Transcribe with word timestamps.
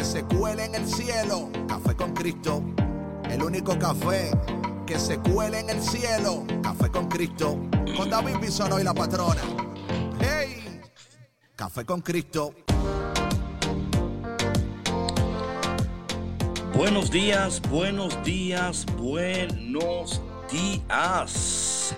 que 0.00 0.06
se 0.06 0.24
cuele 0.24 0.64
en 0.64 0.74
el 0.76 0.88
cielo. 0.88 1.50
Café 1.68 1.94
con 1.94 2.14
Cristo. 2.14 2.62
El 3.28 3.42
único 3.42 3.78
café 3.78 4.30
que 4.86 4.98
se 4.98 5.18
cuele 5.18 5.60
en 5.60 5.68
el 5.68 5.82
cielo. 5.82 6.46
Café 6.62 6.90
con 6.90 7.06
Cristo. 7.06 7.60
Con 7.98 8.08
David 8.08 8.36
Bisono 8.40 8.80
y 8.80 8.82
la 8.82 8.94
patrona. 8.94 9.42
¡Hey! 10.18 10.80
Café 11.54 11.84
con 11.84 12.00
Cristo. 12.00 12.54
Buenos 16.74 17.10
días, 17.10 17.60
buenos 17.68 18.24
días, 18.24 18.86
buenos 18.96 20.22
días. 20.50 21.94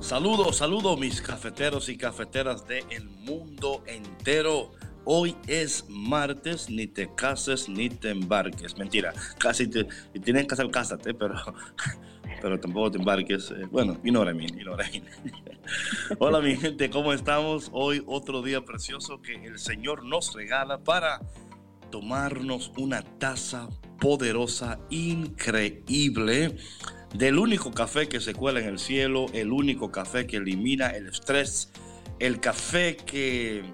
Saludos, 0.00 0.56
saludos 0.56 0.98
mis 0.98 1.20
cafeteros 1.20 1.90
y 1.90 1.98
cafeteras 1.98 2.66
del 2.66 3.10
mundo 3.10 3.82
entero. 3.86 4.77
Hoy 5.10 5.34
es 5.46 5.86
martes, 5.88 6.68
ni 6.68 6.86
te 6.86 7.08
cases 7.14 7.66
ni 7.66 7.88
te 7.88 8.10
embarques. 8.10 8.76
Mentira, 8.76 9.14
casi 9.38 9.66
te, 9.66 9.84
tienes 10.22 10.46
que 10.46 10.52
hacer 10.52 10.70
cásate, 10.70 11.14
pero, 11.14 11.34
pero 12.42 12.60
tampoco 12.60 12.90
te 12.90 12.98
embarques. 12.98 13.50
Eh, 13.52 13.64
bueno, 13.70 13.98
what 14.04 14.30
I 14.30 14.34
mean. 14.34 15.06
Hola 16.18 16.42
mi 16.42 16.58
gente, 16.58 16.90
¿cómo 16.90 17.14
estamos? 17.14 17.70
Hoy 17.72 18.04
otro 18.06 18.42
día 18.42 18.66
precioso 18.66 19.22
que 19.22 19.46
el 19.46 19.58
Señor 19.58 20.04
nos 20.04 20.34
regala 20.34 20.84
para 20.84 21.22
tomarnos 21.90 22.70
una 22.76 23.00
taza 23.00 23.66
poderosa, 23.98 24.78
increíble, 24.90 26.54
del 27.14 27.38
único 27.38 27.72
café 27.72 28.10
que 28.10 28.20
se 28.20 28.34
cuela 28.34 28.60
en 28.60 28.66
el 28.66 28.78
cielo, 28.78 29.24
el 29.32 29.52
único 29.52 29.90
café 29.90 30.26
que 30.26 30.36
elimina 30.36 30.88
el 30.88 31.08
estrés, 31.08 31.72
el 32.18 32.40
café 32.40 32.94
que 32.94 33.64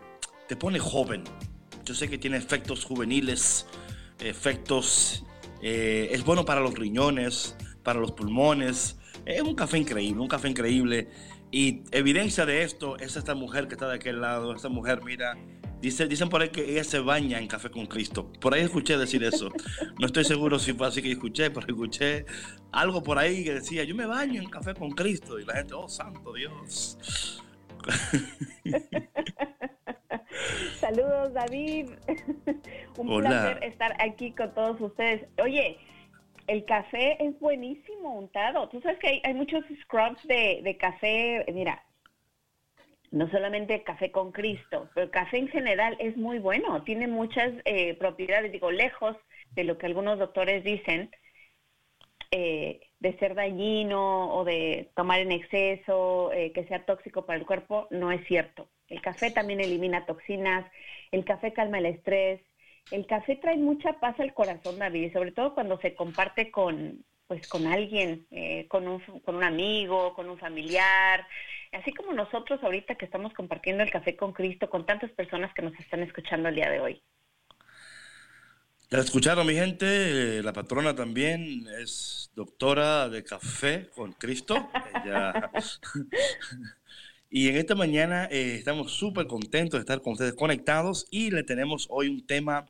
te 0.49 0.57
pone 0.57 0.79
joven. 0.79 1.25
Yo 1.85 1.95
sé 1.95 2.09
que 2.09 2.19
tiene 2.19 2.37
efectos 2.37 2.85
juveniles, 2.85 3.67
efectos... 4.21 5.25
Eh, 5.67 6.11
es 6.13 6.23
bueno 6.25 6.45
para 6.45 6.61
los 6.61 6.75
riñones, 6.75 7.57
para 7.83 7.99
los 7.99 8.13
pulmones. 8.13 8.99
Es 9.25 9.41
un 9.41 9.55
café 9.55 9.79
increíble, 9.79 10.21
un 10.21 10.29
café 10.29 10.49
increíble. 10.49 11.09
Y 11.51 11.85
evidencia 11.93 12.45
de 12.45 12.65
esto 12.65 12.99
es 12.99 13.17
esta 13.17 13.35
mujer 13.35 13.69
que 13.69 13.75
está 13.75 13.89
de 13.89 13.95
aquel 13.95 14.21
lado. 14.21 14.55
Esta 14.55 14.69
mujer, 14.69 15.03
mira, 15.05 15.39
dice, 15.81 16.07
dicen 16.07 16.29
por 16.29 16.43
ahí 16.43 16.51
que 16.51 16.71
ella 16.71 16.85
se 16.85 16.99
baña 16.99 17.39
en 17.39 17.47
café 17.47 17.71
con 17.71 17.87
Cristo. 17.87 18.31
Por 18.41 18.53
ahí 18.53 18.63
escuché 18.63 18.99
decir 18.99 19.25
eso. 19.25 19.51
No 19.99 20.07
estoy 20.07 20.25
seguro 20.25 20.59
si 20.59 20.75
fue 20.75 20.89
así 20.89 21.01
que 21.01 21.13
escuché, 21.13 21.51
pero 21.51 21.67
escuché 21.67 22.27
algo 22.73 23.03
por 23.03 23.19
ahí 23.19 23.45
que 23.45 23.55
decía, 23.55 23.85
yo 23.85 23.95
me 23.95 24.05
baño 24.05 24.43
en 24.43 24.51
café 24.51 24.75
con 24.75 24.91
Cristo. 24.91 25.39
Y 25.39 25.45
la 25.45 25.55
gente, 25.55 25.75
oh, 25.75 25.89
santo 25.89 26.33
Dios. 26.35 26.99
Saludos, 30.85 31.33
David. 31.33 31.89
Un 32.99 33.21
placer 33.21 33.65
estar 33.65 33.97
aquí 34.03 34.33
con 34.33 34.53
todos 34.53 34.79
ustedes. 34.83 35.27
Oye, 35.43 35.79
el 36.47 36.67
café 36.67 37.17
es 37.25 37.41
buenísimo 37.41 38.19
untado. 38.19 38.69
Tú 38.69 38.83
sabes 38.83 38.99
que 38.99 39.23
hay, 39.25 39.33
muchos 39.33 39.65
scrubs 39.81 40.23
de, 40.25 40.77
café. 40.79 41.43
Mira, 41.55 41.83
no 43.11 43.31
solamente 43.31 43.83
café 43.83 44.11
con 44.11 44.31
Cristo, 44.31 44.91
pero 44.95 45.07
el 45.07 45.11
café 45.11 45.39
en 45.39 45.49
general 45.49 45.97
es 46.01 46.19
muy 46.19 46.39
bueno. 46.39 46.83
Tiene 46.83 47.09
muchas 47.09 47.55
eh, 47.65 47.95
propiedades, 47.95 48.53
digo, 48.53 48.71
lejos 48.71 49.17
de 49.53 49.65
lo 49.65 49.79
que 49.79 49.87
algunos 49.87 50.19
doctores 50.19 50.65
dicen. 50.65 51.11
Eh, 52.31 52.81
de 53.01 53.17
ser 53.19 53.35
dañino 53.35 54.35
o 54.35 54.45
de 54.45 54.91
tomar 54.95 55.21
en 55.21 55.33
exceso, 55.33 56.31
eh, 56.35 56.53
que 56.53 56.67
sea 56.67 56.85
tóxico 56.85 57.25
para 57.25 57.39
el 57.39 57.47
cuerpo, 57.47 57.87
no 57.91 58.13
es 58.13 58.27
cierto. 58.27 58.69
El 58.89 59.01
café 59.01 59.31
también 59.31 59.61
elimina 59.61 60.07
toxinas, 60.07 60.71
el 61.11 61.25
café 61.25 61.53
calma 61.53 61.79
el 61.79 61.87
estrés, 61.87 62.41
el 62.91 63.07
café 63.07 63.37
trae 63.37 63.57
mucha 63.57 63.99
paz 64.01 64.19
al 64.21 64.35
corazón, 64.35 64.79
David, 64.79 65.05
y 65.05 65.11
sobre 65.11 65.33
todo 65.33 65.55
cuando 65.55 65.79
se 65.81 65.95
comparte 65.95 66.51
con, 66.51 67.05
pues, 67.27 67.49
con 67.49 67.67
alguien, 67.67 68.27
eh, 68.31 68.67
con, 68.69 68.87
un, 68.87 69.01
con 69.25 69.37
un 69.37 69.45
amigo, 69.45 70.15
con 70.15 70.29
un 70.29 70.39
familiar, 70.39 71.27
así 71.73 71.93
como 71.93 72.13
nosotros 72.13 72.63
ahorita 72.63 72.97
que 72.97 73.07
estamos 73.07 73.33
compartiendo 73.33 73.83
el 73.83 73.91
café 73.91 74.17
con 74.17 74.33
Cristo 74.33 74.69
con 74.69 74.87
tantas 74.87 75.11
personas 75.13 75.53
que 75.55 75.63
nos 75.63 75.79
están 75.81 76.03
escuchando 76.03 76.49
el 76.49 76.57
día 76.57 76.71
de 76.71 76.81
hoy. 76.81 77.03
La 78.91 79.01
escucharon 79.01 79.47
mi 79.47 79.55
gente, 79.55 80.43
la 80.43 80.53
patrona 80.53 80.95
también 80.95 81.67
es 81.81 82.31
doctora 82.37 83.09
de 83.09 83.25
café 83.25 83.89
con 83.95 84.13
Cristo. 84.13 84.69
y 87.37 87.49
en 87.49 87.57
esta 87.57 87.75
mañana 87.75 88.27
eh, 88.31 88.55
estamos 88.55 88.93
súper 88.93 89.27
contentos 89.27 89.79
de 89.79 89.81
estar 89.81 90.01
con 90.01 90.13
ustedes 90.13 90.35
conectados 90.35 91.09
y 91.11 91.33
le 91.33 91.43
tenemos 91.43 91.89
hoy 91.91 92.07
un 92.07 92.25
tema, 92.25 92.65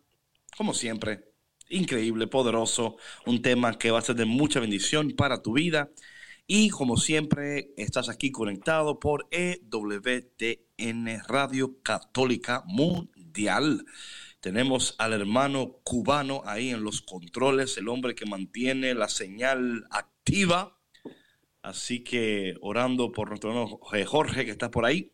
como 0.56 0.72
siempre, 0.72 1.34
increíble, 1.68 2.28
poderoso, 2.28 2.96
un 3.26 3.42
tema 3.42 3.76
que 3.76 3.90
va 3.90 3.98
a 3.98 4.02
ser 4.02 4.16
de 4.16 4.24
mucha 4.24 4.60
bendición 4.60 5.10
para 5.10 5.42
tu 5.42 5.52
vida. 5.52 5.90
Y 6.46 6.70
como 6.70 6.96
siempre, 6.96 7.74
estás 7.76 8.08
aquí 8.08 8.32
conectado 8.32 8.98
por 8.98 9.28
EWTN 9.32 11.08
Radio 11.28 11.82
Católica 11.82 12.62
Mundial. 12.66 13.84
Tenemos 14.40 14.94
al 14.96 15.12
hermano 15.12 15.80
cubano 15.84 16.40
ahí 16.46 16.70
en 16.70 16.82
los 16.82 17.02
controles, 17.02 17.76
el 17.76 17.90
hombre 17.90 18.14
que 18.14 18.24
mantiene 18.24 18.94
la 18.94 19.10
señal 19.10 19.84
activa. 19.90 20.78
Así 21.64 22.04
que 22.04 22.56
orando 22.60 23.10
por 23.10 23.30
nuestro 23.30 23.48
hermano 23.48 23.78
Jorge 24.06 24.44
que 24.44 24.50
está 24.50 24.70
por 24.70 24.84
ahí. 24.84 25.10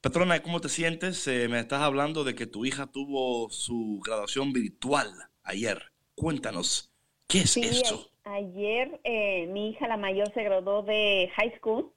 Patrona, 0.00 0.40
¿cómo 0.40 0.60
te 0.60 0.68
sientes? 0.68 1.26
Eh, 1.26 1.48
me 1.48 1.58
estás 1.58 1.80
hablando 1.82 2.22
de 2.22 2.36
que 2.36 2.46
tu 2.46 2.64
hija 2.64 2.86
tuvo 2.86 3.50
su 3.50 4.00
graduación 4.04 4.52
virtual 4.52 5.08
ayer. 5.42 5.82
Cuéntanos, 6.14 6.92
¿qué 7.26 7.38
es 7.38 7.56
esto? 7.56 8.08
Ayer 8.22 9.00
eh, 9.02 9.48
mi 9.48 9.70
hija, 9.70 9.88
la 9.88 9.96
mayor, 9.96 10.32
se 10.32 10.44
graduó 10.44 10.84
de 10.84 11.28
high 11.34 11.56
school. 11.58 11.92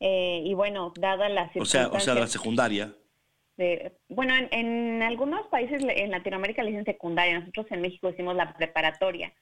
Eh, 0.00 0.42
y 0.44 0.54
bueno, 0.54 0.92
dada 0.98 1.28
la 1.28 1.52
O 1.54 1.64
sea, 1.64 1.86
o 1.88 2.00
sea, 2.00 2.14
de 2.14 2.20
la 2.20 2.26
secundaria 2.26 2.96
bueno, 4.08 4.34
en, 4.50 5.02
algunos 5.02 5.46
países 5.46 5.82
en 5.88 6.10
Latinoamérica 6.10 6.62
le 6.62 6.70
dicen 6.70 6.84
secundaria, 6.84 7.38
nosotros 7.38 7.66
en 7.70 7.82
México 7.82 8.08
decimos 8.08 8.34
la 8.34 8.54
preparatoria. 8.54 9.32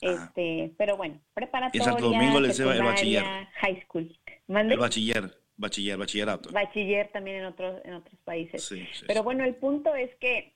Este, 0.00 0.72
pero 0.78 0.96
bueno, 0.96 1.20
preparatoria. 1.34 1.82
Y 1.82 1.84
Santo 1.84 2.10
Domingo 2.10 2.40
le 2.40 2.48
el 2.48 2.82
bachiller. 2.82 3.24
High 3.60 3.82
school. 3.84 4.18
El 4.48 4.78
bachiller, 4.78 5.30
bachiller, 5.56 5.96
bachillerato. 5.98 6.50
Bachiller 6.52 7.08
también 7.08 7.36
en 7.38 7.44
otros, 7.44 7.80
en 7.84 7.94
otros 7.94 8.18
países. 8.24 8.68
pero 9.06 9.22
bueno, 9.22 9.44
el 9.44 9.54
punto 9.54 9.94
es 9.94 10.14
que, 10.16 10.54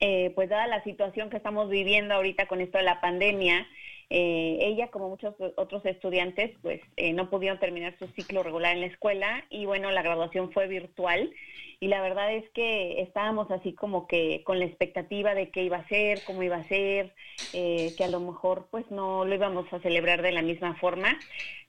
eh, 0.00 0.32
pues 0.34 0.48
dada 0.48 0.66
la 0.66 0.82
situación 0.84 1.30
que 1.30 1.36
estamos 1.36 1.68
viviendo 1.68 2.14
ahorita 2.14 2.46
con 2.46 2.60
esto 2.60 2.78
de 2.78 2.84
la 2.84 3.00
pandemia, 3.00 3.66
eh, 4.08 4.58
ella, 4.60 4.88
como 4.88 5.08
muchos 5.08 5.34
otros 5.56 5.84
estudiantes, 5.84 6.56
pues 6.62 6.80
eh, 6.96 7.12
no 7.12 7.28
pudieron 7.28 7.58
terminar 7.58 7.98
su 7.98 8.06
ciclo 8.08 8.42
regular 8.44 8.74
en 8.74 8.80
la 8.80 8.86
escuela 8.86 9.44
y 9.50 9.66
bueno, 9.66 9.90
la 9.90 10.02
graduación 10.02 10.52
fue 10.52 10.68
virtual. 10.68 11.32
Y 11.78 11.88
la 11.88 12.00
verdad 12.00 12.32
es 12.32 12.48
que 12.50 13.02
estábamos 13.02 13.50
así 13.50 13.74
como 13.74 14.06
que 14.06 14.42
con 14.44 14.58
la 14.58 14.64
expectativa 14.64 15.34
de 15.34 15.50
qué 15.50 15.64
iba 15.64 15.78
a 15.78 15.88
ser, 15.88 16.22
cómo 16.24 16.42
iba 16.42 16.56
a 16.56 16.68
ser, 16.68 17.14
eh, 17.52 17.92
que 17.98 18.04
a 18.04 18.08
lo 18.08 18.20
mejor 18.20 18.68
pues 18.70 18.90
no 18.90 19.24
lo 19.24 19.34
íbamos 19.34 19.70
a 19.72 19.80
celebrar 19.80 20.22
de 20.22 20.32
la 20.32 20.42
misma 20.42 20.76
forma, 20.76 21.18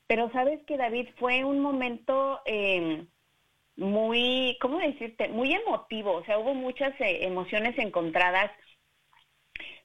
pero 0.05 0.31
sabes 0.31 0.63
que 0.63 0.77
David 0.77 1.09
fue 1.17 1.43
un 1.43 1.59
momento 1.59 2.39
em, 2.45 3.07
muy, 3.75 4.57
¿cómo 4.61 4.79
decirte? 4.79 5.27
Muy 5.27 5.53
emotivo, 5.53 6.13
o 6.13 6.23
sea, 6.23 6.39
hubo 6.39 6.53
muchas 6.53 6.93
emociones 6.99 7.77
encontradas 7.77 8.49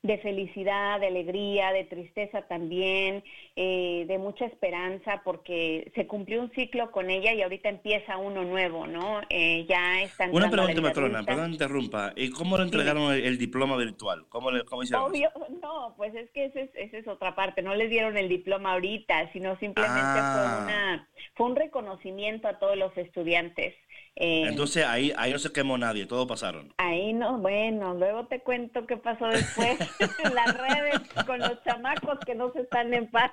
de 0.02 0.18
felicidad, 0.18 0.98
de 0.98 1.06
alegría, 1.06 1.70
de 1.72 1.84
tristeza 1.84 2.42
también, 2.42 3.22
eh, 3.54 4.04
de 4.08 4.18
mucha 4.18 4.46
esperanza, 4.46 5.22
porque 5.24 5.92
se 5.94 6.08
cumplió 6.08 6.42
un 6.42 6.50
ciclo 6.50 6.90
con 6.90 7.08
ella 7.08 7.32
y 7.32 7.42
ahorita 7.42 7.68
empieza 7.68 8.16
uno 8.16 8.42
nuevo, 8.42 8.88
¿no? 8.88 9.20
Eh, 9.30 9.64
ya 9.68 10.02
están. 10.02 10.34
Una 10.34 10.50
pregunta, 10.50 10.80
matrona, 10.80 11.22
perdón 11.22 11.52
interrumpa. 11.52 12.12
¿Y 12.16 12.30
cómo 12.30 12.58
le 12.58 12.64
entregaron 12.64 13.12
el, 13.12 13.38
diploma 13.38 13.76
virtual? 13.76 14.26
¿Cómo, 14.28 14.50
le, 14.50 14.64
cómo 14.64 14.82
hicieron? 14.82 15.08
Obvio, 15.08 15.30
no, 15.62 15.94
pues 15.96 16.12
es 16.16 16.28
que 16.30 16.46
esa 16.46 16.60
es, 16.60 16.92
es 16.92 17.06
otra 17.06 17.36
parte. 17.36 17.62
No 17.62 17.76
les 17.76 17.88
dieron 17.88 18.16
el 18.16 18.28
diploma 18.28 18.72
ahorita, 18.72 19.32
sino 19.32 19.56
simplemente 19.58 20.00
fue, 20.00 20.20
ah. 20.20 20.60
una, 20.64 21.08
fue 21.34 21.46
un 21.46 21.56
reconocimiento 21.56 22.48
a 22.48 22.58
todos 22.58 22.76
los 22.76 22.96
estudiantes. 22.96 23.74
Eh, 24.16 24.44
Entonces 24.46 24.84
ahí, 24.84 25.12
ahí 25.16 25.32
no 25.32 25.38
se 25.38 25.52
quemó 25.52 25.78
nadie, 25.78 26.06
todos 26.06 26.26
pasaron. 26.26 26.72
Ahí 26.76 27.12
no, 27.12 27.38
bueno, 27.38 27.94
luego 27.94 28.26
te 28.26 28.40
cuento 28.40 28.86
qué 28.86 28.96
pasó 28.98 29.26
después 29.26 29.78
en 30.24 30.34
las 30.34 30.56
redes. 30.56 31.00
con 31.26 31.38
los 31.38 31.62
chamacos 31.64 32.18
que 32.26 32.34
no 32.34 32.52
se 32.52 32.60
están 32.60 32.92
en 32.92 33.10
paz. 33.10 33.32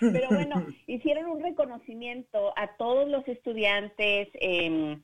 Pero 0.00 0.28
bueno, 0.30 0.66
hicieron 0.86 1.26
un 1.26 1.42
reconocimiento 1.42 2.52
a 2.56 2.76
todos 2.76 3.08
los 3.08 3.26
estudiantes. 3.26 4.28
Eh, 4.34 4.98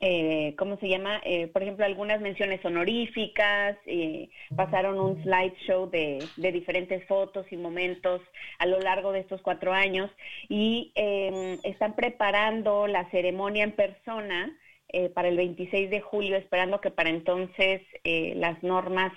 eh, 0.00 0.54
¿cómo 0.56 0.76
se 0.78 0.88
llama? 0.88 1.20
Eh, 1.24 1.48
por 1.48 1.62
ejemplo, 1.62 1.84
algunas 1.84 2.20
menciones 2.20 2.64
honoríficas, 2.64 3.76
eh, 3.86 4.28
pasaron 4.56 4.98
un 5.00 5.22
slideshow 5.22 5.90
de, 5.90 6.24
de 6.36 6.52
diferentes 6.52 7.04
fotos 7.06 7.46
y 7.50 7.56
momentos 7.56 8.20
a 8.58 8.66
lo 8.66 8.78
largo 8.80 9.12
de 9.12 9.20
estos 9.20 9.42
cuatro 9.42 9.72
años 9.72 10.10
y 10.48 10.92
em, 10.94 11.58
están 11.64 11.94
preparando 11.96 12.86
la 12.86 13.10
ceremonia 13.10 13.64
en 13.64 13.72
persona 13.72 14.56
eh, 14.88 15.08
para 15.08 15.28
el 15.28 15.36
26 15.36 15.90
de 15.90 16.00
julio, 16.00 16.36
esperando 16.36 16.80
que 16.80 16.90
para 16.90 17.10
entonces 17.10 17.82
las 18.04 18.62
normas 18.62 19.12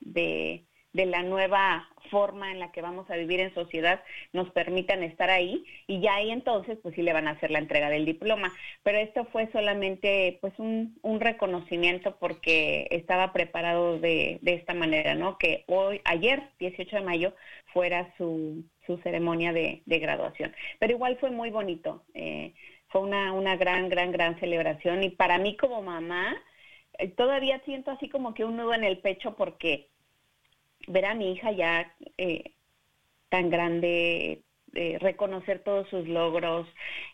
de 0.00 0.66
de 0.96 1.06
la 1.06 1.22
nueva 1.22 1.86
forma 2.10 2.50
en 2.50 2.58
la 2.58 2.72
que 2.72 2.80
vamos 2.80 3.10
a 3.10 3.16
vivir 3.16 3.40
en 3.40 3.52
sociedad 3.52 4.02
nos 4.32 4.50
permitan 4.50 5.02
estar 5.02 5.28
ahí 5.28 5.64
y 5.86 6.00
ya 6.00 6.14
ahí 6.14 6.30
entonces 6.30 6.78
pues 6.82 6.94
sí 6.94 7.02
le 7.02 7.12
van 7.12 7.28
a 7.28 7.32
hacer 7.32 7.50
la 7.50 7.58
entrega 7.58 7.90
del 7.90 8.06
diploma. 8.06 8.52
Pero 8.82 8.98
esto 8.98 9.26
fue 9.26 9.50
solamente 9.52 10.38
pues 10.40 10.54
un, 10.58 10.98
un 11.02 11.20
reconocimiento 11.20 12.16
porque 12.18 12.88
estaba 12.90 13.32
preparado 13.32 13.98
de, 13.98 14.38
de, 14.40 14.54
esta 14.54 14.72
manera, 14.72 15.14
¿no? 15.14 15.36
Que 15.36 15.64
hoy, 15.66 16.00
ayer, 16.04 16.42
18 16.58 16.96
de 16.96 17.02
mayo, 17.02 17.34
fuera 17.74 18.14
su, 18.16 18.64
su 18.86 18.96
ceremonia 18.98 19.52
de, 19.52 19.82
de 19.84 19.98
graduación. 19.98 20.54
Pero 20.78 20.94
igual 20.94 21.18
fue 21.18 21.30
muy 21.30 21.50
bonito. 21.50 22.04
Eh, 22.14 22.54
fue 22.88 23.02
una, 23.02 23.32
una 23.32 23.56
gran, 23.56 23.90
gran, 23.90 24.12
gran 24.12 24.40
celebración 24.40 25.02
y 25.02 25.10
para 25.10 25.38
mí 25.38 25.56
como 25.56 25.82
mamá 25.82 26.34
eh, 26.98 27.08
todavía 27.08 27.60
siento 27.66 27.90
así 27.90 28.08
como 28.08 28.32
que 28.32 28.44
un 28.44 28.56
nudo 28.56 28.72
en 28.72 28.84
el 28.84 28.98
pecho 28.98 29.34
porque 29.36 29.88
ver 30.86 31.04
a 31.06 31.14
mi 31.14 31.32
hija 31.32 31.52
ya 31.52 31.94
eh, 32.18 32.52
tan 33.28 33.50
grande, 33.50 34.42
eh, 34.74 34.98
reconocer 35.00 35.62
todos 35.64 35.88
sus 35.88 36.06
logros, 36.06 36.66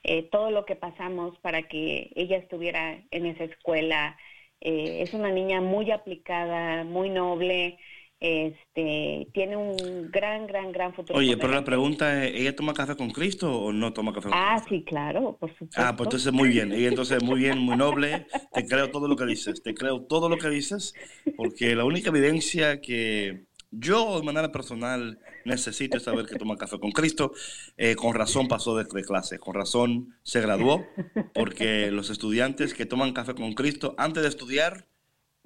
eh, 0.02 0.28
todo 0.30 0.50
lo 0.50 0.64
que 0.64 0.76
pasamos 0.76 1.38
para 1.40 1.62
que 1.64 2.10
ella 2.14 2.36
estuviera 2.36 3.02
en 3.10 3.26
esa 3.26 3.44
escuela. 3.44 4.16
es 4.60 5.12
una 5.12 5.30
niña 5.32 5.60
muy 5.60 5.90
aplicada, 5.90 6.84
muy 6.84 7.10
noble, 7.10 7.78
este, 8.22 9.26
tiene 9.34 9.56
un 9.56 10.08
gran, 10.12 10.46
gran, 10.46 10.70
gran 10.70 10.94
futuro. 10.94 11.18
Oye, 11.18 11.36
pero 11.36 11.52
la 11.52 11.64
pregunta 11.64 12.24
es, 12.24 12.32
¿ella 12.40 12.54
toma 12.54 12.72
café 12.72 12.94
con 12.94 13.10
Cristo 13.10 13.52
o 13.52 13.72
no 13.72 13.92
toma 13.92 14.12
café 14.12 14.28
con 14.28 14.38
ah, 14.38 14.60
Cristo? 14.60 14.64
Ah, 14.64 14.68
sí, 14.68 14.84
claro, 14.84 15.36
por 15.40 15.50
supuesto. 15.50 15.82
Ah, 15.82 15.96
pues 15.96 16.06
entonces 16.06 16.32
muy 16.32 16.48
bien, 16.48 16.70
ella 16.70 16.88
entonces 16.88 17.20
muy 17.20 17.40
bien, 17.40 17.58
muy 17.58 17.76
noble, 17.76 18.26
te 18.52 18.64
creo 18.64 18.92
todo 18.92 19.08
lo 19.08 19.16
que 19.16 19.26
dices, 19.26 19.60
te 19.60 19.74
creo 19.74 20.02
todo 20.02 20.28
lo 20.28 20.38
que 20.38 20.48
dices, 20.50 20.94
porque 21.36 21.74
la 21.74 21.84
única 21.84 22.10
evidencia 22.10 22.80
que 22.80 23.46
yo, 23.72 24.20
de 24.20 24.24
manera 24.24 24.52
personal, 24.52 25.18
necesito 25.46 25.98
saber 25.98 26.26
que 26.26 26.36
toma 26.36 26.58
café 26.58 26.78
con 26.78 26.92
Cristo. 26.92 27.32
Eh, 27.78 27.96
con 27.96 28.14
razón 28.14 28.46
pasó 28.46 28.76
de, 28.76 28.86
clase, 28.86 29.38
con 29.38 29.54
razón 29.54 30.14
se 30.22 30.42
graduó, 30.42 30.86
porque 31.34 31.90
los 31.90 32.10
estudiantes 32.10 32.74
que 32.74 32.86
toman 32.86 33.14
café 33.14 33.34
con 33.34 33.54
Cristo 33.54 33.94
antes 33.96 34.22
de 34.22 34.28
estudiar 34.28 34.86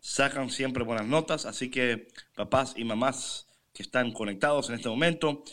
sacan 0.00 0.50
siempre 0.50 0.82
buenas 0.82 1.06
notas. 1.06 1.46
Así 1.46 1.70
que, 1.70 2.08
papás 2.34 2.74
y 2.76 2.84
mamás 2.84 3.46
que 3.72 3.84
están 3.84 4.12
conectados 4.12 4.68
en 4.70 4.74
este 4.74 4.88
momento, 4.88 5.44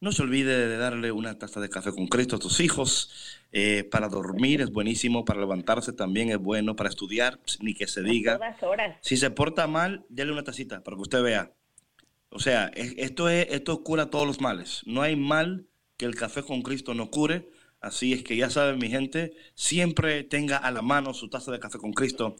no 0.00 0.12
se 0.12 0.22
olvide 0.22 0.68
de 0.68 0.76
darle 0.76 1.10
una 1.10 1.38
taza 1.38 1.60
de 1.60 1.70
café 1.70 1.92
con 1.92 2.08
Cristo 2.08 2.36
a 2.36 2.38
tus 2.38 2.60
hijos. 2.60 3.10
Eh, 3.50 3.84
para 3.84 4.08
dormir 4.08 4.60
es 4.60 4.70
buenísimo, 4.70 5.24
para 5.24 5.40
levantarse 5.40 5.94
también 5.94 6.28
es 6.28 6.36
bueno, 6.36 6.76
para 6.76 6.90
estudiar, 6.90 7.40
ni 7.60 7.72
que 7.72 7.86
se 7.86 8.02
diga. 8.02 8.38
Si 9.00 9.16
se 9.16 9.30
porta 9.30 9.66
mal, 9.66 10.04
déle 10.10 10.32
una 10.32 10.44
tacita 10.44 10.84
para 10.84 10.96
que 10.96 11.00
usted 11.00 11.22
vea 11.22 11.52
o 12.30 12.38
sea, 12.38 12.70
esto, 12.74 13.28
es, 13.28 13.46
esto 13.50 13.82
cura 13.82 14.10
todos 14.10 14.26
los 14.26 14.40
males. 14.40 14.82
No 14.86 15.02
hay 15.02 15.16
mal 15.16 15.66
que 15.96 16.06
el 16.06 16.14
café 16.14 16.42
con 16.42 16.62
Cristo 16.62 16.94
no 16.94 17.10
cure. 17.10 17.48
Así 17.80 18.12
es 18.12 18.22
que 18.24 18.36
ya 18.36 18.50
saben, 18.50 18.78
mi 18.78 18.88
gente, 18.88 19.36
siempre 19.54 20.24
tenga 20.24 20.56
a 20.56 20.70
la 20.70 20.82
mano 20.82 21.14
su 21.14 21.30
taza 21.30 21.52
de 21.52 21.60
café 21.60 21.78
con 21.78 21.92
Cristo. 21.92 22.36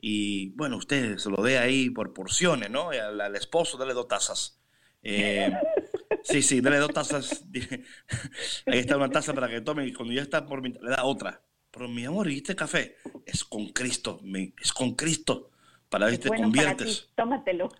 Y 0.00 0.50
bueno, 0.50 0.76
usted 0.76 1.18
se 1.18 1.30
lo 1.30 1.42
dé 1.42 1.58
ahí 1.58 1.90
por 1.90 2.12
porciones, 2.12 2.70
¿no? 2.70 2.90
Al, 2.90 3.36
esposo, 3.36 3.78
dale 3.78 3.94
dos 3.94 4.08
tazas. 4.08 4.60
Eh, 5.02 5.50
sí, 6.24 6.42
sí, 6.42 6.60
dale 6.60 6.78
dos 6.78 6.92
tazas. 6.92 7.44
ahí 8.66 8.78
está 8.78 8.96
una 8.96 9.10
taza 9.10 9.32
para 9.32 9.48
que 9.48 9.60
tome 9.60 9.86
y 9.86 9.92
cuando 9.92 10.12
ya 10.14 10.22
está 10.22 10.44
por 10.46 10.62
le 10.62 10.90
da 10.90 11.04
otra. 11.04 11.42
Pero 11.70 11.88
mi 11.88 12.04
amor, 12.04 12.30
¿y 12.30 12.36
este 12.36 12.54
café? 12.54 12.96
Es 13.24 13.44
con 13.44 13.68
Cristo, 13.68 14.20
es 14.60 14.72
con 14.72 14.94
Cristo. 14.94 15.50
Para 15.88 16.06
ver 16.06 16.14
si 16.14 16.20
te 16.22 16.28
conviertes. 16.28 17.08
Tómatelo. 17.14 17.70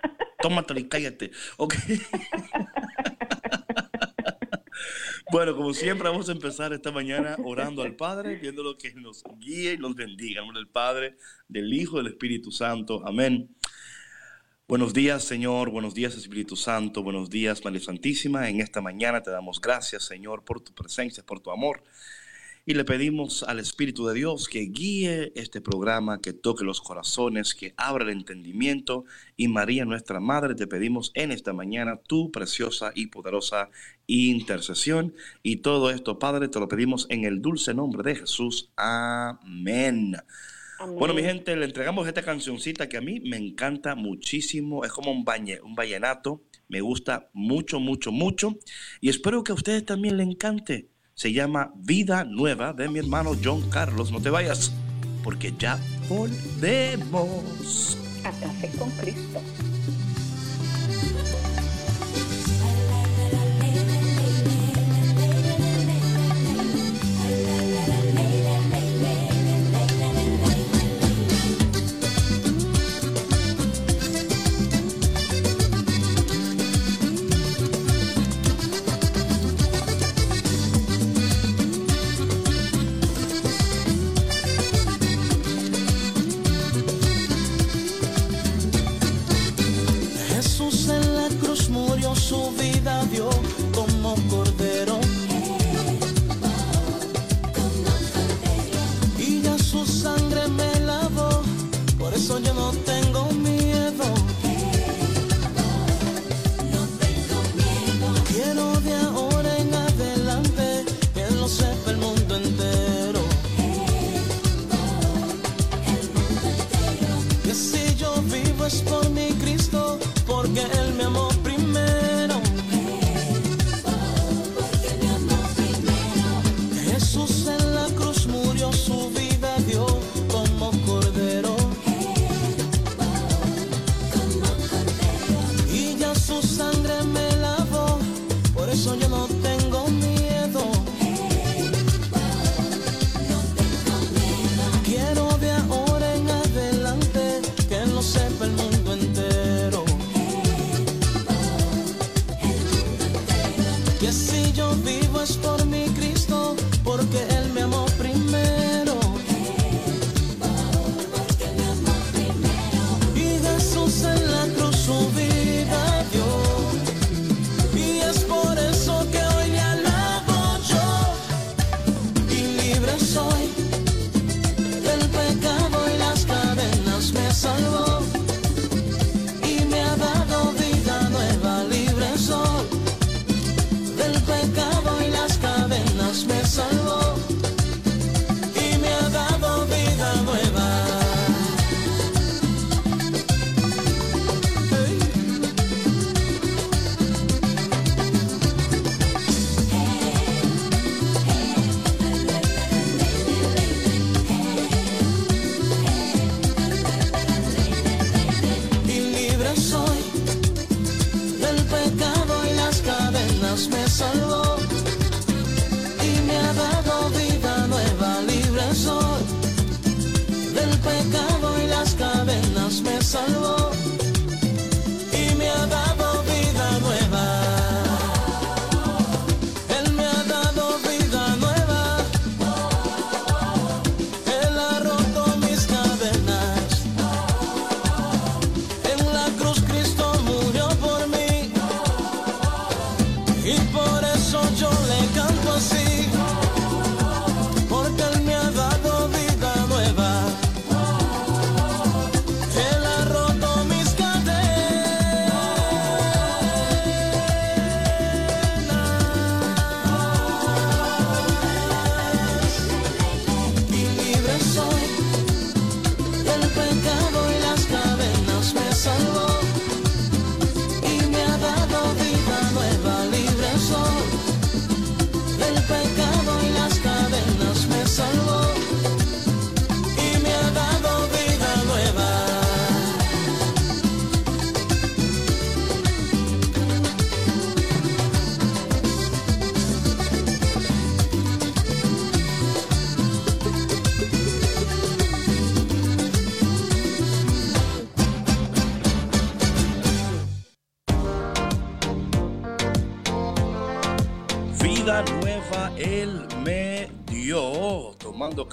Tómatelo 0.43 0.81
y 0.81 0.89
cállate. 0.89 1.31
Ok. 1.57 1.75
Bueno, 5.31 5.57
como 5.57 5.73
siempre, 5.73 6.11
vamos 6.11 6.29
a 6.29 6.33
empezar 6.33 6.75
esta 6.75 6.93
mañana 6.93 7.37
orando 7.43 7.81
al 7.81 7.97
Padre, 7.97 8.37
viendo 8.37 8.63
lo 8.63 8.77
que 8.77 8.93
nos 8.93 9.25
guíe 9.39 9.73
y 9.73 9.79
nos 9.79 9.95
bendiga. 9.95 10.41
En 10.41 10.47
nombre 10.47 10.59
del 10.61 10.69
Padre, 10.69 11.17
del 11.49 11.73
Hijo, 11.73 11.97
del 11.97 12.09
Espíritu 12.09 12.53
Santo. 12.53 13.03
Amén. 13.07 13.49
Buenos 14.69 14.93
días, 14.93 15.25
Señor. 15.25 15.71
Buenos 15.71 15.95
días, 15.95 16.17
Espíritu 16.17 16.55
Santo. 16.55 17.03
Buenos 17.03 17.31
días, 17.31 17.65
María 17.65 17.81
Santísima. 17.81 18.47
En 18.51 18.61
esta 18.61 18.83
mañana 18.83 19.23
te 19.23 19.31
damos 19.31 19.59
gracias, 19.59 20.05
Señor, 20.05 20.45
por 20.45 20.61
tu 20.61 20.75
presencia, 20.75 21.25
por 21.25 21.41
tu 21.41 21.51
amor. 21.51 21.83
Y 22.65 22.75
le 22.75 22.85
pedimos 22.85 23.43
al 23.43 23.59
Espíritu 23.59 24.07
de 24.07 24.15
Dios 24.15 24.47
que 24.47 24.61
guíe 24.61 25.33
este 25.35 25.61
programa, 25.61 26.21
que 26.21 26.33
toque 26.33 26.65
los 26.65 26.81
corazones, 26.81 27.57
que 27.57 27.75
abra 27.77 28.05
el 28.05 28.11
entendimiento. 28.11 29.05
Y 29.37 29.49
María, 29.49 29.85
nuestra 29.85 30.21
Madre, 30.21 30.55
te 30.55 30.69
pedimos 30.69 31.11
en 31.15 31.33
esta 31.33 31.53
mañana 31.53 31.97
tu 31.97 32.31
preciosa 32.31 32.93
y 32.95 33.09
poderosa 33.09 33.69
intercesión. 34.07 35.13
Y 35.43 35.57
todo 35.57 35.91
esto, 35.91 36.21
Padre, 36.21 36.47
te 36.47 36.61
lo 36.61 36.69
pedimos 36.69 37.07
en 37.11 37.25
el 37.25 37.43
dulce 37.43 37.75
nombre 37.75 38.05
de 38.05 38.21
Jesús. 38.21 38.71
Amén. 38.77 40.15
Bueno, 40.97 41.15
mi 41.15 41.23
gente, 41.23 41.57
le 41.57 41.65
entregamos 41.65 42.07
esta 42.07 42.23
cancioncita 42.23 42.89
que 42.89 42.97
a 42.97 43.01
mí 43.01 43.19
me 43.19 43.39
encanta 43.39 43.97
muchísimo. 43.97 44.85
Es 44.85 44.93
como 44.93 45.11
un, 45.11 45.25
bañe, 45.25 45.61
un 45.61 45.75
vallenato. 45.75 46.45
Me 46.69 46.81
gusta 46.81 47.29
mucho, 47.33 47.81
mucho, 47.81 48.13
mucho. 48.13 48.57
Y 49.01 49.09
espero 49.09 49.43
que 49.43 49.51
a 49.51 49.57
ustedes 49.57 49.85
también 49.85 50.17
le 50.17 50.23
encante 50.23 50.92
se 51.23 51.33
llama 51.33 51.71
Vida 51.77 52.25
Nueva 52.25 52.73
de 52.73 52.89
mi 52.89 52.99
hermano 52.99 53.37
John 53.41 53.71
Carlos. 53.71 54.11
No 54.11 54.21
te 54.21 54.29
vayas, 54.29 54.73
porque 55.23 55.55
ya 55.57 55.79
volvemos. 56.09 57.97
A 58.25 58.33
café 58.33 58.69
con 58.77 58.91
Cristo. 58.91 59.41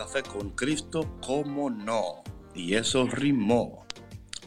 Café 0.10 0.24
con 0.28 0.50
Cristo, 0.51 1.18
¿cómo 1.22 1.70
no? 1.70 2.24
Y 2.56 2.74
eso 2.74 3.06
rimó. 3.06 3.86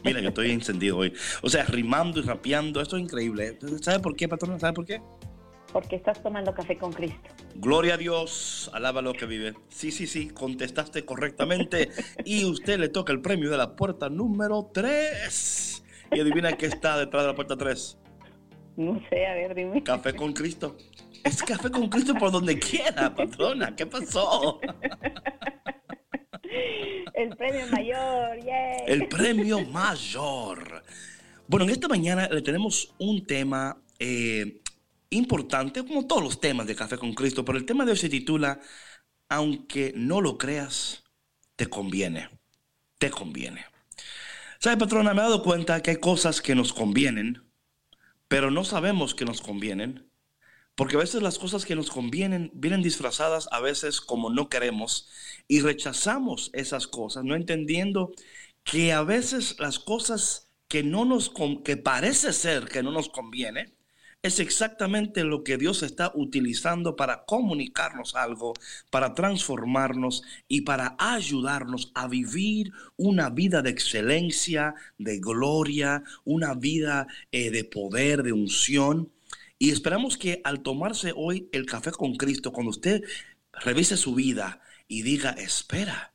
Mira, 0.03 0.19
yo 0.19 0.29
estoy 0.29 0.51
encendido 0.51 0.97
hoy. 0.97 1.13
O 1.41 1.49
sea, 1.49 1.63
rimando 1.63 2.19
y 2.19 2.23
rapeando, 2.23 2.81
esto 2.81 2.97
es 2.97 3.03
increíble. 3.03 3.57
¿Sabe 3.81 3.99
por 3.99 4.15
qué, 4.15 4.27
patrona? 4.27 4.59
¿Sabe 4.59 4.73
por 4.73 4.85
qué? 4.85 5.01
Porque 5.71 5.95
estás 5.95 6.21
tomando 6.21 6.53
café 6.53 6.77
con 6.77 6.91
Cristo. 6.91 7.29
Gloria 7.55 7.93
a 7.93 7.97
Dios, 7.97 8.69
alaba 8.73 9.01
lo 9.01 9.13
que 9.13 9.25
vive. 9.25 9.53
Sí, 9.69 9.91
sí, 9.91 10.05
sí, 10.05 10.27
contestaste 10.27 11.05
correctamente. 11.05 11.89
y 12.25 12.43
usted 12.43 12.77
le 12.77 12.89
toca 12.89 13.13
el 13.13 13.21
premio 13.21 13.49
de 13.49 13.57
la 13.57 13.77
puerta 13.77 14.09
número 14.09 14.69
3. 14.73 15.83
Y 16.11 16.19
adivina 16.19 16.57
qué 16.57 16.65
está 16.65 16.97
detrás 16.97 17.23
de 17.23 17.29
la 17.29 17.35
puerta 17.35 17.55
3. 17.55 17.97
No 18.75 18.99
sé, 19.09 19.25
a 19.25 19.33
ver, 19.35 19.55
dime. 19.55 19.81
Café 19.81 20.13
con 20.13 20.33
Cristo. 20.33 20.75
Es 21.23 21.41
café 21.41 21.71
con 21.71 21.87
Cristo 21.89 22.13
por 22.15 22.31
donde 22.31 22.59
quiera, 22.59 23.13
patrona. 23.15 23.75
¿Qué 23.75 23.85
pasó? 23.85 24.59
El 27.13 27.35
premio 27.37 27.67
mayor, 27.67 28.43
yay. 28.43 28.83
El 28.87 29.07
premio 29.07 29.61
mayor. 29.61 30.83
Bueno, 31.47 31.65
en 31.65 31.71
esta 31.71 31.87
mañana 31.87 32.27
le 32.27 32.41
tenemos 32.41 32.93
un 32.97 33.25
tema 33.25 33.81
eh, 33.99 34.61
importante, 35.11 35.85
como 35.85 36.07
todos 36.07 36.23
los 36.23 36.39
temas 36.39 36.67
de 36.67 36.75
Café 36.75 36.97
con 36.97 37.13
Cristo, 37.13 37.45
pero 37.45 37.57
el 37.57 37.65
tema 37.65 37.85
de 37.85 37.91
hoy 37.91 37.97
se 37.97 38.09
titula 38.09 38.59
Aunque 39.29 39.93
no 39.95 40.19
lo 40.19 40.37
creas, 40.37 41.03
te 41.55 41.67
conviene. 41.67 42.29
Te 42.97 43.09
conviene. 43.09 43.65
¿Sabe, 44.59 44.77
patrona? 44.77 45.13
Me 45.13 45.21
he 45.21 45.23
dado 45.23 45.43
cuenta 45.43 45.81
que 45.81 45.91
hay 45.91 45.97
cosas 45.97 46.41
que 46.41 46.55
nos 46.55 46.73
convienen, 46.73 47.43
pero 48.27 48.49
no 48.49 48.63
sabemos 48.63 49.13
que 49.13 49.25
nos 49.25 49.41
convienen 49.41 50.09
porque 50.75 50.95
a 50.95 50.99
veces 50.99 51.21
las 51.21 51.37
cosas 51.39 51.65
que 51.65 51.75
nos 51.75 51.89
convienen 51.91 52.51
vienen 52.53 52.81
disfrazadas 52.81 53.47
a 53.51 53.59
veces 53.59 54.01
como 54.01 54.29
no 54.29 54.49
queremos 54.49 55.09
y 55.47 55.61
rechazamos 55.61 56.49
esas 56.53 56.87
cosas, 56.87 57.23
no 57.23 57.35
entendiendo 57.35 58.11
que 58.63 58.93
a 58.93 59.03
veces 59.03 59.57
las 59.59 59.79
cosas 59.79 60.49
que 60.67 60.83
no 60.83 61.05
nos 61.05 61.31
que 61.63 61.77
parece 61.77 62.33
ser 62.33 62.65
que 62.65 62.83
no 62.83 62.91
nos 62.91 63.09
conviene 63.09 63.75
es 64.23 64.39
exactamente 64.39 65.25
lo 65.25 65.43
que 65.43 65.57
Dios 65.57 65.83
está 65.83 66.11
utilizando 66.15 66.95
para 66.95 67.25
comunicarnos 67.25 68.15
algo, 68.15 68.53
para 68.89 69.13
transformarnos 69.15 70.23
y 70.47 70.61
para 70.61 70.95
ayudarnos 70.97 71.91
a 71.93 72.07
vivir 72.07 72.71
una 72.95 73.29
vida 73.29 73.61
de 73.61 73.71
excelencia, 73.71 74.75
de 74.97 75.19
gloria, 75.19 76.03
una 76.23 76.53
vida 76.53 77.07
eh, 77.33 77.51
de 77.51 77.65
poder, 77.65 78.23
de 78.23 78.31
unción. 78.31 79.11
Y 79.63 79.71
esperamos 79.71 80.17
que 80.17 80.41
al 80.43 80.61
tomarse 80.61 81.13
hoy 81.15 81.47
el 81.53 81.65
café 81.65 81.91
con 81.91 82.17
Cristo, 82.17 82.51
cuando 82.51 82.71
usted 82.71 83.01
revise 83.53 83.95
su 83.95 84.13
vida 84.13 84.59
y 84.89 85.03
diga, 85.03 85.29
espera, 85.29 86.13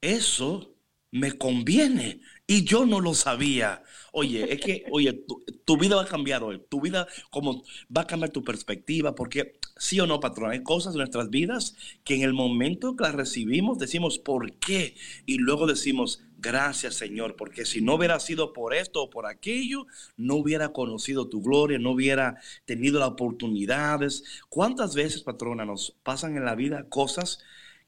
eso 0.00 0.74
me 1.10 1.36
conviene 1.36 2.22
y 2.46 2.64
yo 2.64 2.86
no 2.86 3.00
lo 3.00 3.14
sabía. 3.14 3.82
Oye, 4.12 4.52
es 4.52 4.60
que, 4.60 4.84
oye, 4.90 5.24
tu, 5.64 5.76
vida 5.76 5.96
va 5.96 6.02
a 6.02 6.06
cambiar 6.06 6.42
hoy. 6.42 6.62
Tu 6.68 6.80
vida, 6.80 7.06
como 7.30 7.64
va 7.94 8.02
a 8.02 8.06
cambiar 8.06 8.30
tu 8.30 8.44
perspectiva, 8.44 9.14
porque 9.14 9.58
sí 9.76 9.98
o 10.00 10.06
no, 10.06 10.20
patrón, 10.20 10.50
hay 10.50 10.62
cosas 10.62 10.94
en 10.94 10.98
nuestras 10.98 11.28
vidas 11.30 11.74
que 12.04 12.14
en 12.14 12.22
el 12.22 12.32
momento 12.32 12.96
que 12.96 13.04
las 13.04 13.14
recibimos 13.14 13.78
decimos, 13.78 14.18
¿por 14.18 14.52
qué? 14.58 14.96
Y 15.26 15.38
luego 15.38 15.66
decimos, 15.66 16.22
Gracias 16.38 16.94
Señor, 16.94 17.34
porque 17.34 17.64
si 17.64 17.80
no 17.80 17.94
hubiera 17.94 18.20
sido 18.20 18.52
por 18.52 18.74
esto 18.74 19.02
o 19.02 19.10
por 19.10 19.26
aquello, 19.26 19.86
no 20.18 20.34
hubiera 20.34 20.72
conocido 20.72 21.28
tu 21.28 21.40
gloria, 21.42 21.78
no 21.78 21.92
hubiera 21.92 22.38
tenido 22.66 23.00
las 23.00 23.08
oportunidades. 23.08 24.22
¿Cuántas 24.50 24.94
veces, 24.94 25.22
patrona, 25.22 25.64
nos 25.64 25.96
pasan 26.02 26.36
en 26.36 26.44
la 26.44 26.54
vida 26.54 26.88
cosas 26.90 27.38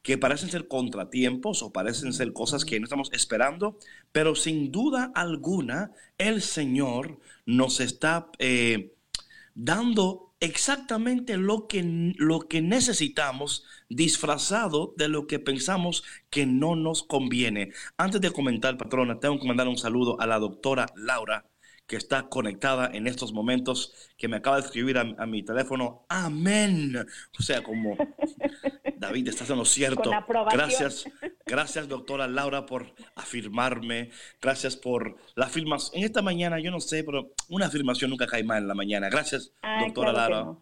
que 0.02 0.18
parecen 0.18 0.50
ser 0.50 0.68
contratiempos 0.68 1.62
o 1.62 1.72
parecen 1.72 2.12
ser 2.12 2.32
cosas 2.32 2.64
que 2.64 2.78
no 2.78 2.84
estamos 2.84 3.10
esperando, 3.12 3.78
pero 4.12 4.34
sin 4.34 4.72
duda 4.72 5.12
alguna 5.14 5.92
el 6.18 6.42
Señor 6.42 7.18
nos 7.46 7.80
está 7.80 8.30
eh, 8.38 8.94
dando 9.54 10.28
exactamente 10.40 11.36
lo 11.36 11.66
que, 11.66 11.82
lo 12.16 12.40
que 12.40 12.62
necesitamos 12.62 13.64
disfrazado 13.88 14.94
de 14.96 15.08
lo 15.08 15.26
que 15.26 15.38
pensamos 15.38 16.04
que 16.30 16.46
no 16.46 16.76
nos 16.76 17.02
conviene. 17.02 17.72
Antes 17.96 18.20
de 18.20 18.30
comentar, 18.30 18.78
patrona, 18.78 19.18
tengo 19.18 19.38
que 19.40 19.48
mandar 19.48 19.68
un 19.68 19.78
saludo 19.78 20.20
a 20.20 20.26
la 20.26 20.38
doctora 20.38 20.86
Laura, 20.94 21.44
que 21.88 21.96
está 21.96 22.28
conectada 22.28 22.90
en 22.92 23.06
estos 23.06 23.32
momentos, 23.32 23.94
que 24.18 24.28
me 24.28 24.36
acaba 24.36 24.56
de 24.60 24.66
escribir 24.66 24.98
a, 24.98 25.26
mi 25.26 25.42
teléfono, 25.42 26.04
amén. 26.10 26.94
O 27.38 27.42
sea, 27.42 27.62
como 27.62 27.96
David, 28.98 29.28
estás 29.28 29.48
en 29.48 29.56
lo 29.56 29.64
cierto. 29.64 30.10
Gracias, 30.52 31.06
gracias 31.46 31.88
doctora 31.88 32.28
Laura 32.28 32.66
por 32.66 32.94
afirmarme, 33.14 34.10
gracias 34.40 34.76
por 34.76 35.16
la 35.34 35.46
afirmación. 35.46 36.00
En 36.00 36.04
esta 36.04 36.20
mañana, 36.20 36.60
yo 36.60 36.70
no 36.70 36.78
sé, 36.78 37.02
pero 37.04 37.32
una 37.48 37.66
afirmación 37.66 38.10
nunca 38.10 38.26
cae 38.26 38.44
mal 38.44 38.58
en 38.58 38.68
la 38.68 38.74
mañana. 38.74 39.08
Gracias, 39.08 39.52
doctora 39.80 40.12
Laura. 40.12 40.58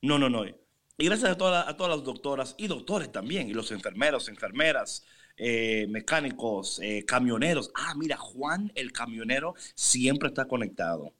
No. 0.00 0.18
no, 0.18 0.30
no, 0.30 0.46
Y 0.46 1.04
gracias 1.04 1.30
a, 1.30 1.36
todas 1.36 1.68
a 1.68 1.76
todas 1.76 1.94
las 1.94 2.04
doctoras 2.04 2.54
y 2.56 2.68
doctores 2.68 3.12
también, 3.12 3.50
y 3.50 3.52
los 3.52 3.70
enfermeros, 3.70 4.30
enfermeras, 4.30 5.04
eh, 5.42 5.86
mecánicos, 5.88 6.80
eh, 6.82 7.02
camioneros. 7.06 7.72
Ah, 7.74 7.94
mira, 7.96 8.18
Juan 8.18 8.70
el 8.74 8.92
camionero 8.92 9.54
siempre 9.74 10.28
está 10.28 10.44
conectado. 10.44 11.14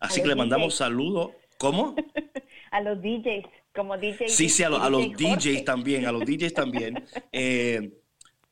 Así 0.00 0.20
que 0.20 0.28
le 0.28 0.34
mandamos 0.34 0.74
saludos. 0.74 1.30
¿Cómo? 1.56 1.94
a 2.70 2.82
los 2.82 3.00
DJs, 3.00 3.46
como 3.74 3.96
DJs. 3.96 4.30
Sí, 4.30 4.50
sí, 4.50 4.64
a, 4.64 4.68
los 4.68 5.12
DJs 5.12 5.64
también, 5.64 6.04
a 6.04 6.12
los 6.12 6.24
DJs 6.26 6.52
también. 6.52 7.06
Eh, 7.32 8.02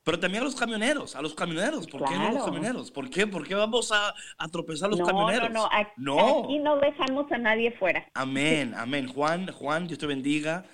pero 0.02 0.18
también 0.18 0.44
a 0.44 0.46
los 0.46 0.54
camioneros, 0.54 1.14
a 1.14 1.20
los 1.20 1.34
camioneros. 1.34 1.86
¿Por 1.88 2.08
qué 2.08 2.14
no 2.14 2.28
a 2.28 2.32
los 2.32 2.44
camioneros? 2.44 2.90
¿Por 2.90 3.10
qué? 3.10 3.26
¿Por 3.26 3.46
qué 3.46 3.54
vamos 3.54 3.92
a, 3.92 4.14
a 4.38 4.48
tropezar 4.48 4.88
los 4.88 5.00
camioneros? 5.00 5.50
No, 5.50 5.64
no, 5.64 5.68
aquí, 5.70 5.90
no. 5.98 6.44
Aquí 6.44 6.58
no 6.58 6.78
dejamos 6.78 7.30
a 7.30 7.36
nadie 7.36 7.70
fuera. 7.72 8.08
Amén, 8.14 8.72
amén. 8.78 9.08
Juan, 9.08 9.52
Juan, 9.52 9.86
Dios 9.86 9.98
te 9.98 10.06
bendiga. 10.06 10.64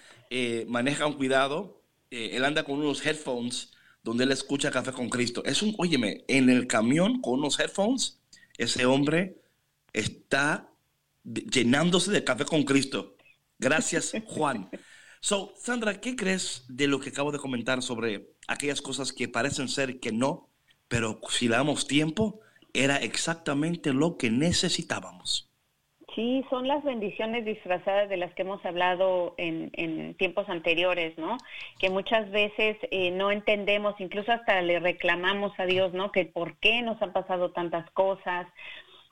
maneja 0.68 1.08
un 1.08 1.14
cuidado. 1.14 1.82
él 2.08 2.44
anda 2.44 2.62
con 2.62 2.78
unos 2.78 3.04
headphones 3.04 3.76
donde 4.02 4.24
él 4.24 4.32
escucha 4.32 4.70
Café 4.70 4.92
con 4.92 5.08
Cristo. 5.08 5.42
Es 5.44 5.62
un, 5.62 5.74
óyeme, 5.78 6.24
en 6.28 6.50
el 6.50 6.66
camión 6.66 7.20
con 7.20 7.34
unos 7.34 7.58
headphones, 7.58 8.20
ese 8.56 8.86
hombre 8.86 9.42
está 9.92 10.70
llenándose 11.24 12.10
de 12.10 12.24
Café 12.24 12.44
con 12.44 12.64
Cristo. 12.64 13.16
Gracias, 13.58 14.12
Juan. 14.26 14.70
So, 15.20 15.52
Sandra, 15.60 16.00
¿qué 16.00 16.14
crees 16.14 16.64
de 16.68 16.86
lo 16.86 17.00
que 17.00 17.10
acabo 17.10 17.32
de 17.32 17.38
comentar 17.38 17.82
sobre 17.82 18.34
aquellas 18.46 18.80
cosas 18.80 19.12
que 19.12 19.28
parecen 19.28 19.68
ser 19.68 19.98
que 20.00 20.12
no, 20.12 20.50
pero 20.86 21.20
si 21.28 21.48
le 21.48 21.56
damos 21.56 21.86
tiempo, 21.86 22.40
era 22.72 22.98
exactamente 22.98 23.92
lo 23.92 24.16
que 24.16 24.30
necesitábamos? 24.30 25.47
Sí, 26.18 26.44
son 26.50 26.66
las 26.66 26.82
bendiciones 26.82 27.44
disfrazadas 27.44 28.08
de 28.08 28.16
las 28.16 28.34
que 28.34 28.42
hemos 28.42 28.64
hablado 28.66 29.36
en, 29.36 30.14
tiempos 30.14 30.48
anteriores, 30.48 31.16
¿no? 31.16 31.38
Que 31.78 31.90
muchas 31.90 32.28
veces 32.32 32.76
eh, 32.90 33.12
no 33.12 33.30
entendemos, 33.30 33.94
incluso 34.00 34.32
hasta 34.32 34.60
le 34.62 34.80
reclamamos 34.80 35.52
a 35.60 35.66
Dios, 35.66 35.92
¿no? 35.92 36.10
Que 36.10 36.24
por 36.24 36.56
qué 36.56 36.82
nos 36.82 37.00
han 37.02 37.12
pasado 37.12 37.52
tantas 37.52 37.88
cosas, 37.92 38.48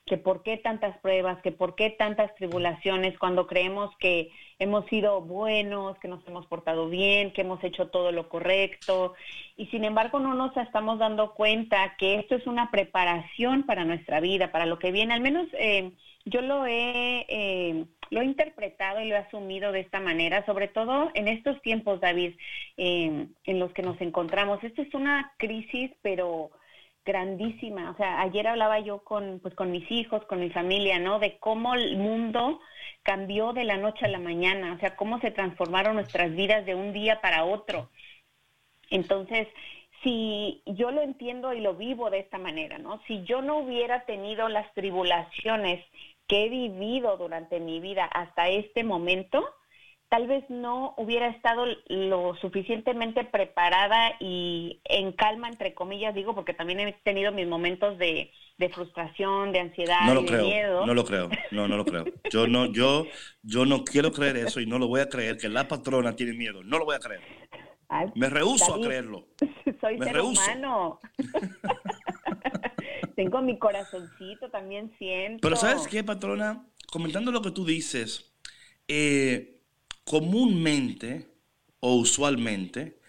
que 0.04 0.16
por 0.16 0.42
qué 0.42 0.56
tantas 0.56 0.98
pruebas, 0.98 1.40
que 1.42 1.52
por 1.52 1.76
qué 1.76 1.90
tantas 1.90 2.34
tribulaciones, 2.34 3.16
cuando 3.20 3.46
creemos 3.46 3.96
que 3.98 4.32
hemos 4.58 4.84
sido 4.86 5.20
buenos, 5.20 5.96
que 6.00 6.08
nos 6.08 6.26
hemos 6.26 6.46
portado 6.46 6.88
bien, 6.88 7.32
que 7.32 7.42
hemos 7.42 7.62
hecho 7.62 7.86
todo 7.86 8.10
lo 8.10 8.28
correcto, 8.28 9.14
y 9.56 9.66
sin 9.66 9.84
embargo 9.84 10.18
no 10.18 10.34
nos 10.34 10.56
estamos 10.56 10.98
dando 10.98 11.34
cuenta 11.34 11.94
que 11.98 12.16
esto 12.16 12.34
es 12.34 12.48
una 12.48 12.72
preparación 12.72 13.62
para 13.62 13.84
nuestra 13.84 14.18
vida, 14.18 14.50
para 14.50 14.66
lo 14.66 14.80
que 14.80 14.90
viene, 14.90 15.14
al 15.14 15.20
menos... 15.20 15.46
Eh, 15.52 15.92
yo 16.26 16.42
lo 16.42 16.66
he, 16.66 17.24
eh, 17.28 17.84
lo 18.10 18.20
he 18.20 18.24
interpretado 18.24 19.00
y 19.00 19.08
lo 19.08 19.14
he 19.14 19.18
asumido 19.18 19.72
de 19.72 19.80
esta 19.80 20.00
manera, 20.00 20.44
sobre 20.44 20.68
todo 20.68 21.10
en 21.14 21.28
estos 21.28 21.62
tiempos, 21.62 22.00
David, 22.00 22.34
eh, 22.76 23.28
en 23.44 23.58
los 23.58 23.72
que 23.72 23.82
nos 23.82 24.00
encontramos. 24.00 24.62
Esta 24.62 24.82
es 24.82 24.92
una 24.92 25.32
crisis, 25.38 25.92
pero 26.02 26.50
grandísima. 27.04 27.92
O 27.92 27.96
sea, 27.96 28.20
ayer 28.20 28.46
hablaba 28.48 28.80
yo 28.80 28.98
con, 29.04 29.38
pues, 29.40 29.54
con 29.54 29.70
mis 29.70 29.88
hijos, 29.90 30.24
con 30.24 30.40
mi 30.40 30.50
familia, 30.50 30.98
¿no? 30.98 31.20
De 31.20 31.38
cómo 31.38 31.74
el 31.74 31.96
mundo 31.96 32.60
cambió 33.04 33.52
de 33.52 33.64
la 33.64 33.76
noche 33.76 34.04
a 34.04 34.08
la 34.08 34.18
mañana, 34.18 34.74
o 34.74 34.78
sea, 34.80 34.96
cómo 34.96 35.20
se 35.20 35.30
transformaron 35.30 35.94
nuestras 35.94 36.34
vidas 36.34 36.66
de 36.66 36.74
un 36.74 36.92
día 36.92 37.20
para 37.20 37.44
otro. 37.44 37.88
Entonces, 38.90 39.46
si 40.02 40.62
yo 40.66 40.90
lo 40.90 41.02
entiendo 41.02 41.52
y 41.52 41.60
lo 41.60 41.74
vivo 41.74 42.10
de 42.10 42.18
esta 42.18 42.38
manera, 42.38 42.78
¿no? 42.78 43.00
Si 43.06 43.22
yo 43.24 43.40
no 43.42 43.58
hubiera 43.58 44.04
tenido 44.04 44.48
las 44.48 44.72
tribulaciones 44.74 45.84
que 46.26 46.44
he 46.44 46.48
vivido 46.48 47.16
durante 47.16 47.60
mi 47.60 47.80
vida 47.80 48.04
hasta 48.04 48.48
este 48.48 48.84
momento, 48.84 49.44
tal 50.08 50.26
vez 50.26 50.44
no 50.48 50.94
hubiera 50.96 51.28
estado 51.28 51.66
lo 51.88 52.34
suficientemente 52.36 53.24
preparada 53.24 54.12
y 54.20 54.80
en 54.84 55.12
calma, 55.12 55.48
entre 55.48 55.74
comillas, 55.74 56.14
digo, 56.14 56.34
porque 56.34 56.54
también 56.54 56.80
he 56.80 56.92
tenido 57.04 57.32
mis 57.32 57.46
momentos 57.46 57.98
de, 57.98 58.30
frustración, 58.72 59.52
de 59.52 59.60
ansiedad, 59.60 60.00
no 60.06 60.14
lo 60.14 60.22
de 60.22 60.26
creo, 60.26 60.44
miedo. 60.44 60.86
No 60.86 60.94
lo 60.94 61.04
creo, 61.04 61.28
no, 61.50 61.68
no 61.68 61.76
lo 61.76 61.84
creo. 61.84 62.04
Yo 62.30 62.46
no, 62.46 62.66
yo, 62.66 63.06
yo 63.42 63.66
no 63.66 63.84
quiero 63.84 64.12
creer 64.12 64.36
eso 64.36 64.60
y 64.60 64.66
no 64.66 64.78
lo 64.78 64.88
voy 64.88 65.00
a 65.00 65.08
creer, 65.08 65.36
que 65.36 65.48
la 65.48 65.68
patrona 65.68 66.14
tiene 66.14 66.32
miedo. 66.32 66.62
No 66.62 66.78
lo 66.78 66.84
voy 66.84 66.96
a 66.96 67.00
creer. 67.00 67.20
Me 68.14 68.28
rehuso 68.28 68.74
a 68.74 68.80
creerlo. 68.80 69.28
Soy 69.80 69.98
ser 69.98 70.20
humano. 70.20 71.00
Tengo 73.16 73.40
mi 73.40 73.58
corazoncito, 73.58 74.50
también 74.50 74.94
siento. 74.98 75.40
Pero 75.40 75.56
¿sabes 75.56 75.88
qué, 75.88 76.04
patrona? 76.04 76.66
Comentando 76.92 77.32
lo 77.32 77.40
que 77.40 77.50
tú 77.50 77.64
dices, 77.64 78.30
eh, 78.88 79.58
comúnmente 80.04 81.26
o 81.80 81.94
usualmente, 81.94 83.00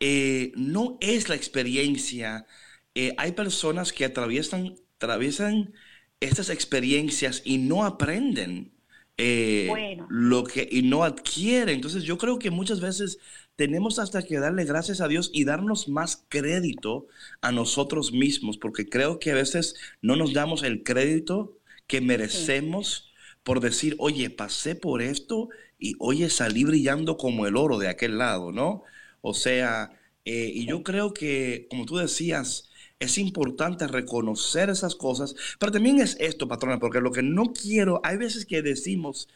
eh, 0.00 0.52
no 0.54 0.98
es 1.00 1.30
la 1.30 1.34
experiencia. 1.34 2.46
Eh, 2.94 3.14
hay 3.16 3.32
personas 3.32 3.94
que 3.94 4.04
atraviesan, 4.04 4.76
atraviesan 4.96 5.72
estas 6.20 6.50
experiencias 6.50 7.40
y 7.44 7.56
no 7.56 7.84
aprenden 7.84 8.70
lo 9.16 10.44
que 10.44 10.68
y 10.70 10.82
no 10.82 11.04
adquieren. 11.04 11.76
Entonces 11.76 12.02
yo 12.02 12.18
creo 12.18 12.38
que 12.38 12.50
muchas 12.50 12.80
veces 12.80 13.18
tenemos 13.56 13.98
hasta 13.98 14.22
que 14.22 14.38
darle 14.38 14.64
gracias 14.64 15.00
a 15.00 15.08
Dios 15.08 15.30
y 15.32 15.44
darnos 15.44 15.88
más 15.88 16.24
crédito 16.28 17.06
a 17.40 17.52
nosotros 17.52 18.12
mismos, 18.12 18.58
porque 18.58 18.88
creo 18.88 19.18
que 19.18 19.30
a 19.30 19.34
veces 19.34 19.76
no 20.02 20.16
nos 20.16 20.32
damos 20.32 20.62
el 20.62 20.82
crédito 20.82 21.58
que 21.86 22.00
merecemos 22.00 23.12
por 23.44 23.60
decir, 23.60 23.94
oye, 23.98 24.30
pasé 24.30 24.74
por 24.74 25.02
esto 25.02 25.50
y 25.78 25.94
oye, 25.98 26.30
salí 26.30 26.64
brillando 26.64 27.16
como 27.16 27.46
el 27.46 27.56
oro 27.56 27.78
de 27.78 27.88
aquel 27.88 28.18
lado, 28.18 28.52
¿no? 28.52 28.82
O 29.20 29.34
sea, 29.34 29.92
eh, 30.24 30.50
y 30.52 30.66
yo 30.66 30.82
creo 30.82 31.12
que, 31.12 31.66
como 31.70 31.84
tú 31.84 31.96
decías, 31.98 32.70
es 32.98 33.18
importante 33.18 33.86
reconocer 33.86 34.70
esas 34.70 34.94
cosas, 34.94 35.34
pero 35.58 35.72
también 35.72 36.00
es 36.00 36.16
esto, 36.20 36.48
patrona, 36.48 36.78
porque 36.78 37.00
lo 37.00 37.12
que 37.12 37.22
no 37.22 37.52
quiero, 37.52 38.00
hay 38.02 38.16
veces 38.16 38.46
que 38.46 38.62
decimos, 38.62 39.28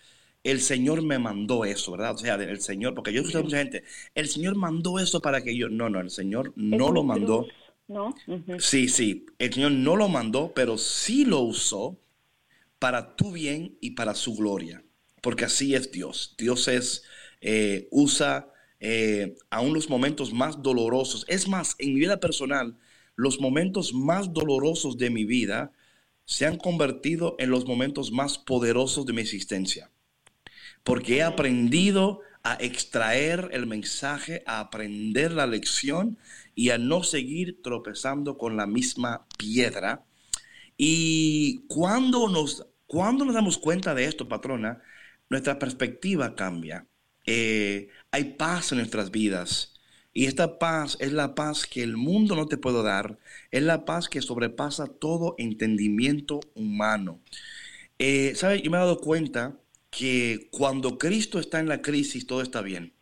el 0.44 0.60
Señor 0.60 1.02
me 1.02 1.18
mandó 1.18 1.64
eso, 1.64 1.92
¿verdad? 1.92 2.14
O 2.14 2.18
sea, 2.18 2.34
el 2.34 2.60
Señor, 2.60 2.94
porque 2.94 3.12
yo 3.12 3.20
escucho 3.20 3.38
a 3.38 3.42
mucha 3.42 3.58
gente, 3.58 3.84
el 4.14 4.28
Señor 4.28 4.54
mandó 4.54 4.98
eso 4.98 5.20
para 5.20 5.42
que 5.42 5.56
yo, 5.56 5.68
no, 5.68 5.88
no, 5.90 6.00
el 6.00 6.10
Señor 6.10 6.52
no 6.56 6.90
lo 6.90 7.02
mandó. 7.02 7.46
¿No? 7.88 8.14
Sí, 8.58 8.88
sí, 8.88 9.26
el 9.38 9.52
Señor 9.52 9.72
no 9.72 9.96
lo 9.96 10.08
mandó, 10.08 10.52
pero 10.54 10.76
sí 10.76 11.24
lo 11.24 11.40
usó 11.40 11.98
para 12.78 13.16
tu 13.16 13.32
bien 13.32 13.78
y 13.80 13.92
para 13.92 14.14
su 14.14 14.36
gloria, 14.36 14.84
porque 15.22 15.44
así 15.46 15.74
es 15.74 15.90
Dios. 15.90 16.34
Dios 16.38 16.68
es, 16.68 17.04
eh, 17.40 17.88
usa 17.90 18.52
eh, 18.78 19.36
aún 19.50 19.72
los 19.72 19.88
momentos 19.88 20.32
más 20.32 20.62
dolorosos. 20.62 21.24
Es 21.28 21.48
más, 21.48 21.74
en 21.78 21.94
mi 21.94 22.00
vida 22.00 22.20
personal, 22.20 22.76
los 23.16 23.40
momentos 23.40 23.92
más 23.94 24.32
dolorosos 24.32 24.98
de 24.98 25.10
mi 25.10 25.24
vida 25.24 25.72
se 26.26 26.44
han 26.46 26.58
convertido 26.58 27.36
en 27.38 27.50
los 27.50 27.66
momentos 27.66 28.12
más 28.12 28.38
poderosos 28.38 29.06
de 29.06 29.14
mi 29.14 29.22
existencia 29.22 29.90
porque 30.84 31.18
he 31.18 31.22
aprendido 31.22 32.20
a 32.42 32.54
extraer 32.60 33.50
el 33.52 33.66
mensaje, 33.66 34.42
a 34.46 34.60
aprender 34.60 35.32
la 35.32 35.46
lección 35.46 36.18
y 36.54 36.70
a 36.70 36.78
no 36.78 37.02
seguir 37.02 37.62
tropezando 37.62 38.38
con 38.38 38.56
la 38.56 38.66
misma 38.66 39.26
piedra. 39.36 40.04
Y 40.76 41.64
cuando 41.68 42.28
nos, 42.28 42.66
cuando 42.86 43.24
nos 43.24 43.34
damos 43.34 43.58
cuenta 43.58 43.94
de 43.94 44.04
esto, 44.04 44.28
patrona, 44.28 44.80
nuestra 45.28 45.58
perspectiva 45.58 46.34
cambia. 46.34 46.86
Eh, 47.26 47.88
hay 48.10 48.24
paz 48.34 48.72
en 48.72 48.78
nuestras 48.78 49.10
vidas. 49.10 49.74
Y 50.14 50.24
esta 50.26 50.58
paz 50.58 50.96
es 51.00 51.12
la 51.12 51.34
paz 51.34 51.66
que 51.66 51.82
el 51.82 51.96
mundo 51.96 52.34
no 52.34 52.46
te 52.46 52.56
puede 52.56 52.82
dar. 52.82 53.18
Es 53.50 53.62
la 53.62 53.84
paz 53.84 54.08
que 54.08 54.22
sobrepasa 54.22 54.86
todo 54.86 55.34
entendimiento 55.38 56.40
humano. 56.54 57.20
Eh, 57.98 58.32
¿Sabe? 58.34 58.62
Yo 58.62 58.70
me 58.70 58.78
he 58.78 58.80
dado 58.80 59.00
cuenta 59.00 59.56
que 59.98 60.48
cuando 60.52 60.96
Cristo 60.96 61.40
está 61.40 61.58
en 61.58 61.66
la 61.66 61.82
crisis, 61.82 62.24
todo 62.24 62.40
está 62.40 62.62
bien. 62.62 62.92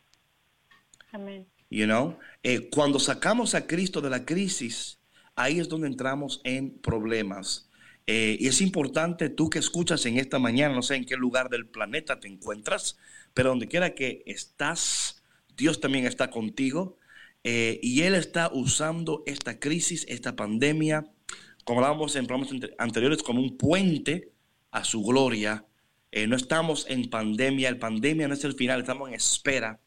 Amén. 1.13 1.47
You 1.69 1.85
know? 1.85 2.17
Eh, 2.43 2.71
cuando 2.71 2.99
sacamos 2.99 3.55
a 3.55 3.67
Cristo 3.67 4.01
de 4.01 4.09
la 4.09 4.25
crisis, 4.25 4.99
ahí 5.35 5.59
es 5.61 5.69
donde 5.69 5.89
entramos 5.89 6.41
en 6.43 6.79
problemas. 6.79 7.69
Eh, 8.07 8.39
y 8.41 8.47
es 8.49 8.63
importante, 8.63 9.29
tú 9.29 9.51
que 9.51 9.59
escuchas 9.59 10.07
en 10.07 10.17
esta 10.17 10.39
mañana, 10.39 10.75
no 10.75 10.81
sé 10.81 10.95
en 10.95 11.05
qué 11.05 11.17
lugar 11.17 11.51
del 11.51 11.67
planeta 11.67 12.19
te 12.19 12.29
encuentras, 12.29 12.97
pero 13.35 13.51
donde 13.51 13.69
quiera 13.69 13.95
que 13.95 14.23
estás, 14.25 15.23
Dios 15.55 15.81
también 15.81 16.07
está 16.07 16.31
contigo. 16.31 16.97
Eh, 17.45 17.79
y 17.83 18.05
Él 18.05 18.15
está 18.15 18.51
usando 18.51 19.23
esta 19.27 19.61
crisis, 19.61 20.07
esta 20.09 20.35
pandemia, 20.35 21.13
como 21.65 21.81
hablábamos 21.81 22.17
en 22.17 22.27
programas 22.27 22.55
anteriores, 22.79 23.23
como 23.23 23.43
un 23.43 23.59
puente 23.59 24.33
a 24.71 24.83
su 24.83 25.03
gloria. 25.03 25.67
Eh, 26.13 26.27
no 26.27 26.37
estamos 26.37 26.87
en 26.89 27.11
pandemia, 27.11 27.69
el 27.69 27.79
pandemia 27.79 28.29
no 28.29 28.35
es 28.35 28.45
el 28.45 28.55
final, 28.55 28.81
estamos 28.81 29.09
en 29.09 29.15
espera. 29.15 29.81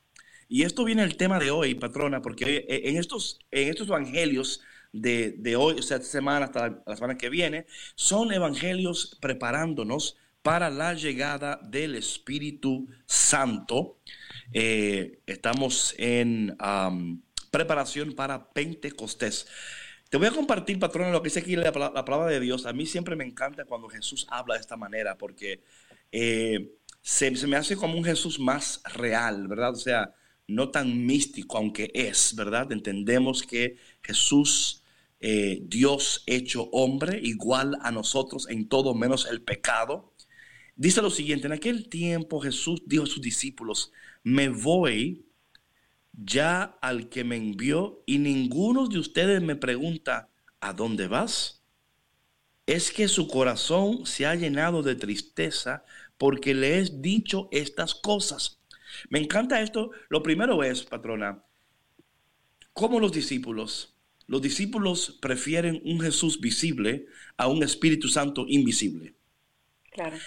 Y 0.48 0.64
esto 0.64 0.84
viene 0.84 1.04
el 1.04 1.16
tema 1.16 1.40
de 1.40 1.52
hoy, 1.52 1.76
patrona, 1.76 2.22
porque 2.22 2.66
eh, 2.68 2.90
en 2.90 2.98
estos, 2.98 3.40
en 3.52 3.70
estos 3.70 3.88
evangelios 3.88 4.62
de, 4.92 5.36
de 5.38 5.56
hoy, 5.56 5.76
o 5.80 5.82
sea, 5.82 5.98
esta 5.98 6.10
semana 6.10 6.46
hasta 6.46 6.82
la, 6.86 6.96
semana 6.96 7.18
que 7.18 7.30
viene, 7.30 7.68
son 7.96 8.32
evangelios 8.34 9.18
preparándonos 9.22 10.18
para 10.42 10.70
la 10.70 10.94
llegada 10.94 11.60
del 11.64 11.96
Espíritu 11.96 12.88
Santo. 13.06 14.00
Eh, 14.54 15.20
estamos 15.28 15.94
en 15.98 16.58
preparación 17.52 18.14
para 18.14 18.50
Pentecostés. 18.50 19.48
Te 20.10 20.18
voy 20.18 20.28
a 20.28 20.32
compartir, 20.32 20.80
patrón, 20.80 21.12
lo 21.12 21.22
que 21.22 21.28
dice 21.28 21.42
aquí 21.42 21.56
la, 21.56 21.72
la, 21.72 22.06
palabra 22.06 22.28
de 22.32 22.40
Dios. 22.40 22.66
A 22.66 22.74
mí 22.74 22.88
siempre 22.88 23.16
me 23.16 23.24
encanta 23.24 23.66
cuando 23.66 23.90
Jesús 23.90 24.26
habla 24.32 24.56
de 24.56 24.62
esta 24.62 24.76
manera, 24.76 25.20
porque 25.20 25.62
eh, 26.12 26.72
se, 27.02 27.32
me 27.48 27.56
hace 27.56 27.76
como 27.76 27.98
un 27.98 28.04
Jesús 28.04 28.40
más 28.40 28.82
real, 28.94 29.48
¿verdad? 29.48 29.72
O 29.72 29.76
sea, 29.76 30.14
no 30.48 30.70
tan 30.70 31.06
místico, 31.06 31.58
aunque 31.58 31.92
es, 31.94 32.36
¿verdad? 32.36 32.72
Entendemos 32.72 33.44
que 33.44 33.78
Jesús, 34.02 34.84
eh, 35.20 35.60
Dios 35.64 36.24
hecho 36.26 36.70
hombre, 36.72 37.20
igual 37.24 37.78
a 37.82 37.92
nosotros 37.92 38.48
en 38.50 38.68
todo 38.68 38.94
menos 38.94 39.28
el 39.30 39.42
pecado. 39.42 40.14
Dice 40.76 41.02
lo 41.02 41.10
siguiente, 41.10 41.48
en 41.48 41.54
aquel 41.54 41.90
tiempo 41.90 42.40
Jesús 42.40 42.84
dijo 42.86 43.04
a 43.04 43.08
sus 43.08 43.22
discípulos, 43.22 43.92
me 44.24 44.50
voy 44.50 45.26
ya 46.14 46.78
al 46.82 47.10
que 47.10 47.24
me 47.24 47.36
envió 47.36 48.04
y 48.06 48.18
ninguno 48.18 48.88
de 48.88 49.00
ustedes 49.00 49.42
me 49.42 49.56
pregunta, 49.56 50.30
¿a 50.60 50.74
dónde 50.74 51.08
vas? 51.08 51.64
Es 52.66 52.92
que 52.92 53.08
su 53.08 53.28
corazón 53.28 54.06
se 54.06 54.26
ha 54.26 54.36
llenado 54.36 54.84
de 54.84 54.96
tristeza 54.96 55.84
porque 56.20 56.54
le 56.54 56.78
he 56.78 56.84
dicho 56.84 57.48
estas 57.52 57.96
cosas. 57.96 58.60
Me 59.10 59.20
encanta 59.20 59.62
esto. 59.62 59.92
Lo 60.10 60.22
primero 60.22 60.62
es, 60.64 60.84
patrona, 60.84 61.42
como 62.74 63.00
los 63.00 63.12
discípulos, 63.12 63.96
los 64.28 64.42
discípulos 64.42 65.18
prefieren 65.22 65.82
un 65.86 66.00
Jesús 66.02 66.40
visible 66.40 67.08
a 67.38 67.48
un 67.48 67.64
Espíritu 67.64 68.10
Santo 68.10 68.46
invisible. 68.48 69.16
Claro. 69.92 70.18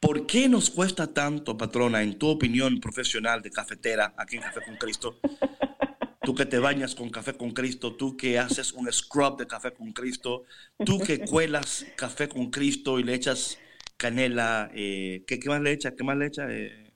¿Por 0.00 0.26
qué 0.26 0.48
nos 0.48 0.70
cuesta 0.70 1.14
tanto, 1.14 1.56
patrona, 1.56 2.02
en 2.02 2.18
tu 2.18 2.28
opinión 2.28 2.78
profesional 2.78 3.40
de 3.40 3.50
cafetera 3.50 4.14
aquí 4.18 4.36
en 4.36 4.42
Café 4.42 4.60
con 4.66 4.76
Cristo? 4.76 5.18
Tú 6.22 6.34
que 6.34 6.44
te 6.44 6.58
bañas 6.58 6.94
con 6.94 7.08
café 7.08 7.32
con 7.32 7.52
Cristo, 7.52 7.96
tú 7.96 8.14
que 8.14 8.38
haces 8.38 8.74
un 8.74 8.92
scrub 8.92 9.38
de 9.38 9.46
café 9.46 9.72
con 9.72 9.92
Cristo, 9.92 10.44
tú 10.84 11.00
que 11.00 11.20
cuelas 11.20 11.86
café 11.96 12.28
con 12.28 12.50
Cristo 12.50 12.98
y 12.98 13.02
le 13.02 13.14
echas 13.14 13.58
canela, 13.98 14.70
eh, 14.74 15.24
¿qué, 15.26 15.38
más 15.46 15.60
le 15.60 15.72
echas? 15.72 15.92
¿Qué 15.94 16.04
más 16.04 16.16
le 16.16 16.26
echas? 16.26 16.48
Eh, 16.50 16.92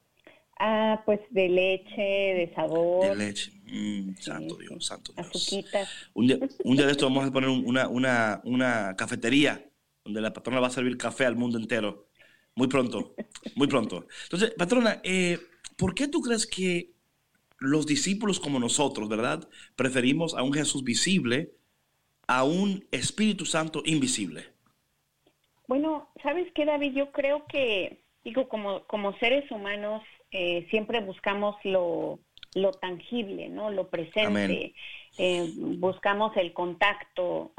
ah, 0.58 1.02
pues 1.04 1.20
de 1.30 1.48
leche, 1.48 2.00
de 2.00 2.52
sabor. 2.54 3.08
De 3.08 3.16
leche. 3.16 3.52
Mm, 3.66 4.14
santo 4.18 4.56
Dios, 4.56 4.86
santo 4.86 5.12
Dios. 5.12 5.64
Un 6.14 6.26
día, 6.26 6.38
un 6.64 6.76
día 6.76 6.86
de 6.86 6.92
esto 6.92 7.06
vamos 7.06 7.28
a 7.28 7.32
poner 7.32 7.50
una, 7.50 7.88
una, 7.88 8.40
una 8.44 8.94
cafetería 8.96 9.68
donde 10.04 10.20
la 10.20 10.32
patrona 10.32 10.60
va 10.60 10.68
a 10.68 10.70
servir 10.70 10.96
café 10.96 11.26
al 11.26 11.36
mundo 11.36 11.58
entero. 11.58 12.08
Muy 12.54 12.68
pronto, 12.68 13.14
muy 13.56 13.66
pronto. 13.66 14.06
Entonces, 14.24 14.52
patrona, 14.56 15.00
eh, 15.04 15.38
¿por 15.76 15.94
qué 15.94 16.06
tú 16.06 16.20
crees 16.20 16.46
que 16.46 16.92
los 17.58 17.86
discípulos 17.86 18.40
como 18.40 18.58
nosotros, 18.58 19.08
verdad, 19.08 19.48
preferimos 19.74 20.34
a 20.34 20.42
un 20.42 20.52
Jesús 20.52 20.84
visible 20.84 21.54
a 22.28 22.44
un 22.44 22.86
Espíritu 22.92 23.44
Santo 23.46 23.82
invisible? 23.84 24.51
Bueno, 25.72 26.10
¿sabes 26.22 26.52
qué, 26.54 26.66
David? 26.66 26.92
Yo 26.92 27.12
creo 27.12 27.46
que, 27.46 28.02
digo, 28.24 28.46
como, 28.46 28.84
como 28.84 29.16
seres 29.16 29.50
humanos, 29.50 30.02
eh, 30.30 30.66
siempre 30.68 31.00
buscamos 31.00 31.56
lo, 31.64 32.18
lo 32.52 32.72
tangible, 32.72 33.48
¿no? 33.48 33.70
Lo 33.70 33.88
presente. 33.88 34.74
Eh, 35.16 35.50
buscamos 35.56 36.36
el 36.36 36.52
contacto 36.52 37.52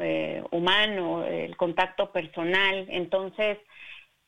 humano, 0.52 1.26
el 1.26 1.58
contacto 1.58 2.12
personal. 2.12 2.86
Entonces, 2.90 3.58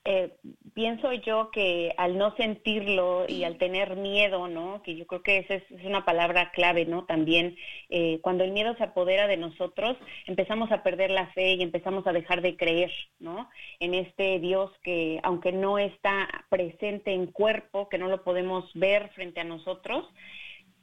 eh, 0.08 0.38
pienso 0.76 1.12
yo 1.13 1.50
que 1.50 1.91
al 1.98 2.20
no 2.20 2.36
sentirlo 2.36 3.26
y 3.28 3.44
al 3.44 3.58
tener 3.58 3.96
miedo, 3.96 4.48
¿no? 4.48 4.84
Que 4.84 4.96
yo 4.96 5.08
creo 5.08 5.24
que 5.24 5.39
esa 5.39 5.56
es, 5.56 5.63
una 5.84 6.06
palabra 6.06 6.52
clave, 6.52 6.86
¿no? 6.86 7.06
También 7.06 7.58
eh, 7.89 8.20
cuando 8.22 8.44
el 8.44 8.52
miedo 8.52 8.76
se 8.78 8.84
apodera 8.84 9.26
de 9.26 9.38
nosotros, 9.38 9.98
empezamos 10.28 10.72
a 10.72 10.84
perder 10.84 11.10
la 11.10 11.26
fe 11.34 11.54
y 11.54 11.63
empezamos 11.63 12.06
a 12.06 12.13
dejar 12.13 12.44
de 12.44 12.56
creer, 12.56 12.91
¿no? 13.20 13.50
En 13.80 13.96
este 13.96 14.38
Dios 14.39 14.72
que, 14.84 15.20
aunque 15.24 15.52
no 15.52 15.80
está 15.80 16.46
presente 16.50 17.12
en 17.12 17.26
cuerpo, 17.26 17.89
que 17.89 17.98
no 17.98 18.08
lo 18.08 18.24
podemos 18.24 18.70
ver 18.76 19.10
frente 19.15 19.39
a 19.39 19.44
nosotros, 19.44 20.06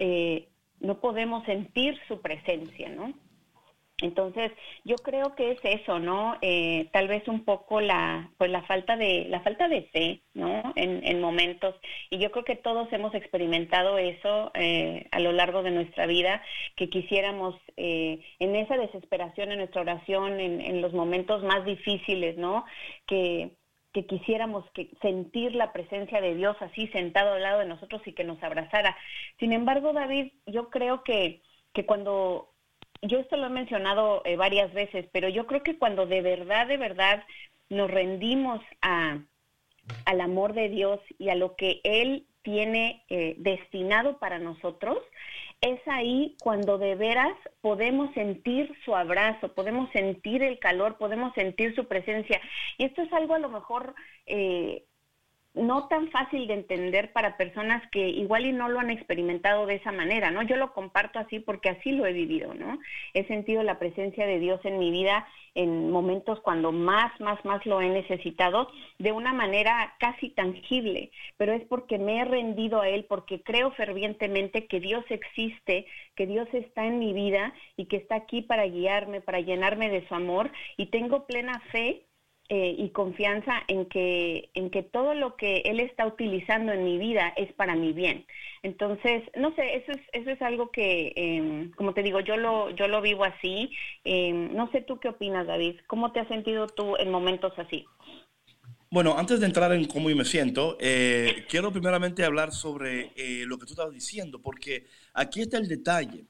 eh, 0.01 0.49
no 0.81 1.01
podemos 1.01 1.45
sentir 1.45 1.97
su 2.09 2.21
presencia, 2.21 2.89
¿no? 2.89 3.15
Entonces, 4.03 4.53
yo 4.85 4.97
creo 4.97 5.35
que 5.35 5.53
es 5.53 5.61
eso, 5.63 5.99
¿no? 5.99 6.37
Eh, 6.43 6.89
tal 6.93 7.09
vez 7.09 7.27
un 7.29 7.45
poco 7.45 7.81
la, 7.81 8.31
pues 8.37 8.51
la 8.51 8.63
falta 8.63 8.97
de, 8.97 9.27
la 9.29 9.41
falta 9.41 9.69
de 9.69 9.83
fe, 9.85 10.23
¿no? 10.35 10.73
En, 10.77 11.07
en 11.07 11.21
momentos. 11.21 11.75
Y 12.11 12.19
yo 12.19 12.31
creo 12.31 12.45
que 12.45 12.57
todos 12.57 12.93
hemos 12.93 13.15
experimentado 13.15 13.99
eso 13.99 14.51
eh, 14.55 15.07
a 15.11 15.21
lo 15.21 15.33
largo 15.33 15.63
de 15.63 15.71
nuestra 15.71 16.07
vida, 16.07 16.43
que 16.77 16.89
quisiéramos 16.89 17.57
eh, 17.77 18.21
en 18.39 18.57
esa 18.57 18.77
desesperación 18.77 19.53
en 19.53 19.59
nuestra 19.59 19.83
oración, 19.83 20.41
en, 20.41 20.83
los 20.83 20.93
momentos 20.93 21.43
más 21.45 21.65
difíciles, 21.65 22.37
¿no? 22.37 22.65
Que, 23.07 23.53
que 23.93 24.07
quisiéramos 24.07 24.69
que 24.73 24.91
sentir 25.01 25.55
la 25.55 25.73
presencia 25.73 26.21
de 26.21 26.35
Dios 26.35 26.57
así 26.61 26.89
sentado 26.89 27.35
al 27.35 27.43
lado 27.43 27.61
de 27.61 27.67
nosotros 27.67 28.03
y 28.07 28.13
que 28.13 28.25
nos 28.25 28.43
abrazara. 28.43 28.97
Sin 29.39 29.53
embargo, 29.53 29.93
David, 29.93 30.33
yo 30.47 30.71
creo 30.71 31.05
que, 31.05 31.43
que 31.73 31.87
cuando 31.87 32.52
yo 33.03 33.19
esto 33.19 33.37
lo 33.37 33.49
he 33.49 33.51
mencionado 33.51 34.23
eh, 34.25 34.37
varias 34.37 34.73
veces, 34.73 35.07
pero 35.13 35.29
yo 35.29 35.47
creo 35.47 35.63
que 35.63 35.79
cuando 35.79 36.07
de 36.07 36.23
verdad, 36.23 36.67
de 36.67 36.77
verdad 36.77 37.25
nos 37.69 37.91
rendimos 37.91 38.61
a, 38.81 39.19
al 40.05 40.21
amor 40.21 40.53
de 40.55 40.69
Dios 40.69 41.01
y 41.19 41.29
a 41.29 41.35
lo 41.35 41.57
que 41.57 41.81
Él 41.85 42.27
tiene 42.43 43.05
eh, 43.09 43.35
destinado 43.39 44.19
para 44.19 44.39
nosotros, 44.39 44.99
es 45.61 45.81
ahí 45.87 46.37
cuando 46.43 46.77
de 46.77 46.97
veras 46.97 47.33
podemos 47.61 48.13
sentir 48.15 48.75
su 48.85 48.97
abrazo, 48.97 49.55
podemos 49.55 49.91
sentir 49.93 50.43
el 50.43 50.59
calor, 50.59 50.99
podemos 50.99 51.33
sentir 51.35 51.75
su 51.77 51.87
presencia. 51.87 52.41
Y 52.79 52.85
esto 52.85 53.03
es 53.03 53.13
algo 53.13 53.35
a 53.35 53.39
lo 53.39 53.49
mejor 53.49 53.95
eh, 54.27 54.85
no 55.55 55.87
tan 55.89 56.11
fácil 56.11 56.47
de 56.47 56.55
entender 56.55 57.13
para 57.13 57.37
personas 57.37 57.83
que 57.91 58.09
igual 58.09 58.47
y 58.47 58.53
no 58.53 58.69
lo 58.69 58.81
han 58.81 58.91
experimentado 58.91 59.67
de 59.67 59.75
esa 59.75 59.93
manera, 59.93 60.31
¿no? 60.31 60.43
Yo 60.43 60.57
lo 60.57 60.73
comparto 60.73 61.19
así 61.19 61.41
porque 61.41 61.69
así 61.69 61.93
lo 61.93 62.07
he 62.07 62.13
vivido, 62.13 62.55
¿no? 62.55 62.79
He 63.13 63.27
sentido 63.27 63.63
la 63.63 63.79
presencia 63.79 64.27
de 64.27 64.39
Dios 64.39 64.61
en 64.65 64.79
mi 64.79 64.91
vida 64.91 65.27
en 65.55 65.91
momentos 65.91 66.41
cuando 66.41 66.73
más, 66.73 67.13
más, 67.21 67.45
más 67.45 67.65
lo 67.67 67.83
he 67.83 67.89
necesitado 67.89 68.71
de 68.99 69.13
una 69.13 69.35
manera 69.35 69.95
casi 69.99 70.31
tangible, 70.31 71.11
pero 71.37 71.53
es 71.53 71.63
porque 71.67 71.99
me 71.99 72.21
he 72.21 72.25
rendido 72.25 72.81
a 72.81 72.89
Él, 72.89 73.05
porque 73.07 73.43
creo 73.43 73.71
fervientemente 73.73 74.67
que 74.67 74.81
Dios 74.81 75.05
existe, 75.11 75.87
que 76.17 76.27
Dios 76.27 76.49
está 76.55 76.87
en 76.87 76.99
mi 76.99 77.13
vida 77.13 77.53
y 77.77 77.87
que 77.87 77.97
está 77.97 78.15
aquí 78.15 78.41
para 78.41 78.65
guiarme, 78.65 79.21
para 79.21 79.41
llenarme 79.41 79.91
de 79.91 80.07
su 80.09 80.15
amor 80.15 80.51
y 80.79 80.87
tengo 80.87 81.27
plena 81.27 81.61
fe 81.71 82.07
eh, 82.55 82.75
y 82.77 82.91
confianza 82.91 83.63
en 83.67 83.87
que, 83.87 84.51
en 84.53 84.69
que 84.69 84.83
todo 84.83 85.15
lo 85.15 85.37
que 85.37 85.63
Él 85.65 85.81
está 85.81 86.07
utilizando 86.07 86.71
en 86.71 86.85
mi 86.85 86.99
vida 86.99 87.33
es 87.35 87.51
para 87.55 87.75
mi 87.75 87.95
bien. 87.95 88.27
Entonces, 88.63 89.23
no 89.35 89.55
sé, 89.55 89.77
eso 89.77 89.93
es, 89.93 90.01
eso 90.13 90.29
es 90.29 90.43
algo 90.43 90.71
que, 90.71 91.15
em, 91.17 91.71
como 91.71 91.95
te 91.95 92.03
digo, 92.03 92.21
yo 92.21 92.37
lo, 92.37 92.69
yo 92.69 92.89
lo 92.89 93.01
vivo 93.01 93.25
así. 93.25 93.71
Em, 94.05 94.55
no 94.55 94.71
sé 94.71 94.83
tú 94.83 95.01
qué 95.01 95.09
opinas, 95.09 95.47
David. 95.47 95.77
¿Cómo 95.87 96.13
te 96.13 96.21
has 96.21 96.29
sentido 96.29 96.67
tú 96.67 96.95
en 96.99 97.11
momentos 97.11 97.55
así? 97.57 97.87
Bueno, 98.91 99.17
antes 99.17 99.41
de 99.41 99.47
entrar 99.47 99.73
en 99.73 99.87
cómo 99.87 100.11
yo 100.11 100.17
me 100.17 100.27
siento, 100.27 100.77
eh, 100.79 101.47
quiero 101.49 101.73
primeramente 101.73 102.23
hablar 102.23 102.53
sobre 102.53 103.13
eh, 103.17 103.47
lo 103.47 103.57
que 103.57 103.65
tú 103.65 103.73
estabas 103.73 103.95
diciendo, 103.95 104.43
porque 104.43 104.85
aquí 105.15 105.41
está 105.41 105.57
el 105.57 105.69
detalle. 105.69 106.27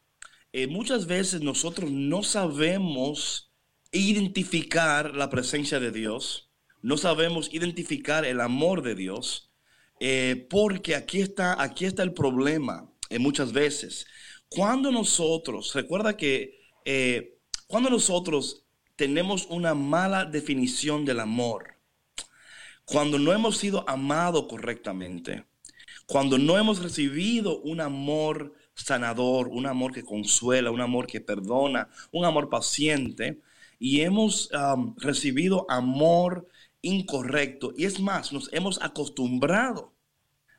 muchas 0.68 1.08
veces 1.08 1.40
nosotros 1.40 1.90
no 1.90 2.22
sabemos 2.22 3.51
identificar 3.92 5.14
la 5.14 5.30
presencia 5.30 5.78
de 5.78 5.92
Dios, 5.92 6.50
no 6.80 6.96
sabemos 6.96 7.52
identificar 7.52 8.24
el 8.24 8.40
amor 8.40 8.82
de 8.82 8.94
Dios, 8.94 9.52
eh, 10.00 10.46
porque 10.50 10.96
aquí 10.96 11.20
está, 11.20 11.62
aquí 11.62 11.84
está 11.84 12.02
el 12.02 12.14
problema 12.14 12.90
eh, 13.10 13.18
muchas 13.18 13.52
veces. 13.52 14.06
Cuando 14.48 14.90
nosotros, 14.90 15.72
recuerda 15.74 16.16
que 16.16 16.58
eh, 16.84 17.38
cuando 17.68 17.90
nosotros 17.90 18.64
tenemos 18.96 19.46
una 19.48 19.74
mala 19.74 20.24
definición 20.24 21.04
del 21.04 21.20
amor, 21.20 21.76
cuando 22.84 23.18
no 23.18 23.32
hemos 23.32 23.58
sido 23.58 23.88
amados 23.88 24.46
correctamente, 24.48 25.44
cuando 26.06 26.36
no 26.36 26.58
hemos 26.58 26.82
recibido 26.82 27.60
un 27.60 27.80
amor 27.80 28.54
sanador, 28.74 29.48
un 29.48 29.66
amor 29.66 29.92
que 29.92 30.02
consuela, 30.02 30.70
un 30.70 30.80
amor 30.80 31.06
que 31.06 31.20
perdona, 31.20 31.88
un 32.10 32.24
amor 32.24 32.48
paciente, 32.50 33.40
y 33.82 34.02
hemos 34.02 34.48
recibido 34.98 35.66
amor 35.68 36.46
incorrecto. 36.82 37.74
Y 37.76 37.86
es 37.86 37.98
más, 37.98 38.32
nos 38.32 38.48
hemos 38.52 38.80
acostumbrado 38.80 39.92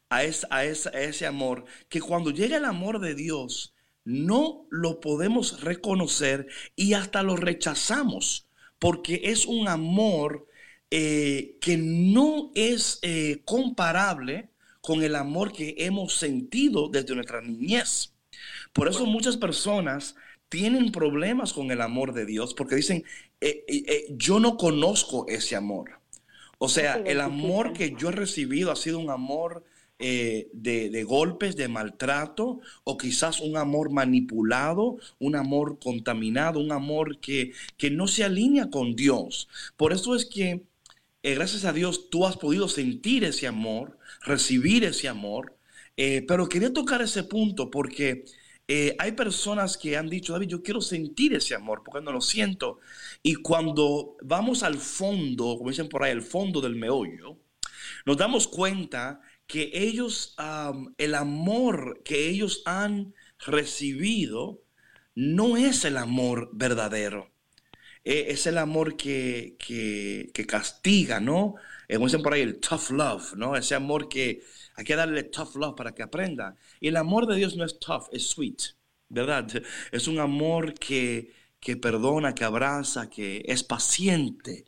a, 0.09 0.17
a, 0.49 0.65
ese 0.65 1.25
amor, 1.25 1.63
que 1.87 2.01
cuando 2.01 2.31
llega 2.31 2.57
el 2.57 2.65
amor 2.65 2.99
de 2.99 3.15
Dios, 3.15 3.73
no 4.03 4.67
lo 4.69 4.99
podemos 4.99 5.61
reconocer 5.61 6.47
y 6.75 6.95
hasta 6.95 7.23
lo 7.23 7.37
rechazamos, 7.37 8.49
porque 8.77 9.21
es 9.23 9.45
un 9.45 9.69
amor 9.69 10.45
eh, 10.91 11.55
que 11.61 11.77
no 11.77 12.51
es 12.55 12.99
eh, 13.03 13.41
comparable 13.45 14.49
con 14.81 15.01
el 15.01 15.15
amor 15.15 15.53
que 15.53 15.75
hemos 15.77 16.17
sentido 16.17 16.89
desde 16.89 17.15
nuestra 17.15 17.41
niñez. 17.41 18.13
Por 18.73 18.89
eso 18.89 19.05
muchas 19.05 19.37
personas 19.37 20.13
tienen 20.53 20.91
problemas 20.91 21.51
con 21.51 21.71
el 21.71 21.81
amor 21.81 22.13
de 22.13 22.27
Dios, 22.27 22.53
porque 22.53 22.75
dicen, 22.75 23.03
eh, 23.41 24.05
yo 24.11 24.39
no 24.39 24.55
conozco 24.55 25.25
ese 25.27 25.55
amor. 25.55 25.99
O 26.59 26.69
sea, 26.69 27.01
el 27.05 27.21
amor 27.21 27.73
que 27.73 27.95
yo 27.97 28.09
he 28.09 28.11
recibido 28.11 28.71
ha 28.71 28.75
sido 28.75 28.99
un 28.99 29.09
amor 29.09 29.63
eh, 30.05 30.49
de, 30.53 31.03
golpes, 31.05 31.55
de 31.55 31.67
maltrato, 31.67 32.59
o 32.83 32.97
quizás 32.97 33.39
un 33.39 33.57
amor 33.57 33.89
manipulado, 33.89 34.97
un 35.17 35.35
amor 35.35 35.79
contaminado, 35.79 36.59
un 36.59 36.71
amor 36.71 37.19
que, 37.19 37.53
que 37.77 37.89
no 37.89 38.07
se 38.07 38.23
alinea 38.23 38.69
con 38.69 38.95
Dios. 38.95 39.47
Por 39.75 39.93
eso 39.93 40.15
es 40.15 40.25
que, 40.25 40.61
eh, 41.23 41.35
gracias 41.35 41.65
a 41.65 41.73
Dios, 41.73 42.09
tú 42.09 42.25
has 42.27 42.37
podido 42.37 42.67
sentir 42.67 43.23
ese 43.23 43.47
amor, 43.47 43.97
recibir 44.21 44.83
ese 44.83 45.07
amor, 45.07 45.57
eh, 45.97 46.23
pero 46.27 46.49
quería 46.49 46.71
tocar 46.71 47.01
ese 47.01 47.23
punto 47.23 47.71
porque... 47.71 48.25
hay 48.67 49.11
personas 49.11 49.77
que 49.77 49.97
han 49.97 50.09
dicho, 50.09 50.33
David, 50.33 50.47
yo 50.47 50.63
quiero 50.63 50.81
sentir 50.81 51.33
ese 51.33 51.55
amor 51.55 51.81
porque 51.83 52.03
no 52.03 52.11
lo 52.11 52.21
siento. 52.21 52.79
Y 53.21 53.35
cuando 53.35 54.15
vamos 54.23 54.63
al 54.63 54.77
fondo, 54.77 55.57
como 55.57 55.69
dicen 55.69 55.89
por 55.89 56.03
ahí, 56.03 56.11
el 56.11 56.21
fondo 56.21 56.61
del 56.61 56.75
meollo, 56.75 57.37
nos 58.05 58.17
damos 58.17 58.47
cuenta 58.47 59.21
que 59.47 59.71
ellos, 59.73 60.35
el 60.97 61.15
amor 61.15 62.01
que 62.03 62.29
ellos 62.29 62.63
han 62.65 63.13
recibido, 63.45 64.63
no 65.15 65.57
es 65.57 65.85
el 65.85 65.97
amor 65.97 66.49
verdadero. 66.53 67.31
E, 68.03 68.31
es 68.31 68.47
el 68.47 68.57
amor 68.57 68.97
que, 68.97 69.55
que, 69.59 70.45
castiga, 70.45 71.19
¿no? 71.19 71.55
Eh, 71.87 71.95
como 71.95 72.07
dicen 72.07 72.21
por 72.23 72.33
ahí, 72.33 72.41
el 72.41 72.59
tough 72.59 72.91
love, 72.91 73.33
¿no? 73.35 73.55
Ese 73.55 73.75
amor 73.75 74.09
que 74.09 74.43
hay 74.75 74.85
que 74.85 74.95
darle 74.95 75.23
tough 75.23 75.55
love 75.55 75.75
para 75.75 75.93
que 75.93 76.03
aprenda. 76.03 76.55
Y 76.79 76.87
el 76.87 76.97
amor 76.97 77.27
de 77.27 77.35
Dios 77.35 77.55
no 77.55 77.65
es 77.65 77.79
tough, 77.79 78.07
es 78.11 78.27
sweet, 78.27 78.75
¿verdad? 79.09 79.47
Es 79.91 80.07
un 80.07 80.19
amor 80.19 80.73
que, 80.73 81.33
que 81.59 81.77
perdona, 81.77 82.33
que 82.35 82.43
abraza, 82.43 83.09
que 83.09 83.43
es 83.47 83.63
paciente. 83.63 84.65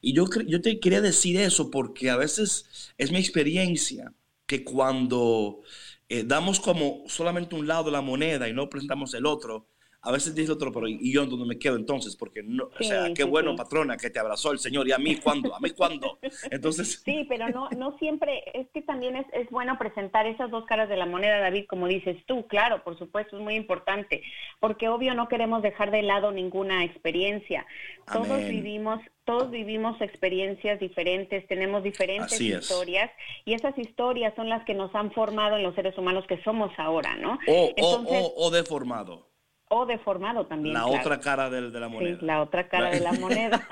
Y 0.00 0.12
yo, 0.14 0.26
yo 0.46 0.60
te 0.60 0.78
quería 0.80 1.00
decir 1.00 1.36
eso 1.38 1.70
porque 1.70 2.10
a 2.10 2.16
veces 2.16 2.92
es 2.98 3.10
mi 3.12 3.18
experiencia 3.18 4.12
que 4.46 4.64
cuando 4.64 5.62
eh, 6.08 6.24
damos 6.24 6.60
como 6.60 7.04
solamente 7.08 7.56
un 7.56 7.66
lado 7.66 7.84
de 7.84 7.92
la 7.92 8.00
moneda 8.00 8.48
y 8.48 8.52
no 8.52 8.70
presentamos 8.70 9.14
el 9.14 9.26
otro, 9.26 9.68
a 10.06 10.12
veces 10.12 10.36
dice 10.36 10.52
otro, 10.52 10.70
pero 10.70 10.86
¿y 10.86 11.12
yo 11.12 11.26
dónde 11.26 11.46
me 11.46 11.58
quedo 11.58 11.74
entonces? 11.74 12.14
Porque 12.14 12.40
no, 12.40 12.70
o 12.78 12.82
sea, 12.84 13.12
qué 13.12 13.24
bueno, 13.24 13.56
patrona, 13.56 13.96
que 13.96 14.08
te 14.08 14.20
abrazó 14.20 14.52
el 14.52 14.60
Señor. 14.60 14.86
¿Y 14.86 14.92
a 14.92 14.98
mí 14.98 15.16
cuándo? 15.16 15.52
¿A 15.52 15.58
mí 15.58 15.70
cuándo? 15.70 16.20
Entonces... 16.48 17.02
Sí, 17.04 17.26
pero 17.28 17.48
no, 17.48 17.68
no 17.70 17.98
siempre, 17.98 18.44
es 18.54 18.68
que 18.72 18.82
también 18.82 19.16
es, 19.16 19.26
es 19.32 19.50
bueno 19.50 19.76
presentar 19.78 20.28
esas 20.28 20.48
dos 20.52 20.64
caras 20.66 20.88
de 20.88 20.96
la 20.96 21.06
moneda, 21.06 21.40
David, 21.40 21.64
como 21.68 21.88
dices 21.88 22.16
tú, 22.26 22.46
claro, 22.46 22.84
por 22.84 22.96
supuesto, 22.96 23.36
es 23.36 23.42
muy 23.42 23.56
importante, 23.56 24.22
porque 24.60 24.88
obvio 24.88 25.12
no 25.14 25.26
queremos 25.26 25.60
dejar 25.60 25.90
de 25.90 26.02
lado 26.02 26.30
ninguna 26.30 26.84
experiencia. 26.84 27.66
Todos 28.12 28.38
vivimos 28.48 29.00
todos 29.24 29.50
vivimos 29.50 30.00
experiencias 30.00 30.78
diferentes, 30.78 31.48
tenemos 31.48 31.82
diferentes 31.82 32.40
historias 32.40 33.10
y 33.44 33.54
esas 33.54 33.76
historias 33.76 34.32
son 34.36 34.48
las 34.48 34.64
que 34.64 34.72
nos 34.72 34.94
han 34.94 35.10
formado 35.10 35.56
en 35.56 35.64
los 35.64 35.74
seres 35.74 35.98
humanos 35.98 36.24
que 36.28 36.40
somos 36.44 36.70
ahora, 36.78 37.16
¿no? 37.16 37.36
O, 37.48 37.72
o, 37.76 38.34
o 38.36 38.50
deformado. 38.52 39.26
O 39.68 39.84
deformado 39.84 40.46
también. 40.46 40.74
La 40.74 40.86
otra 40.86 41.18
cara 41.18 41.50
de, 41.50 41.60
la 41.62 41.88
moneda. 41.88 42.18
Sí, 42.18 42.24
la 42.24 42.42
otra 42.42 42.68
cara 42.68 42.90
de 42.90 43.00
la 43.00 43.12
moneda. 43.12 43.66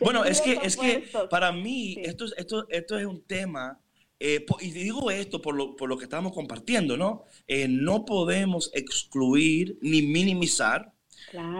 bueno, 0.00 0.24
es 0.24 0.40
que, 0.40 0.58
es 0.62 0.76
que 0.76 1.08
para 1.30 1.52
mí 1.52 1.96
esto, 2.02 2.24
esto, 2.36 2.66
esto 2.68 2.98
es 2.98 3.06
un 3.06 3.22
tema, 3.24 3.78
eh, 4.18 4.44
y 4.60 4.70
digo 4.70 5.10
esto 5.10 5.40
por 5.40 5.54
lo, 5.54 5.76
por 5.76 5.88
lo 5.88 5.96
que 5.96 6.04
estamos 6.04 6.32
compartiendo, 6.32 6.96
¿no? 6.96 7.24
Eh, 7.46 7.68
no 7.68 8.04
podemos 8.04 8.72
excluir 8.74 9.78
ni 9.82 10.02
minimizar, 10.02 10.92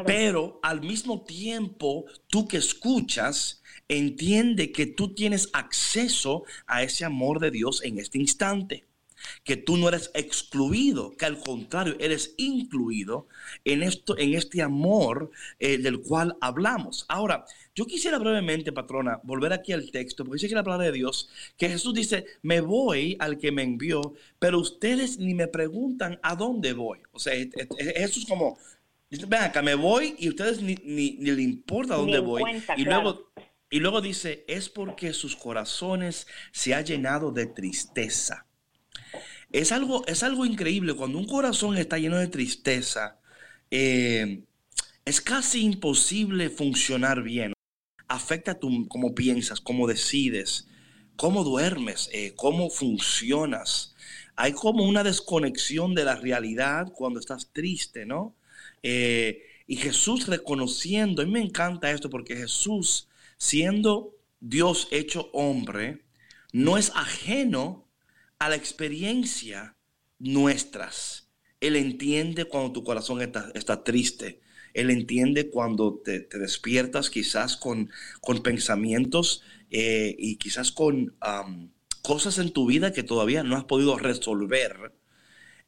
pero 0.04 0.58
al 0.62 0.80
mismo 0.80 1.22
tiempo, 1.22 2.06
tú 2.26 2.48
que 2.48 2.56
escuchas, 2.56 3.62
entiende 3.86 4.72
que 4.72 4.86
tú 4.86 5.14
tienes 5.14 5.48
acceso 5.52 6.42
a 6.66 6.82
ese 6.82 7.04
amor 7.04 7.38
de 7.38 7.50
Dios 7.52 7.84
en 7.84 7.98
este 7.98 8.18
instante 8.18 8.84
que 9.44 9.56
tú 9.56 9.76
no 9.76 9.88
eres 9.88 10.10
excluido, 10.14 11.16
que 11.16 11.26
al 11.26 11.38
contrario, 11.38 11.96
eres 11.98 12.34
incluido 12.36 13.26
en, 13.64 13.82
esto, 13.82 14.18
en 14.18 14.34
este 14.34 14.62
amor 14.62 15.30
eh, 15.58 15.78
del 15.78 16.00
cual 16.00 16.36
hablamos. 16.40 17.04
Ahora, 17.08 17.44
yo 17.74 17.86
quisiera 17.86 18.18
brevemente, 18.18 18.72
patrona, 18.72 19.20
volver 19.24 19.52
aquí 19.52 19.72
al 19.72 19.90
texto, 19.90 20.24
porque 20.24 20.36
dice 20.36 20.48
que 20.48 20.54
la 20.54 20.64
palabra 20.64 20.86
de 20.86 20.92
Dios, 20.92 21.28
que 21.56 21.68
Jesús 21.68 21.94
dice, 21.94 22.26
me 22.42 22.60
voy 22.60 23.16
al 23.18 23.38
que 23.38 23.52
me 23.52 23.62
envió, 23.62 24.14
pero 24.38 24.60
ustedes 24.60 25.18
ni 25.18 25.34
me 25.34 25.48
preguntan 25.48 26.18
a 26.22 26.36
dónde 26.36 26.72
voy. 26.72 27.00
O 27.12 27.18
sea, 27.18 27.34
Jesús 27.78 28.26
como, 28.26 28.58
ven 29.10 29.42
acá, 29.42 29.62
me 29.62 29.74
voy 29.74 30.14
y 30.18 30.28
ustedes 30.28 30.62
ni, 30.62 30.76
ni, 30.84 31.16
le 31.16 31.42
importa 31.42 31.94
a 31.94 31.98
dónde 31.98 32.18
voy. 32.18 32.42
y 32.76 32.84
luego... 32.84 33.30
Y 33.70 33.80
luego 33.80 34.00
dice, 34.00 34.44
es 34.46 34.68
porque 34.68 35.12
sus 35.12 35.34
corazones 35.34 36.28
se 36.52 36.74
ha 36.74 36.80
llenado 36.82 37.32
de 37.32 37.46
tristeza. 37.46 38.46
Es 39.54 39.70
algo, 39.70 40.04
es 40.08 40.24
algo 40.24 40.44
increíble. 40.44 40.94
Cuando 40.94 41.16
un 41.16 41.28
corazón 41.28 41.76
está 41.76 41.96
lleno 41.96 42.18
de 42.18 42.26
tristeza, 42.26 43.20
eh, 43.70 44.42
es 45.04 45.20
casi 45.20 45.60
imposible 45.62 46.50
funcionar 46.50 47.22
bien. 47.22 47.52
Afecta 48.08 48.58
tu, 48.58 48.88
cómo 48.88 49.14
piensas, 49.14 49.60
cómo 49.60 49.86
decides, 49.86 50.66
cómo 51.14 51.44
duermes, 51.44 52.10
eh, 52.12 52.32
cómo 52.34 52.68
funcionas. 52.68 53.94
Hay 54.34 54.54
como 54.54 54.82
una 54.88 55.04
desconexión 55.04 55.94
de 55.94 56.04
la 56.04 56.16
realidad 56.16 56.90
cuando 56.92 57.20
estás 57.20 57.52
triste, 57.52 58.06
¿no? 58.06 58.34
Eh, 58.82 59.40
y 59.68 59.76
Jesús 59.76 60.26
reconociendo, 60.26 61.24
mí 61.24 61.30
me 61.30 61.40
encanta 61.40 61.92
esto 61.92 62.10
porque 62.10 62.34
Jesús, 62.34 63.06
siendo 63.38 64.16
Dios 64.40 64.88
hecho 64.90 65.30
hombre, 65.32 66.02
no 66.52 66.76
es 66.76 66.90
ajeno 66.96 67.83
a 68.44 68.50
la 68.50 68.56
experiencia 68.56 69.76
nuestras. 70.18 71.30
Él 71.60 71.76
entiende 71.76 72.44
cuando 72.44 72.72
tu 72.72 72.84
corazón 72.84 73.22
está, 73.22 73.84
triste. 73.84 74.42
Él 74.74 74.90
entiende 74.90 75.48
cuando 75.48 76.02
te, 76.04 76.28
despiertas 76.38 77.08
quizás 77.08 77.56
con, 77.56 77.90
pensamientos 78.42 79.42
eh, 79.70 80.14
y 80.18 80.36
quizás 80.36 80.72
con 80.72 81.16
cosas 82.02 82.36
en 82.36 82.52
tu 82.52 82.66
vida 82.66 82.92
que 82.92 83.02
todavía 83.02 83.42
no 83.44 83.56
has 83.56 83.64
podido 83.64 83.96
resolver. 83.96 84.92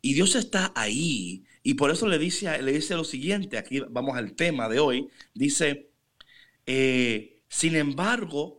Y 0.02 0.12
Dios 0.12 0.34
está 0.34 0.72
ahí. 0.76 1.44
Y 1.62 1.74
por 1.74 1.90
eso 1.90 2.06
le 2.06 2.18
dice, 2.18 2.60
le 2.62 2.72
dice 2.72 2.94
lo 2.94 3.04
siguiente, 3.04 3.56
aquí 3.56 3.80
vamos 3.88 4.18
al 4.18 4.34
tema 4.34 4.68
de 4.68 4.80
hoy. 4.80 5.08
Dice, 5.32 5.90
eh, 6.66 7.42
sin 7.48 7.74
embargo, 7.74 8.55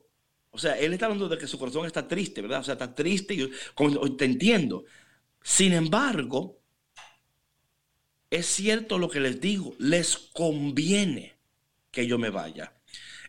o 0.58 0.60
sea, 0.60 0.76
él 0.80 0.92
está 0.92 1.06
hablando 1.06 1.30
de 1.30 1.38
que 1.38 1.46
su 1.46 1.60
corazón 1.60 1.86
está 1.86 2.08
triste, 2.08 2.42
¿verdad? 2.42 2.62
O 2.62 2.64
sea, 2.64 2.74
está 2.74 2.96
triste, 2.96 3.36
y, 3.36 3.48
te 4.18 4.26
entiendo. 4.26 4.86
Sin 5.44 5.72
embargo, 5.72 6.60
es 8.32 8.48
cierto 8.48 8.98
lo 8.98 9.08
que 9.08 9.20
les 9.20 9.40
digo, 9.40 9.76
les 9.78 10.18
conviene 10.18 11.38
que 11.92 12.08
yo 12.08 12.18
me 12.18 12.32
vaya. 12.32 12.74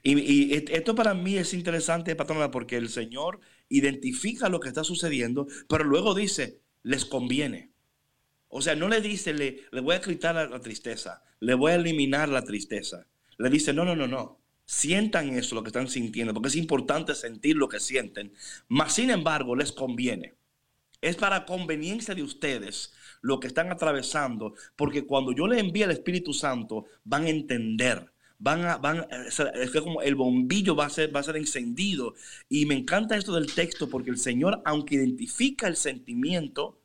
Y, 0.02 0.54
esto 0.54 0.94
para 0.94 1.12
mí 1.12 1.36
es 1.36 1.52
interesante, 1.52 2.16
patrona, 2.16 2.50
porque 2.50 2.76
el 2.76 2.88
Señor 2.88 3.40
identifica 3.68 4.48
lo 4.48 4.58
que 4.58 4.68
está 4.68 4.82
sucediendo, 4.82 5.46
pero 5.68 5.84
luego 5.84 6.14
dice, 6.14 6.62
les 6.82 7.04
conviene. 7.04 7.72
O 8.48 8.62
sea, 8.62 8.74
no 8.74 8.88
le 8.88 9.02
dice, 9.02 9.34
le, 9.34 9.64
le 9.70 9.80
voy 9.82 9.96
a 9.96 10.00
quitar 10.00 10.34
la 10.34 10.60
tristeza, 10.60 11.22
le 11.40 11.52
voy 11.52 11.72
a 11.72 11.74
eliminar 11.74 12.30
la 12.30 12.42
tristeza. 12.42 13.06
Le 13.36 13.50
dice, 13.50 13.74
no, 13.74 13.84
no, 13.84 13.94
no, 13.94 14.06
no 14.06 14.47
sientan 14.68 15.30
eso, 15.30 15.54
lo 15.54 15.62
que 15.62 15.70
están 15.70 15.88
sintiendo, 15.88 16.34
porque 16.34 16.48
es 16.48 16.56
importante 16.56 17.14
sentir 17.14 17.56
lo 17.56 17.70
que 17.70 17.80
sienten. 17.80 18.34
Mas, 18.68 18.92
sin 18.92 19.08
embargo, 19.08 19.56
les 19.56 19.72
conviene. 19.72 20.34
Es 21.00 21.16
para 21.16 21.46
conveniencia 21.46 22.14
de 22.14 22.22
ustedes 22.22 22.92
lo 23.22 23.40
que 23.40 23.46
están 23.46 23.72
atravesando, 23.72 24.54
porque 24.76 25.06
cuando 25.06 25.32
yo 25.32 25.46
les 25.46 25.60
envíe 25.60 25.84
el 25.84 25.90
Espíritu 25.90 26.34
Santo, 26.34 26.84
van 27.02 27.24
a 27.24 27.30
entender. 27.30 28.12
Van 28.38 28.64
a, 28.66 28.76
van 28.76 29.06
es 29.10 29.70
como 29.80 30.02
el 30.02 30.14
bombillo 30.14 30.76
va 30.76 30.86
a 30.86 30.90
ser, 30.90 31.16
va 31.16 31.20
a 31.20 31.24
ser 31.24 31.38
encendido. 31.38 32.14
Y 32.50 32.66
me 32.66 32.74
encanta 32.74 33.16
esto 33.16 33.34
del 33.34 33.54
texto 33.54 33.88
porque 33.88 34.10
el 34.10 34.18
Señor, 34.18 34.60
aunque 34.66 34.96
identifica 34.96 35.66
el 35.66 35.76
sentimiento, 35.76 36.78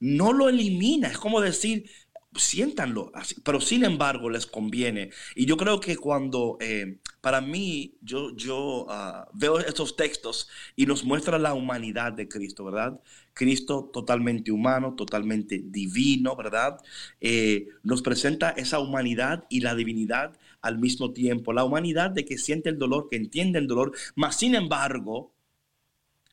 no 0.00 0.34
lo 0.34 0.50
elimina. 0.50 1.08
Es 1.08 1.18
como 1.18 1.40
decir, 1.40 1.88
siéntanlo, 2.34 3.10
así, 3.14 3.36
pero 3.42 3.60
sin 3.60 3.84
embargo 3.84 4.30
les 4.30 4.46
conviene. 4.46 5.10
Y 5.34 5.46
yo 5.46 5.56
creo 5.56 5.80
que 5.80 5.96
cuando, 5.96 6.56
eh, 6.60 6.98
para 7.20 7.40
mí, 7.40 7.94
yo, 8.00 8.34
yo 8.36 8.86
ah, 8.88 9.28
veo 9.34 9.58
estos 9.58 9.96
textos 9.96 10.48
y 10.76 10.86
nos 10.86 11.04
muestra 11.04 11.38
la 11.38 11.54
humanidad 11.54 12.12
de 12.12 12.28
Cristo, 12.28 12.64
¿verdad? 12.64 13.00
Cristo 13.34 13.90
totalmente 13.92 14.50
humano, 14.50 14.94
totalmente 14.94 15.62
divino, 15.64 16.36
¿verdad? 16.36 16.78
Eh, 17.20 17.68
nos 17.82 18.02
presenta 18.02 18.50
esa 18.50 18.78
humanidad 18.78 19.44
y 19.48 19.60
la 19.60 19.74
divinidad 19.74 20.36
al 20.60 20.78
mismo 20.78 21.12
tiempo. 21.12 21.52
La 21.52 21.64
humanidad 21.64 22.10
de 22.10 22.24
que 22.24 22.38
siente 22.38 22.70
el 22.70 22.78
dolor, 22.78 23.08
que 23.10 23.16
entiende 23.16 23.58
el 23.58 23.66
dolor, 23.66 23.92
mas 24.14 24.36
sin 24.36 24.54
embargo, 24.54 25.31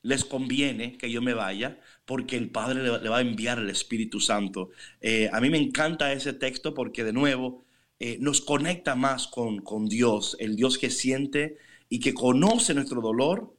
les 0.01 0.25
conviene 0.25 0.97
que 0.97 1.11
yo 1.11 1.21
me 1.21 1.33
vaya 1.33 1.79
porque 2.05 2.37
el 2.37 2.49
Padre 2.49 2.83
le, 2.83 3.09
va 3.09 3.17
a 3.17 3.21
enviar 3.21 3.59
el 3.59 3.69
Espíritu 3.69 4.19
Santo. 4.19 4.69
Eh, 5.01 5.29
a 5.31 5.41
mí 5.41 5.49
me 5.49 5.57
encanta 5.57 6.13
ese 6.13 6.33
texto 6.33 6.73
porque 6.73 7.03
de 7.03 7.13
nuevo 7.13 7.65
eh, 7.99 8.17
nos 8.19 8.41
conecta 8.41 8.95
más 8.95 9.27
con, 9.27 9.59
con 9.59 9.87
Dios, 9.87 10.37
el 10.39 10.55
Dios 10.55 10.77
que 10.77 10.89
siente 10.89 11.57
y 11.89 11.99
que 11.99 12.13
conoce 12.13 12.73
nuestro 12.73 13.01
dolor, 13.01 13.55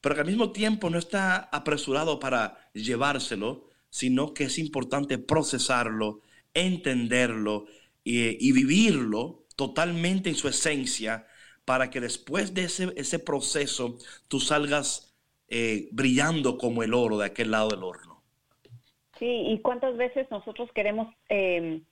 pero 0.00 0.14
que 0.14 0.20
al 0.20 0.26
mismo 0.26 0.52
tiempo 0.52 0.90
no 0.90 0.98
está 0.98 1.36
apresurado 1.52 2.18
para 2.20 2.70
llevárselo, 2.72 3.68
sino 3.90 4.34
que 4.34 4.44
es 4.44 4.58
importante 4.58 5.18
procesarlo, 5.18 6.20
entenderlo 6.54 7.66
y, 8.04 8.52
vivirlo 8.52 9.46
totalmente 9.56 10.30
en 10.30 10.36
su 10.36 10.48
esencia 10.48 11.26
para 11.64 11.90
que 11.90 12.00
después 12.00 12.54
de 12.54 12.64
ese, 12.64 12.92
ese 12.96 13.18
proceso 13.18 13.98
tú 14.28 14.40
salgas 14.40 15.07
eh, 15.48 15.88
brillando 15.92 16.58
como 16.58 16.82
el 16.82 16.94
oro 16.94 17.18
de 17.18 17.26
aquel 17.26 17.50
lado 17.50 17.68
del 17.68 17.82
horno. 17.82 18.22
Sí, 19.18 19.26
y 19.26 19.60
cuántas 19.60 19.96
veces 19.96 20.30
nosotros 20.30 20.70
queremos 20.72 21.12
em, 21.28 21.82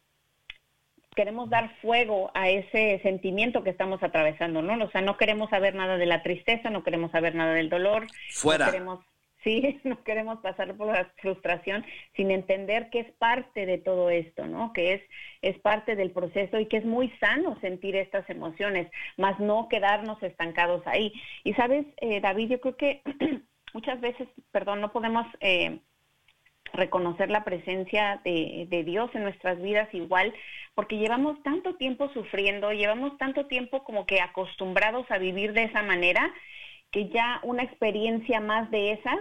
queremos 1.16 1.48
dar 1.48 1.74
fuego 1.80 2.30
a 2.34 2.50
ese 2.50 3.00
sentimiento 3.02 3.64
que 3.64 3.70
estamos 3.70 4.02
atravesando, 4.02 4.60
¿no? 4.62 4.84
O 4.84 4.90
sea, 4.90 5.00
no 5.00 5.16
queremos 5.16 5.48
saber 5.50 5.74
nada 5.74 5.96
de 5.96 6.06
la 6.06 6.22
tristeza, 6.22 6.70
no 6.70 6.84
queremos 6.84 7.10
saber 7.10 7.34
nada 7.34 7.54
del 7.54 7.70
dolor. 7.70 8.06
Fuera. 8.30 8.66
No 8.66 8.72
queremos, 8.72 9.04
sí, 9.46 9.80
no 9.84 10.02
queremos 10.02 10.40
pasar 10.40 10.76
por 10.76 10.88
la 10.88 11.10
frustración 11.22 11.86
sin 12.16 12.30
entender 12.30 12.90
que 12.90 13.00
es 13.00 13.12
parte 13.12 13.64
de 13.64 13.78
todo 13.78 14.10
esto, 14.10 14.46
¿no? 14.46 14.72
Que 14.72 14.94
es, 14.94 15.02
es 15.40 15.58
parte 15.60 15.94
del 15.94 16.10
proceso 16.10 16.58
y 16.58 16.66
que 16.66 16.78
es 16.78 16.84
muy 16.84 17.08
sano 17.20 17.58
sentir 17.60 17.94
estas 17.96 18.28
emociones, 18.28 18.90
más 19.16 19.38
no 19.38 19.68
quedarnos 19.68 20.20
estancados 20.22 20.82
ahí. 20.86 21.12
Y 21.44 21.54
sabes, 21.54 21.86
eh, 21.98 22.20
David, 22.20 22.50
yo 22.50 22.60
creo 22.60 22.76
que 22.76 23.02
muchas 23.72 24.00
veces, 24.00 24.28
perdón, 24.50 24.80
no 24.80 24.92
podemos 24.92 25.26
eh, 25.40 25.78
reconocer 26.72 27.30
la 27.30 27.44
presencia 27.44 28.20
de, 28.24 28.66
de, 28.68 28.82
Dios 28.82 29.08
en 29.14 29.22
nuestras 29.22 29.62
vidas 29.62 29.88
igual, 29.94 30.34
porque 30.74 30.98
llevamos 30.98 31.40
tanto 31.44 31.76
tiempo 31.76 32.10
sufriendo, 32.12 32.72
llevamos 32.72 33.16
tanto 33.16 33.46
tiempo 33.46 33.84
como 33.84 34.04
que 34.04 34.20
acostumbrados 34.20 35.08
a 35.10 35.18
vivir 35.18 35.52
de 35.52 35.64
esa 35.64 35.82
manera, 35.82 36.34
que 36.90 37.08
ya 37.08 37.40
una 37.44 37.62
experiencia 37.62 38.40
más 38.40 38.70
de 38.70 38.92
esas 38.92 39.18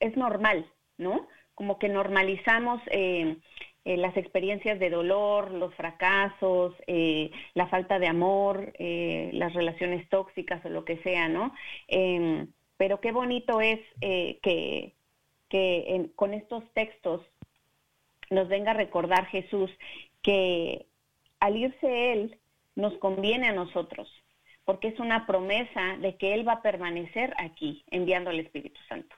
es 0.00 0.16
normal, 0.16 0.66
¿no? 0.98 1.26
Como 1.54 1.78
que 1.78 1.88
normalizamos 1.88 2.80
eh, 2.90 3.36
eh, 3.84 3.96
las 3.96 4.16
experiencias 4.16 4.78
de 4.78 4.90
dolor, 4.90 5.52
los 5.52 5.74
fracasos, 5.74 6.74
eh, 6.86 7.30
la 7.54 7.66
falta 7.68 7.98
de 7.98 8.08
amor, 8.08 8.72
las 8.78 9.54
relaciones 9.54 10.08
tóxicas 10.08 10.64
o 10.64 10.68
lo 10.68 10.84
que 10.84 10.98
sea, 10.98 11.28
¿no? 11.28 11.54
Em, 11.88 12.48
pero 12.76 13.00
qué 13.00 13.12
bonito 13.12 13.60
es 13.60 13.80
que, 14.00 14.92
que 15.48 16.10
con 16.14 16.34
estos 16.34 16.62
textos 16.74 17.22
nos 18.30 18.48
venga 18.48 18.72
a 18.72 18.74
recordar 18.74 19.26
Jesús 19.26 19.70
que 20.22 20.86
al 21.40 21.56
irse 21.56 22.12
Él 22.12 22.38
nos 22.74 22.94
conviene 22.98 23.48
a 23.48 23.52
nosotros, 23.52 24.10
porque 24.64 24.88
es 24.88 24.98
una 24.98 25.26
promesa 25.26 25.96
de 26.00 26.16
que 26.16 26.34
Él 26.34 26.46
va 26.46 26.54
a 26.54 26.62
permanecer 26.62 27.32
aquí 27.38 27.84
enviando 27.90 28.30
al 28.30 28.40
Espíritu 28.40 28.80
Santo. 28.88 29.16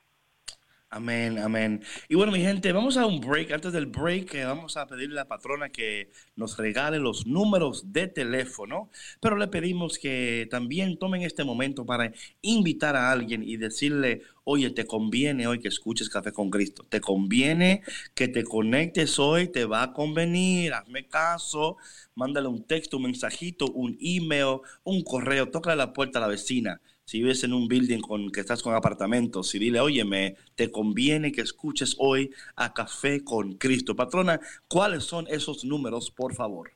Amén, 0.90 1.38
amén. 1.38 1.82
Y 2.08 2.14
bueno, 2.14 2.32
mi 2.32 2.40
gente, 2.40 2.72
vamos 2.72 2.96
a 2.96 3.04
un 3.04 3.20
break. 3.20 3.52
Antes 3.52 3.74
del 3.74 3.86
break, 3.86 4.34
eh, 4.34 4.44
vamos 4.46 4.78
a 4.78 4.86
pedirle 4.86 5.20
a 5.20 5.24
la 5.24 5.28
patrona 5.28 5.68
que 5.68 6.10
nos 6.34 6.56
regale 6.56 6.98
los 6.98 7.26
números 7.26 7.92
de 7.92 8.08
teléfono, 8.08 8.90
pero 9.20 9.36
le 9.36 9.48
pedimos 9.48 9.98
que 9.98 10.48
también 10.50 10.98
tomen 10.98 11.22
este 11.22 11.44
momento 11.44 11.84
para 11.84 12.10
invitar 12.40 12.96
a 12.96 13.10
alguien 13.12 13.42
y 13.42 13.58
decirle, 13.58 14.22
oye, 14.44 14.70
te 14.70 14.86
conviene 14.86 15.46
hoy 15.46 15.60
que 15.60 15.68
escuches 15.68 16.08
Café 16.08 16.32
con 16.32 16.48
Cristo, 16.48 16.86
te 16.88 17.02
conviene 17.02 17.82
que 18.14 18.28
te 18.28 18.42
conectes 18.44 19.18
hoy, 19.18 19.48
te 19.48 19.66
va 19.66 19.82
a 19.82 19.92
convenir, 19.92 20.72
hazme 20.72 21.06
caso, 21.06 21.76
mándale 22.14 22.48
un 22.48 22.64
texto, 22.66 22.96
un 22.96 23.04
mensajito, 23.04 23.70
un 23.72 23.98
email, 24.00 24.60
un 24.84 25.02
correo, 25.04 25.50
toca 25.50 25.76
la 25.76 25.92
puerta 25.92 26.18
a 26.18 26.22
la 26.22 26.28
vecina 26.28 26.80
si 27.08 27.22
vives 27.22 27.42
en 27.42 27.54
un 27.54 27.68
building 27.68 28.00
con 28.00 28.30
que 28.30 28.40
estás 28.40 28.62
con 28.62 28.74
apartamentos, 28.74 29.54
y 29.54 29.58
dile, 29.58 29.80
óyeme, 29.80 30.36
te 30.54 30.70
conviene 30.70 31.32
que 31.32 31.40
escuches 31.40 31.96
hoy 31.98 32.34
a 32.54 32.74
Café 32.74 33.24
con 33.24 33.54
Cristo. 33.54 33.96
Patrona, 33.96 34.38
¿cuáles 34.68 35.04
son 35.04 35.26
esos 35.30 35.64
números, 35.64 36.10
por 36.10 36.34
favor? 36.34 36.72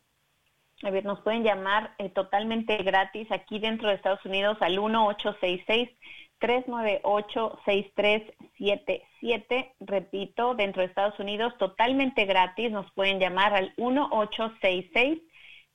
A 0.84 0.90
ver, 0.90 1.04
nos 1.04 1.20
pueden 1.20 1.42
llamar 1.42 1.94
eh, 1.98 2.08
totalmente 2.08 2.78
gratis 2.78 3.30
aquí 3.30 3.58
dentro 3.58 3.90
de 3.90 3.96
Estados 3.96 4.24
Unidos 4.24 4.56
al 4.62 4.78
1866 4.78 5.90
398 6.38 7.58
6377. 7.66 9.74
Repito, 9.80 10.54
dentro 10.54 10.80
de 10.80 10.88
Estados 10.88 11.20
Unidos 11.20 11.52
totalmente 11.58 12.24
gratis 12.24 12.70
nos 12.70 12.90
pueden 12.92 13.20
llamar 13.20 13.52
al 13.52 13.74
1866 13.76 15.18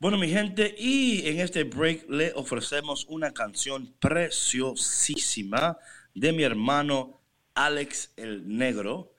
Bueno, 0.00 0.16
mi 0.16 0.28
gente, 0.28 0.74
y 0.78 1.28
en 1.28 1.40
este 1.40 1.64
break 1.64 2.08
le 2.08 2.32
ofrecemos 2.32 3.04
una 3.10 3.32
canción 3.32 3.92
preciosísima 4.00 5.76
de 6.14 6.32
mi 6.32 6.42
hermano 6.42 7.17
Alex 7.58 8.12
el 8.16 8.56
Negro, 8.56 9.12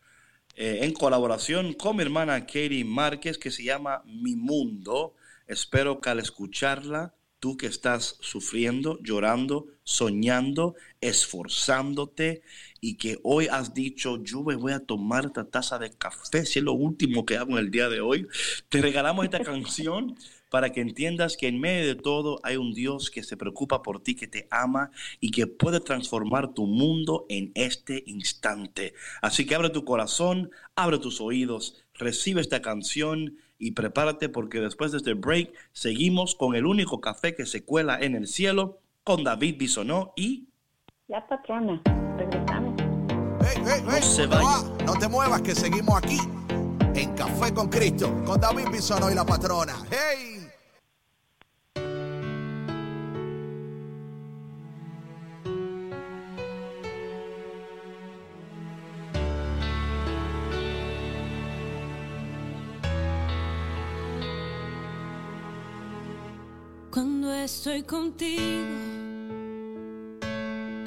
eh, 0.55 0.79
en 0.83 0.93
colaboración 0.93 1.73
con 1.73 1.97
mi 1.97 2.03
hermana 2.03 2.45
Katie 2.45 2.85
Márquez, 2.85 3.37
que 3.37 3.51
se 3.51 3.63
llama 3.63 4.01
Mi 4.05 4.37
Mundo. 4.37 5.13
Espero 5.45 5.99
que 5.99 6.09
al 6.09 6.19
escucharla, 6.19 7.13
tú 7.39 7.57
que 7.57 7.67
estás 7.67 8.15
sufriendo, 8.21 8.97
llorando, 9.01 9.67
soñando, 9.83 10.75
esforzándote 11.01 12.41
y 12.79 12.95
que 12.95 13.19
hoy 13.23 13.47
has 13.47 13.73
dicho, 13.73 14.23
yo 14.23 14.41
me 14.43 14.55
voy 14.55 14.71
a 14.71 14.85
tomar 14.85 15.25
esta 15.25 15.43
taza 15.43 15.77
de 15.77 15.91
café, 15.91 16.45
si 16.45 16.59
es 16.59 16.65
lo 16.65 16.73
último 16.73 17.25
que 17.25 17.35
hago 17.35 17.51
en 17.51 17.65
el 17.65 17.71
día 17.71 17.89
de 17.89 17.99
hoy, 17.99 18.25
te 18.69 18.81
regalamos 18.81 19.25
esta 19.25 19.41
canción 19.41 20.15
para 20.49 20.71
que 20.71 20.81
entiendas 20.81 21.37
que 21.37 21.47
en 21.47 21.59
medio 21.59 21.87
de 21.87 21.95
todo 21.95 22.39
hay 22.43 22.57
un 22.57 22.73
Dios 22.73 23.09
que 23.09 23.23
se 23.23 23.37
preocupa 23.37 23.81
por 23.81 24.01
ti, 24.01 24.15
que 24.15 24.27
te 24.27 24.47
ama 24.51 24.91
y 25.19 25.31
que 25.31 25.47
puede 25.47 25.79
transformar 25.79 26.53
tu 26.53 26.65
mundo 26.65 27.25
en 27.29 27.51
este 27.55 28.03
instante. 28.07 28.93
Así 29.21 29.45
que 29.45 29.55
abre 29.55 29.69
tu 29.69 29.85
corazón, 29.85 30.51
abre 30.75 30.97
tus 30.97 31.21
oídos, 31.21 31.85
recibe 31.93 32.41
esta 32.41 32.61
canción 32.61 33.37
y 33.57 33.71
prepárate 33.71 34.29
porque 34.29 34.59
después 34.59 34.91
de 34.91 34.97
este 34.97 35.13
break 35.13 35.53
seguimos 35.71 36.35
con 36.35 36.55
el 36.55 36.65
único 36.65 37.01
café 37.01 37.35
que 37.35 37.45
se 37.45 37.63
cuela 37.63 37.99
en 37.99 38.15
el 38.15 38.27
cielo 38.27 38.79
con 39.03 39.23
David 39.23 39.55
Bisonó 39.57 40.13
y... 40.15 40.47
La 41.07 41.27
patrona, 41.27 41.81
regresamos. 42.17 42.75
no 43.83 44.01
se 44.01 44.27
vaya. 44.27 44.63
No 44.85 44.93
te 44.93 45.07
muevas 45.07 45.41
que 45.41 45.55
seguimos 45.55 45.97
aquí 45.97 46.19
en 46.95 47.15
Café 47.15 47.53
con 47.53 47.69
Cristo 47.69 48.23
con 48.25 48.39
David 48.39 48.67
Bisonó 48.71 49.09
y 49.09 49.15
la 49.15 49.25
patrona. 49.25 49.75
¡Hey! 49.89 50.38
Estoy 67.43 67.83
contigo. 67.83 68.41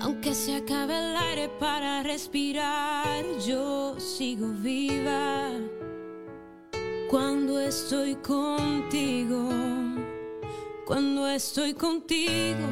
Aunque 0.00 0.34
se 0.34 0.56
acabe 0.56 0.96
el 0.96 1.16
aire 1.16 1.48
para 1.60 2.02
respirar, 2.02 3.24
yo 3.46 3.98
sigo 3.98 4.48
viva. 4.48 5.50
Cuando 7.08 7.60
estoy 7.60 8.14
contigo 8.16 9.48
cuando 10.92 11.26
estoy 11.26 11.74
contigo. 11.74 12.66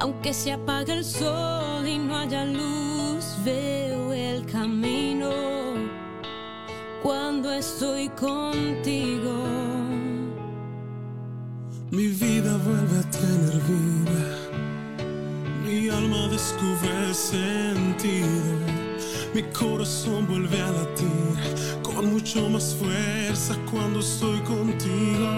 Aunque 0.00 0.34
se 0.34 0.50
apague 0.50 0.92
el 0.94 1.04
sol 1.04 1.86
y 1.86 1.98
no 1.98 2.16
haya 2.16 2.44
luz, 2.44 3.36
veo 3.44 4.12
el 4.12 4.44
camino 4.46 5.30
cuando 7.02 7.52
estoy 7.52 8.08
contigo. 8.08 9.09
Vuelve 12.64 12.98
a 12.98 13.10
tener 13.10 13.60
vida, 13.68 14.24
mi 15.64 15.88
alma 15.88 16.28
descubre 16.28 17.14
sentido, 17.14 18.56
mi 19.34 19.42
corazón 19.52 20.26
vuelve 20.26 20.60
a 20.60 20.70
latir 20.70 21.80
con 21.82 22.12
mucho 22.12 22.48
más 22.48 22.74
fuerza 22.74 23.56
cuando 23.70 24.00
estoy 24.00 24.40
contigo. 24.40 25.30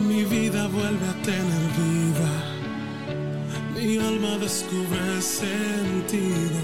Mi 0.00 0.24
vida 0.24 0.68
vuelve 0.68 1.06
a 1.08 1.22
tener 1.22 1.64
vida, 1.82 2.30
mi 3.74 3.98
alma 3.98 4.38
descubre 4.38 5.20
sentido, 5.20 6.60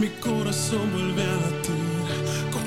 mi 0.00 0.08
corazón 0.20 0.90
vuelve 0.92 1.22
a 1.22 1.36
latir 1.36 1.88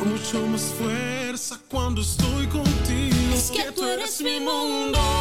mucho 0.05 0.45
más 0.47 0.61
fuerza 0.79 1.59
cuando 1.69 2.01
estoy 2.01 2.47
contigo. 2.47 3.15
Es 3.34 3.51
que 3.51 3.71
tú 3.71 3.86
eres 3.86 4.21
mi 4.21 4.39
mundo. 4.39 5.20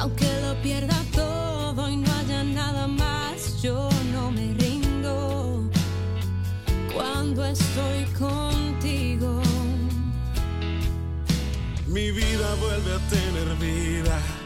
aunque 0.00 0.28
lo 0.42 0.54
pierda 0.62 0.96
todo 1.12 1.88
y 1.88 1.96
no 1.96 2.12
haya 2.14 2.44
nada 2.44 2.86
más, 2.86 3.60
yo 3.62 3.88
no 4.12 4.30
me 4.30 4.54
rindo. 4.54 5.68
Cuando 6.94 7.44
estoy 7.44 8.04
contigo, 8.18 9.42
mi 11.86 12.10
vida 12.10 12.54
vuelve 12.60 12.94
a 12.94 12.98
tener 13.08 13.56
vida. 13.56 14.37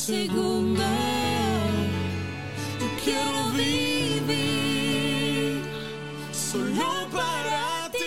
Cada 0.00 0.22
segundo 0.28 0.82
yo 2.80 2.86
quiero 3.04 3.50
vivir 3.52 4.32
solo 6.32 7.06
para 7.12 7.90
ti. 7.92 7.98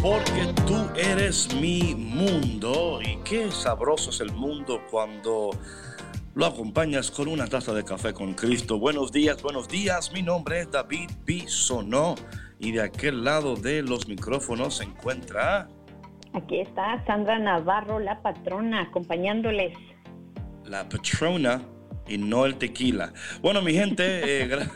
Porque 0.00 0.54
tú 0.66 0.76
eres 0.94 1.52
mi 1.54 1.94
mundo 1.94 3.00
y 3.02 3.16
qué 3.24 3.50
sabroso 3.50 4.10
es 4.10 4.20
el 4.20 4.32
mundo 4.32 4.80
cuando 4.90 5.50
lo 6.34 6.46
acompañas 6.46 7.10
con 7.10 7.28
una 7.28 7.46
taza 7.46 7.74
de 7.74 7.84
café 7.84 8.12
con 8.12 8.34
Cristo. 8.34 8.78
Buenos 8.78 9.12
días, 9.12 9.42
buenos 9.42 9.68
días. 9.68 10.12
Mi 10.12 10.22
nombre 10.22 10.60
es 10.60 10.70
David 10.70 11.10
Bisonó 11.24 12.14
y 12.58 12.72
de 12.72 12.82
aquel 12.82 13.24
lado 13.24 13.56
de 13.56 13.82
los 13.82 14.06
micrófonos 14.08 14.76
se 14.78 14.84
encuentra 14.84 15.68
Aquí 16.32 16.60
está 16.60 17.04
Sandra 17.06 17.40
Navarro, 17.40 17.98
la 17.98 18.22
patrona, 18.22 18.82
acompañándoles. 18.82 19.76
la 20.64 20.88
patrona 20.88 21.60
y 22.06 22.18
no 22.18 22.46
el 22.46 22.54
tequila. 22.56 23.12
Bueno, 23.42 23.60
mi 23.62 23.72
gente, 23.72 24.04
eh, 24.42 24.48
gra- 24.48 24.70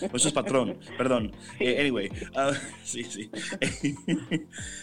eso 0.14 0.28
es 0.28 0.32
patrón, 0.34 0.78
perdón. 0.96 1.32
Eh, 1.58 1.80
anyway, 1.80 2.08
ah, 2.36 2.52
sí, 2.84 3.02
sí. 3.02 3.28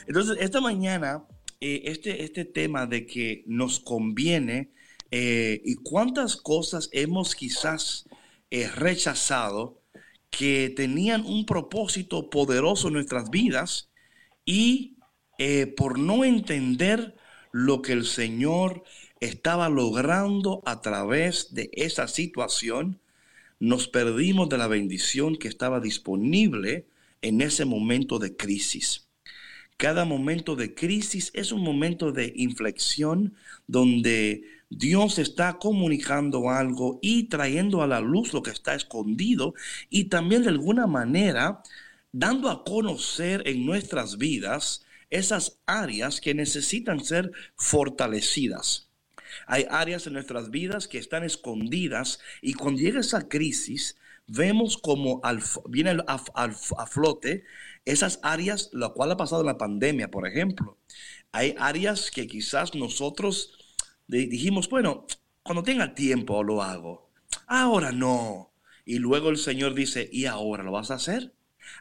Entonces, 0.05 0.37
esta 0.41 0.59
mañana, 0.59 1.23
eh, 1.61 1.83
este, 1.85 2.23
este 2.25 2.43
tema 2.43 2.85
de 2.85 3.05
que 3.05 3.43
nos 3.47 3.79
conviene 3.79 4.71
eh, 5.11 5.61
y 5.65 5.75
cuántas 5.75 6.35
cosas 6.35 6.89
hemos 6.91 7.35
quizás 7.35 8.07
eh, 8.51 8.67
rechazado 8.67 9.81
que 10.29 10.71
tenían 10.75 11.25
un 11.25 11.45
propósito 11.45 12.29
poderoso 12.29 12.87
en 12.87 12.95
nuestras 12.95 13.29
vidas 13.29 13.89
y 14.45 14.97
eh, 15.37 15.67
por 15.67 15.97
no 15.97 16.23
entender 16.23 17.15
lo 17.51 17.81
que 17.81 17.93
el 17.93 18.05
Señor 18.05 18.83
estaba 19.19 19.69
logrando 19.69 20.61
a 20.65 20.81
través 20.81 21.53
de 21.53 21.69
esa 21.73 22.07
situación, 22.07 22.99
nos 23.59 23.87
perdimos 23.87 24.49
de 24.49 24.57
la 24.57 24.67
bendición 24.67 25.35
que 25.35 25.47
estaba 25.47 25.79
disponible 25.79 26.87
en 27.21 27.41
ese 27.41 27.65
momento 27.65 28.19
de 28.19 28.35
crisis. 28.35 29.07
Cada 29.77 30.05
momento 30.05 30.55
de 30.55 30.73
crisis 30.73 31.31
es 31.33 31.51
un 31.51 31.61
momento 31.61 32.11
de 32.11 32.33
inflexión 32.35 33.33
donde 33.67 34.43
Dios 34.69 35.17
está 35.17 35.57
comunicando 35.57 36.49
algo 36.49 36.99
y 37.01 37.23
trayendo 37.23 37.81
a 37.81 37.87
la 37.87 38.01
luz 38.01 38.33
lo 38.33 38.43
que 38.43 38.51
está 38.51 38.75
escondido 38.75 39.55
y 39.89 40.05
también 40.05 40.43
de 40.43 40.49
alguna 40.49 40.85
manera 40.85 41.63
dando 42.11 42.49
a 42.49 42.63
conocer 42.63 43.43
en 43.47 43.65
nuestras 43.65 44.17
vidas 44.17 44.85
esas 45.09 45.57
áreas 45.65 46.21
que 46.21 46.35
necesitan 46.35 47.03
ser 47.03 47.31
fortalecidas. 47.55 48.89
Hay 49.47 49.65
áreas 49.69 50.05
en 50.07 50.13
nuestras 50.13 50.51
vidas 50.51 50.87
que 50.87 50.99
están 50.99 51.23
escondidas 51.23 52.19
y 52.41 52.53
cuando 52.53 52.81
llega 52.81 52.99
esa 52.99 53.27
crisis, 53.27 53.97
vemos 54.27 54.77
como 54.77 55.21
viene 55.67 55.97
a, 56.07 56.21
a 56.35 56.85
flote 56.87 57.43
esas 57.85 58.19
áreas, 58.21 58.69
lo 58.71 58.93
cual 58.93 59.11
ha 59.11 59.17
pasado 59.17 59.41
en 59.41 59.47
la 59.47 59.57
pandemia, 59.57 60.11
por 60.11 60.27
ejemplo. 60.27 60.77
Hay 61.31 61.55
áreas 61.57 62.11
que 62.11 62.27
quizás 62.27 62.75
nosotros 62.75 63.58
dijimos, 64.09 64.69
bueno, 64.69 65.05
cuando 65.43 65.63
tenga 65.63 65.93
tiempo 65.93 66.43
lo 66.43 66.61
hago. 66.61 67.11
Ahora 67.47 67.91
no. 67.91 68.53
Y 68.85 68.99
luego 68.99 69.29
el 69.29 69.37
Señor 69.37 69.73
dice, 69.73 70.09
¿y 70.11 70.25
ahora 70.25 70.63
lo 70.63 70.71
vas 70.71 70.91
a 70.91 70.95
hacer? 70.95 71.33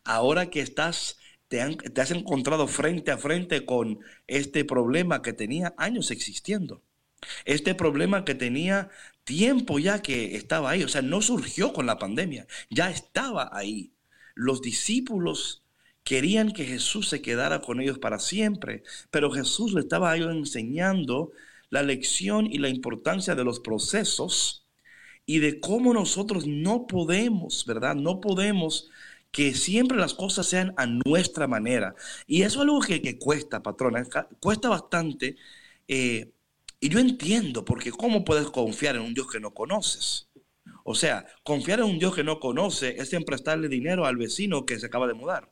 Ahora 0.05 0.51
que 0.51 0.61
estás 0.61 1.19
te, 1.49 1.61
has 1.63 2.11
encontrado 2.11 2.69
frente 2.69 3.11
a 3.11 3.19
frente 3.19 3.65
con 3.65 4.01
este 4.27 4.65
problema 4.65 5.23
que 5.23 5.33
tenía 5.33 5.75
años 5.79 6.11
existiendo. 6.11 6.83
Este 7.45 7.75
problema 7.75 8.25
que 8.25 8.35
tenía 8.35 8.91
tiempo 9.25 9.79
ya 9.79 10.03
que 10.03 10.37
estaba 10.37 10.71
ahí, 10.71 10.85
o 10.85 10.89
sea, 10.89 11.03
no 11.03 11.21
surgió 11.21 11.73
con 11.73 11.87
la 11.87 11.99
pandemia, 11.99 12.47
ya 12.71 12.91
estaba 12.91 13.51
ahí. 13.53 13.93
Los 14.35 14.63
discípulos 14.63 15.65
querían 16.05 16.53
que 16.53 16.65
Jesús 16.65 17.09
se 17.09 17.21
quedara 17.21 17.61
con 17.61 17.81
ellos 17.81 17.99
para 17.99 18.19
siempre, 18.19 18.83
pero 19.11 19.33
Jesús 19.33 19.73
le 19.73 19.81
estaba 19.81 20.13
ahí 20.13 20.23
enseñando 20.23 21.33
la 21.71 21.83
lección 21.83 22.47
y 22.47 22.59
la 22.59 22.69
importancia 22.69 23.35
de 23.35 23.45
los 23.45 23.61
procesos 23.61 24.67
y 25.27 25.41
de 25.41 25.61
cómo 25.61 25.93
nosotros 25.93 26.47
no 26.47 26.87
podemos, 26.87 27.67
¿verdad? 27.67 27.95
No 27.95 28.21
podemos 28.21 28.91
que 29.31 29.55
siempre 29.55 29.99
las 29.99 30.15
cosas 30.15 30.47
sean 30.47 30.75
a 30.77 30.87
nuestra 30.87 31.47
manera. 31.47 31.95
Y 32.27 32.43
eso 32.43 32.61
es 32.61 32.63
algo 32.63 32.81
que, 32.81 33.19
cuesta, 33.19 33.63
patrona, 33.63 34.07
cuesta 34.41 34.69
bastante. 34.69 35.37
Eh, 35.87 36.33
y 36.81 36.89
yo 36.89 36.99
entiendo, 36.99 37.65
porque 37.65 37.91
¿cómo 37.91 38.25
puedes 38.25 38.49
confiar 38.51 38.97
en 38.97 39.03
un 39.03 39.15
Dios 39.15 39.31
que 39.31 39.41
no 39.41 39.53
conoces? 39.53 40.29
O 40.85 40.95
sea, 40.95 41.27
confiar 41.43 41.81
en 41.81 41.87
un 41.87 41.99
Dios 41.99 42.15
que 42.15 42.25
no 42.25 42.41
conoce 42.41 42.97
es 42.99 43.13
en 43.13 43.25
prestarle 43.25 43.69
dinero 43.69 44.07
al 44.07 44.17
vecino 44.17 44.65
que 44.65 44.79
se 44.79 44.87
acaba 44.87 45.07
de 45.07 45.15
mudar. 45.15 45.51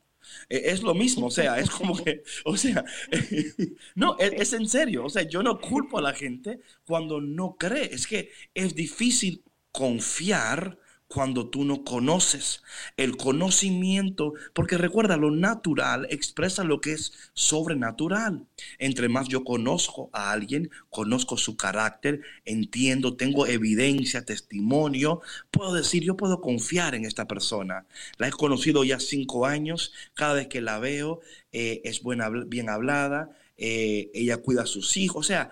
E, 0.49 0.71
es 0.71 0.81
lo 0.81 0.93
mismo, 0.93 1.27
o 1.27 1.31
sea, 1.31 1.59
es 1.59 1.69
como 1.69 1.95
que, 1.95 2.23
o 2.45 2.57
sea, 2.57 2.83
no, 3.95 4.17
es, 4.19 4.33
es, 4.33 4.53
en 4.53 4.67
serio, 4.67 5.05
o 5.05 5.09
sea, 5.09 5.23
yo 5.23 5.43
no 5.43 5.59
culpo 5.59 5.99
a 5.99 6.01
la 6.01 6.13
gente 6.13 6.59
cuando 6.85 7.21
no 7.21 7.55
cree, 7.57 7.93
es 7.93 8.07
que 8.07 8.31
es 8.53 8.75
difícil 8.75 9.43
confiar 9.71 10.77
cuando 11.07 11.49
tú 11.49 11.63
no 11.63 11.83
conoces. 11.83 12.61
El 12.97 13.17
conocimiento, 13.17 14.33
porque 14.53 14.77
recuerda, 14.77 15.17
lo 15.17 15.31
natural 15.31 16.07
expresa 16.09 16.63
lo 16.63 16.81
que 16.81 16.93
es 16.93 17.31
sobrenatural. 17.33 18.45
Entre 18.77 19.09
más 19.09 19.27
yo 19.27 19.43
conozco 19.43 20.09
a 20.13 20.31
alguien, 20.31 20.69
conozco 20.89 21.37
su 21.37 21.55
carácter, 21.55 22.21
entiendo, 22.45 23.15
tengo 23.15 23.47
evidencia, 23.47 24.25
testimonio, 24.25 25.21
puedo 25.51 25.73
decir, 25.73 26.03
yo 26.03 26.17
puedo 26.17 26.41
confiar 26.41 26.95
en 26.95 27.05
esta 27.05 27.27
persona. 27.27 27.85
La 28.17 28.27
he 28.27 28.31
conocido 28.31 28.83
ya 28.83 28.99
cinco 28.99 29.45
años, 29.45 29.93
cada 30.13 30.33
vez 30.33 30.47
que 30.47 30.61
la 30.61 30.79
veo 30.79 31.21
eh, 31.51 31.81
es 31.85 32.01
buena, 32.01 32.29
bien 32.29 32.69
hablada, 32.69 33.31
eh, 33.57 34.11
ella 34.13 34.37
cuida 34.37 34.63
a 34.63 34.67
sus 34.67 34.97
hijos, 34.97 35.25
o 35.25 35.27
sea, 35.27 35.51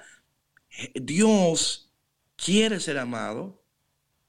eh, 0.78 0.92
Dios 1.02 1.90
quiere 2.36 2.80
ser 2.80 2.98
amado, 2.98 3.62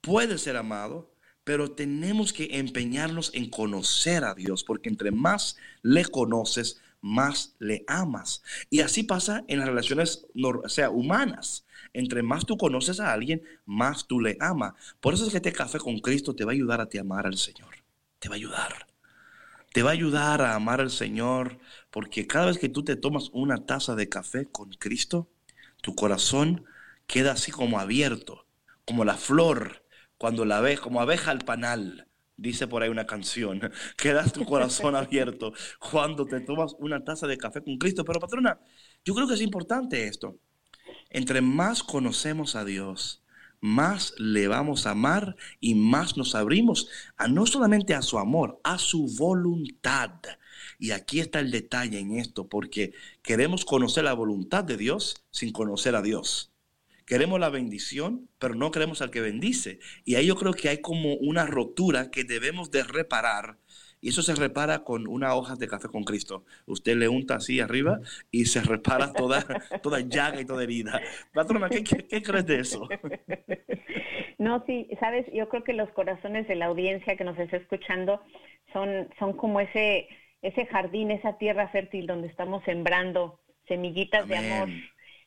puede 0.00 0.38
ser 0.38 0.56
amado, 0.56 1.10
pero 1.46 1.70
tenemos 1.70 2.32
que 2.32 2.58
empeñarnos 2.58 3.30
en 3.32 3.48
conocer 3.48 4.24
a 4.24 4.34
Dios, 4.34 4.64
porque 4.64 4.88
entre 4.88 5.12
más 5.12 5.56
le 5.80 6.04
conoces, 6.04 6.82
más 7.00 7.54
le 7.60 7.84
amas. 7.86 8.42
Y 8.68 8.80
así 8.80 9.04
pasa 9.04 9.44
en 9.46 9.60
las 9.60 9.68
relaciones 9.68 10.26
sea, 10.66 10.90
humanas. 10.90 11.64
Entre 11.92 12.24
más 12.24 12.46
tú 12.46 12.56
conoces 12.56 12.98
a 12.98 13.12
alguien, 13.12 13.44
más 13.64 14.08
tú 14.08 14.18
le 14.18 14.36
amas. 14.40 14.74
Por 14.98 15.14
eso 15.14 15.24
es 15.24 15.30
que 15.30 15.36
este 15.36 15.52
café 15.52 15.78
con 15.78 16.00
Cristo 16.00 16.34
te 16.34 16.44
va 16.44 16.50
a 16.50 16.54
ayudar 16.54 16.80
a 16.80 16.88
amar 17.00 17.28
al 17.28 17.38
Señor. 17.38 17.76
Te 18.18 18.28
va 18.28 18.34
a 18.34 18.38
ayudar. 18.38 18.88
Te 19.72 19.84
va 19.84 19.90
a 19.90 19.92
ayudar 19.92 20.42
a 20.42 20.56
amar 20.56 20.80
al 20.80 20.90
Señor, 20.90 21.60
porque 21.92 22.26
cada 22.26 22.46
vez 22.46 22.58
que 22.58 22.68
tú 22.68 22.82
te 22.82 22.96
tomas 22.96 23.30
una 23.32 23.66
taza 23.66 23.94
de 23.94 24.08
café 24.08 24.46
con 24.46 24.70
Cristo, 24.70 25.28
tu 25.80 25.94
corazón 25.94 26.64
queda 27.06 27.30
así 27.30 27.52
como 27.52 27.78
abierto, 27.78 28.46
como 28.84 29.04
la 29.04 29.14
flor 29.14 29.85
cuando 30.18 30.44
la 30.44 30.60
ves 30.60 30.80
como 30.80 31.00
abeja 31.00 31.30
al 31.30 31.40
panal, 31.40 32.08
dice 32.36 32.66
por 32.66 32.82
ahí 32.82 32.88
una 32.88 33.06
canción, 33.06 33.60
quedas 33.96 34.32
tu 34.32 34.44
corazón 34.44 34.94
abierto 34.94 35.52
cuando 35.78 36.26
te 36.26 36.40
tomas 36.40 36.74
una 36.78 37.04
taza 37.04 37.26
de 37.26 37.38
café 37.38 37.62
con 37.62 37.78
Cristo. 37.78 38.04
Pero 38.04 38.20
patrona, 38.20 38.58
yo 39.04 39.14
creo 39.14 39.26
que 39.26 39.34
es 39.34 39.42
importante 39.42 40.06
esto. 40.06 40.38
Entre 41.10 41.40
más 41.40 41.82
conocemos 41.82 42.56
a 42.56 42.64
Dios, 42.64 43.22
más 43.60 44.14
le 44.18 44.48
vamos 44.48 44.86
a 44.86 44.90
amar 44.90 45.36
y 45.60 45.74
más 45.74 46.16
nos 46.16 46.34
abrimos 46.34 46.88
a 47.16 47.28
no 47.28 47.46
solamente 47.46 47.94
a 47.94 48.02
su 48.02 48.18
amor, 48.18 48.60
a 48.64 48.78
su 48.78 49.06
voluntad. 49.16 50.12
Y 50.78 50.90
aquí 50.90 51.20
está 51.20 51.40
el 51.40 51.50
detalle 51.50 51.98
en 51.98 52.18
esto, 52.18 52.48
porque 52.48 52.92
queremos 53.22 53.64
conocer 53.64 54.04
la 54.04 54.12
voluntad 54.12 54.64
de 54.64 54.76
Dios 54.76 55.24
sin 55.30 55.52
conocer 55.52 55.96
a 55.96 56.02
Dios. 56.02 56.52
Queremos 57.06 57.38
la 57.38 57.50
bendición, 57.50 58.28
pero 58.40 58.56
no 58.56 58.72
queremos 58.72 59.00
al 59.00 59.12
que 59.12 59.20
bendice. 59.20 59.78
Y 60.04 60.16
ahí 60.16 60.26
yo 60.26 60.34
creo 60.34 60.52
que 60.52 60.68
hay 60.68 60.80
como 60.80 61.14
una 61.14 61.46
rotura 61.46 62.10
que 62.10 62.24
debemos 62.24 62.72
de 62.72 62.82
reparar. 62.82 63.58
Y 64.00 64.08
eso 64.08 64.22
se 64.22 64.34
repara 64.34 64.80
con 64.80 65.06
una 65.06 65.36
hoja 65.36 65.54
de 65.54 65.68
café 65.68 65.86
con 65.86 66.02
Cristo. 66.02 66.44
Usted 66.66 66.96
le 66.96 67.08
unta 67.08 67.36
así 67.36 67.60
arriba 67.60 68.00
y 68.32 68.46
se 68.46 68.60
repara 68.60 69.12
toda, 69.12 69.44
toda 69.82 70.00
llaga 70.00 70.40
y 70.40 70.44
toda 70.44 70.64
herida. 70.64 71.00
Patrona, 71.32 71.68
¿qué, 71.68 71.84
qué, 71.84 72.22
crees 72.22 72.46
de 72.46 72.58
eso? 72.58 72.88
No, 74.38 74.64
sí, 74.66 74.88
sabes, 75.00 75.26
yo 75.32 75.48
creo 75.48 75.64
que 75.64 75.72
los 75.72 75.88
corazones 75.90 76.46
de 76.46 76.56
la 76.56 76.66
audiencia 76.66 77.16
que 77.16 77.24
nos 77.24 77.38
está 77.38 77.56
escuchando 77.56 78.20
son, 78.72 79.08
son 79.18 79.32
como 79.32 79.60
ese, 79.60 80.08
ese 80.42 80.66
jardín, 80.66 81.10
esa 81.10 81.38
tierra 81.38 81.68
fértil 81.68 82.06
donde 82.06 82.28
estamos 82.28 82.62
sembrando 82.64 83.40
semillitas 83.66 84.28
de 84.28 84.36
amor 84.36 84.68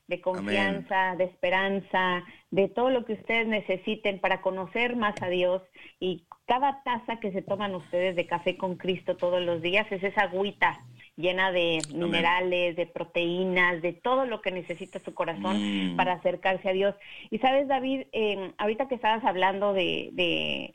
de 0.10 0.22
confianza, 0.22 1.16
de 1.18 1.26
esperanza, 1.26 2.24
de 2.50 2.68
todo 2.68 2.90
lo 2.90 3.06
que 3.06 3.14
ustedes 3.14 3.48
necesiten 3.48 4.20
para 4.20 4.42
conocer 4.42 4.96
más 4.96 5.14
a 5.22 5.30
Dios. 5.30 5.62
Y 6.00 6.26
cada 6.48 6.82
taza 6.84 7.20
que 7.20 7.32
se 7.32 7.44
toman 7.44 7.76
ustedes 7.76 8.16
de 8.16 8.26
café 8.26 8.58
con 8.58 8.76
Cristo 8.76 9.16
todos 9.16 9.40
los 9.42 9.62
días 9.62 9.86
es 9.92 10.04
esa 10.04 10.24
agüita 10.24 10.80
llena 11.16 11.52
de 11.52 11.80
minerales, 11.94 12.76
de 12.76 12.88
proteínas, 12.88 13.84
de 13.84 13.94
todo 13.94 14.26
lo 14.26 14.42
que 14.42 14.52
necesita 14.52 15.00
su 15.00 15.14
corazón 15.14 15.92
mm. 15.92 15.96
para 15.96 16.14
acercarse 16.14 16.70
a 16.70 16.74
Dios. 16.74 16.96
Y 17.30 17.38
sabes, 17.38 17.68
David, 17.68 18.08
eh, 18.12 18.54
ahorita 18.58 18.88
que 18.88 18.96
estabas 18.96 19.24
hablando 19.24 19.74
de, 19.74 20.10
de, 20.14 20.74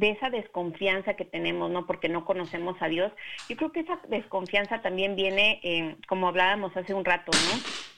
esa 0.00 0.30
desconfianza 0.30 1.14
que 1.14 1.24
tenemos, 1.24 1.70
¿no? 1.70 1.84
Porque 1.84 2.08
no 2.08 2.24
conocemos 2.24 2.76
a 2.80 2.86
Dios. 2.86 3.12
Yo 3.48 3.56
creo 3.56 3.72
que 3.72 3.80
esa 3.80 3.98
desconfianza 4.08 4.80
también 4.82 5.16
viene, 5.16 5.60
eh, 5.64 5.96
como 6.06 6.28
hablábamos 6.28 6.74
hace 6.76 6.94
un 6.94 7.04
rato, 7.04 7.32
¿no? 7.32 7.95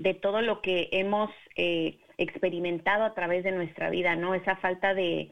De 0.00 0.14
todo 0.14 0.40
lo 0.40 0.62
que 0.62 0.88
hemos 0.92 1.30
eh, 1.56 1.98
experimentado 2.16 3.04
a 3.04 3.14
través 3.14 3.44
de 3.44 3.52
nuestra 3.52 3.90
vida, 3.90 4.16
¿no? 4.16 4.34
Esa 4.34 4.56
falta 4.56 4.94
de, 4.94 5.30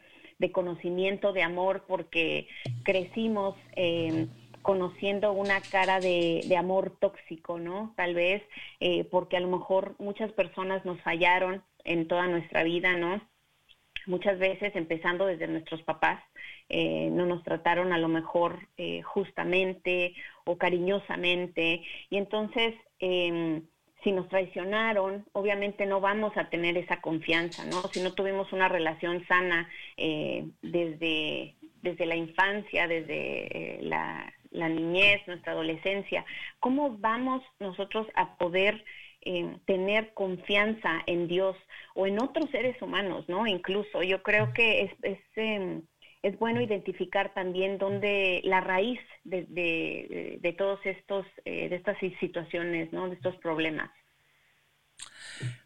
conocimiento, 0.52 1.32
de 1.32 1.42
amor, 1.42 1.84
porque 1.88 2.48
crecimos 2.84 3.56
eh, 3.76 4.26
conociendo 4.62 5.32
una 5.32 5.60
cara 5.60 6.00
de, 6.00 6.54
amor 6.56 6.96
tóxico, 7.00 7.58
¿no? 7.58 7.94
Tal 7.96 8.14
vez 8.14 8.42
eh, 8.80 9.04
porque 9.04 9.38
a 9.38 9.40
lo 9.40 9.48
mejor 9.48 9.94
muchas 9.98 10.30
personas 10.32 10.84
nos 10.84 11.00
fallaron 11.00 11.62
en 11.84 12.06
toda 12.06 12.26
nuestra 12.26 12.62
vida, 12.62 12.92
¿no? 12.96 13.22
Muchas 14.06 14.38
veces, 14.38 14.76
empezando 14.76 15.26
desde 15.26 15.48
nuestros 15.48 15.82
papás, 15.82 16.22
no 16.70 17.24
nos 17.26 17.42
trataron 17.42 17.92
a 17.92 17.98
lo 17.98 18.08
mejor 18.08 18.68
justamente 19.04 20.14
o 20.44 20.56
cariñosamente. 20.56 21.82
Y 22.08 22.16
entonces, 22.16 22.74
em, 23.00 23.62
si 24.02 24.12
nos 24.12 24.28
traicionaron, 24.28 25.26
obviamente 25.32 25.86
no 25.86 26.00
vamos 26.00 26.36
a 26.36 26.48
tener 26.48 26.76
esa 26.76 27.00
confianza, 27.00 27.64
¿no? 27.64 27.82
Si 27.92 28.00
no 28.00 28.14
tuvimos 28.14 28.52
una 28.52 28.68
relación 28.68 29.26
sana 29.26 29.68
eh, 29.96 30.46
desde, 30.62 31.54
desde 31.82 32.06
la 32.06 32.14
infancia, 32.14 32.86
desde 32.86 33.78
eh, 33.78 33.80
la, 33.82 34.32
niñez, 34.68 35.26
nuestra 35.26 35.52
adolescencia, 35.52 36.24
¿cómo 36.60 36.96
vamos 36.98 37.42
nosotros 37.58 38.06
a 38.14 38.36
poder 38.36 38.84
eh, 39.22 39.56
tener 39.66 40.14
confianza 40.14 41.02
en 41.06 41.26
Dios 41.26 41.56
o 41.94 42.06
en 42.06 42.20
otros 42.22 42.48
seres 42.50 42.80
humanos, 42.80 43.28
¿no? 43.28 43.46
Incluso 43.46 44.02
yo 44.02 44.22
creo 44.22 44.52
que 44.52 44.82
es, 44.82 44.92
es 45.02 45.18
em, 45.34 45.82
es 46.22 46.38
bueno 46.38 46.60
identificar 46.60 47.32
también 47.34 47.78
dónde 47.78 48.40
la 48.44 48.60
raíz 48.60 49.00
de, 49.24 49.46
de, 49.48 50.38
de 50.40 50.52
todos 50.52 50.80
estos, 50.84 51.26
eh, 51.44 51.68
de 51.68 51.76
estas 51.76 51.96
situaciones, 52.20 52.92
¿no? 52.92 53.08
De 53.08 53.14
estos 53.14 53.36
problemas. 53.36 53.90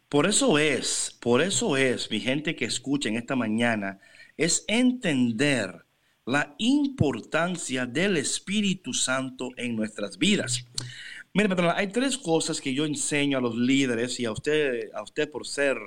Por 0.09 0.27
eso 0.27 0.59
es, 0.59 1.17
por 1.21 1.41
eso 1.41 1.75
es, 1.75 2.11
mi 2.11 2.19
gente 2.19 2.55
que 2.55 2.65
escucha 2.65 3.09
en 3.09 3.15
esta 3.15 3.35
mañana, 3.35 3.99
es 4.37 4.63
entender 4.67 5.85
la 6.25 6.53
importancia 6.59 7.85
del 7.85 8.17
Espíritu 8.17 8.93
Santo 8.93 9.49
en 9.57 9.75
nuestras 9.75 10.17
vidas. 10.17 10.67
Mire, 11.33 11.49
hay 11.75 11.87
tres 11.87 12.17
cosas 12.17 12.61
que 12.61 12.75
yo 12.75 12.85
enseño 12.85 13.39
a 13.39 13.41
los 13.41 13.55
líderes 13.55 14.19
y 14.19 14.25
a 14.25 14.31
usted, 14.31 14.91
a 14.93 15.01
usted 15.01 15.31
por 15.31 15.47
ser 15.47 15.77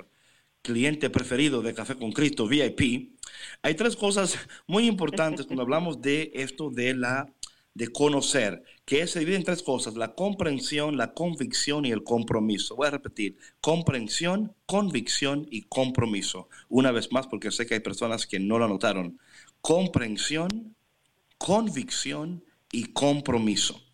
cliente 0.67 1.09
preferido 1.09 1.61
de 1.61 1.73
Café 1.73 1.95
con 1.95 2.11
Cristo 2.11 2.45
VIP, 2.45 3.15
hay 3.61 3.75
tres 3.75 3.95
cosas 3.95 4.37
muy 4.67 4.85
importantes 4.85 5.45
cuando 5.45 5.61
hablamos 5.63 6.01
de 6.01 6.31
esto 6.35 6.69
de 6.69 6.93
la 6.93 7.25
de 7.73 7.87
conocer, 7.89 8.63
que 8.85 9.05
se 9.05 9.19
divide 9.19 9.37
en 9.37 9.43
tres 9.43 9.61
cosas, 9.61 9.95
la 9.95 10.13
comprensión, 10.15 10.97
la 10.97 11.13
convicción 11.13 11.85
y 11.85 11.91
el 11.91 12.03
compromiso. 12.03 12.75
Voy 12.75 12.87
a 12.87 12.91
repetir, 12.91 13.37
comprensión, 13.61 14.55
convicción 14.65 15.47
y 15.51 15.61
compromiso. 15.63 16.49
Una 16.69 16.91
vez 16.91 17.11
más, 17.11 17.27
porque 17.27 17.51
sé 17.51 17.65
que 17.65 17.75
hay 17.75 17.79
personas 17.79 18.25
que 18.25 18.39
no 18.39 18.57
lo 18.57 18.65
anotaron. 18.65 19.19
Comprensión, 19.61 20.75
convicción 21.37 22.43
y 22.71 22.85
compromiso. 22.93 23.86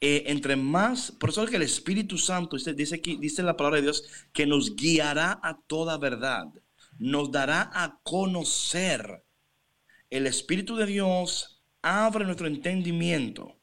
Eh, 0.00 0.24
entre 0.26 0.56
más, 0.56 1.10
por 1.12 1.30
eso 1.30 1.44
es 1.44 1.50
que 1.50 1.56
el 1.56 1.62
Espíritu 1.62 2.18
Santo, 2.18 2.56
dice, 2.56 2.96
aquí, 2.96 3.16
dice 3.16 3.42
la 3.42 3.56
palabra 3.56 3.76
de 3.76 3.84
Dios, 3.84 4.04
que 4.32 4.46
nos 4.46 4.76
guiará 4.76 5.40
a 5.42 5.58
toda 5.66 5.98
verdad, 5.98 6.46
nos 6.98 7.30
dará 7.30 7.70
a 7.72 8.00
conocer. 8.02 9.24
El 10.10 10.26
Espíritu 10.26 10.76
de 10.76 10.86
Dios 10.86 11.62
abre 11.82 12.24
nuestro 12.24 12.46
entendimiento. 12.46 13.56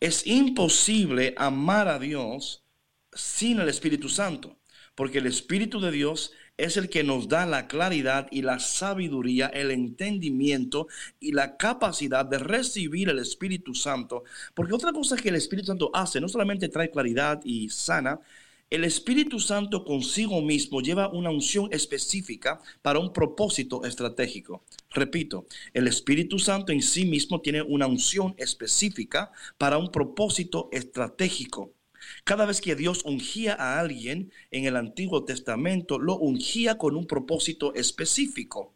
Es 0.00 0.26
imposible 0.26 1.34
amar 1.36 1.88
a 1.88 1.98
Dios 1.98 2.64
sin 3.12 3.60
el 3.60 3.68
Espíritu 3.68 4.08
Santo, 4.08 4.58
porque 4.94 5.18
el 5.18 5.26
Espíritu 5.26 5.80
de 5.80 5.90
Dios 5.90 6.32
es 6.56 6.76
el 6.76 6.88
que 6.88 7.04
nos 7.04 7.28
da 7.28 7.46
la 7.46 7.68
claridad 7.68 8.28
y 8.30 8.42
la 8.42 8.58
sabiduría, 8.58 9.46
el 9.48 9.70
entendimiento 9.70 10.88
y 11.20 11.32
la 11.32 11.56
capacidad 11.56 12.24
de 12.24 12.38
recibir 12.38 13.08
el 13.08 13.18
Espíritu 13.18 13.74
Santo. 13.74 14.24
Porque 14.54 14.74
otra 14.74 14.92
cosa 14.92 15.16
que 15.16 15.28
el 15.28 15.34
Espíritu 15.34 15.68
Santo 15.68 15.90
hace, 15.92 16.20
no 16.20 16.28
solamente 16.28 16.68
trae 16.68 16.90
claridad 16.90 17.40
y 17.44 17.68
sana, 17.68 18.20
el 18.68 18.82
Espíritu 18.82 19.38
Santo 19.38 19.84
consigo 19.84 20.42
mismo 20.42 20.80
lleva 20.80 21.08
una 21.12 21.30
unción 21.30 21.68
específica 21.70 22.60
para 22.82 22.98
un 22.98 23.12
propósito 23.12 23.84
estratégico. 23.84 24.64
Repito, 24.90 25.46
el 25.72 25.86
Espíritu 25.86 26.40
Santo 26.40 26.72
en 26.72 26.82
sí 26.82 27.04
mismo 27.04 27.40
tiene 27.40 27.62
una 27.62 27.86
unción 27.86 28.34
específica 28.38 29.30
para 29.56 29.78
un 29.78 29.92
propósito 29.92 30.68
estratégico. 30.72 31.75
Cada 32.24 32.46
vez 32.46 32.60
que 32.60 32.76
Dios 32.76 33.02
ungía 33.04 33.54
a 33.54 33.80
alguien 33.80 34.32
en 34.50 34.64
el 34.64 34.76
Antiguo 34.76 35.24
Testamento, 35.24 35.98
lo 35.98 36.16
ungía 36.16 36.78
con 36.78 36.96
un 36.96 37.06
propósito 37.06 37.74
específico. 37.74 38.74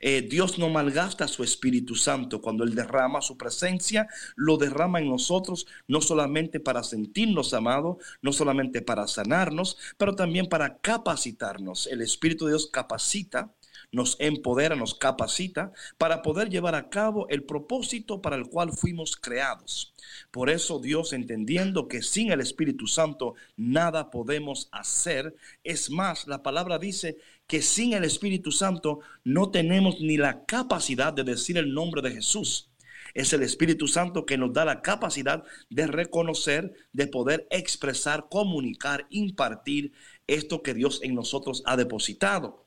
Eh, 0.00 0.22
Dios 0.22 0.58
no 0.58 0.70
malgasta 0.70 1.28
su 1.28 1.44
Espíritu 1.44 1.94
Santo. 1.94 2.40
Cuando 2.40 2.64
Él 2.64 2.74
derrama 2.74 3.20
su 3.20 3.36
presencia, 3.36 4.08
lo 4.34 4.56
derrama 4.56 4.98
en 4.98 5.08
nosotros, 5.08 5.66
no 5.86 6.00
solamente 6.00 6.58
para 6.58 6.82
sentirnos 6.82 7.52
amados, 7.52 7.98
no 8.22 8.32
solamente 8.32 8.80
para 8.80 9.06
sanarnos, 9.06 9.76
pero 9.98 10.14
también 10.14 10.48
para 10.48 10.78
capacitarnos. 10.78 11.86
El 11.86 12.00
Espíritu 12.00 12.46
de 12.46 12.52
Dios 12.52 12.70
capacita 12.72 13.52
nos 13.92 14.16
empodera, 14.20 14.76
nos 14.76 14.94
capacita 14.94 15.72
para 15.98 16.22
poder 16.22 16.48
llevar 16.48 16.74
a 16.74 16.88
cabo 16.88 17.28
el 17.28 17.42
propósito 17.44 18.20
para 18.22 18.36
el 18.36 18.48
cual 18.48 18.72
fuimos 18.72 19.16
creados. 19.16 19.94
Por 20.30 20.50
eso 20.50 20.78
Dios, 20.78 21.12
entendiendo 21.12 21.88
que 21.88 22.02
sin 22.02 22.30
el 22.32 22.40
Espíritu 22.40 22.86
Santo 22.86 23.34
nada 23.56 24.10
podemos 24.10 24.68
hacer, 24.72 25.34
es 25.64 25.90
más, 25.90 26.26
la 26.26 26.42
palabra 26.42 26.78
dice 26.78 27.16
que 27.46 27.62
sin 27.62 27.92
el 27.92 28.04
Espíritu 28.04 28.52
Santo 28.52 29.00
no 29.24 29.50
tenemos 29.50 30.00
ni 30.00 30.16
la 30.16 30.44
capacidad 30.44 31.12
de 31.12 31.24
decir 31.24 31.58
el 31.58 31.74
nombre 31.74 32.02
de 32.02 32.12
Jesús. 32.12 32.70
Es 33.14 33.32
el 33.32 33.42
Espíritu 33.42 33.88
Santo 33.88 34.24
que 34.24 34.38
nos 34.38 34.52
da 34.52 34.64
la 34.64 34.82
capacidad 34.82 35.42
de 35.68 35.86
reconocer, 35.86 36.72
de 36.92 37.06
poder 37.06 37.46
expresar, 37.50 38.28
comunicar, 38.30 39.06
impartir 39.10 39.92
esto 40.26 40.62
que 40.62 40.74
Dios 40.74 41.00
en 41.02 41.14
nosotros 41.14 41.62
ha 41.66 41.76
depositado. 41.76 42.66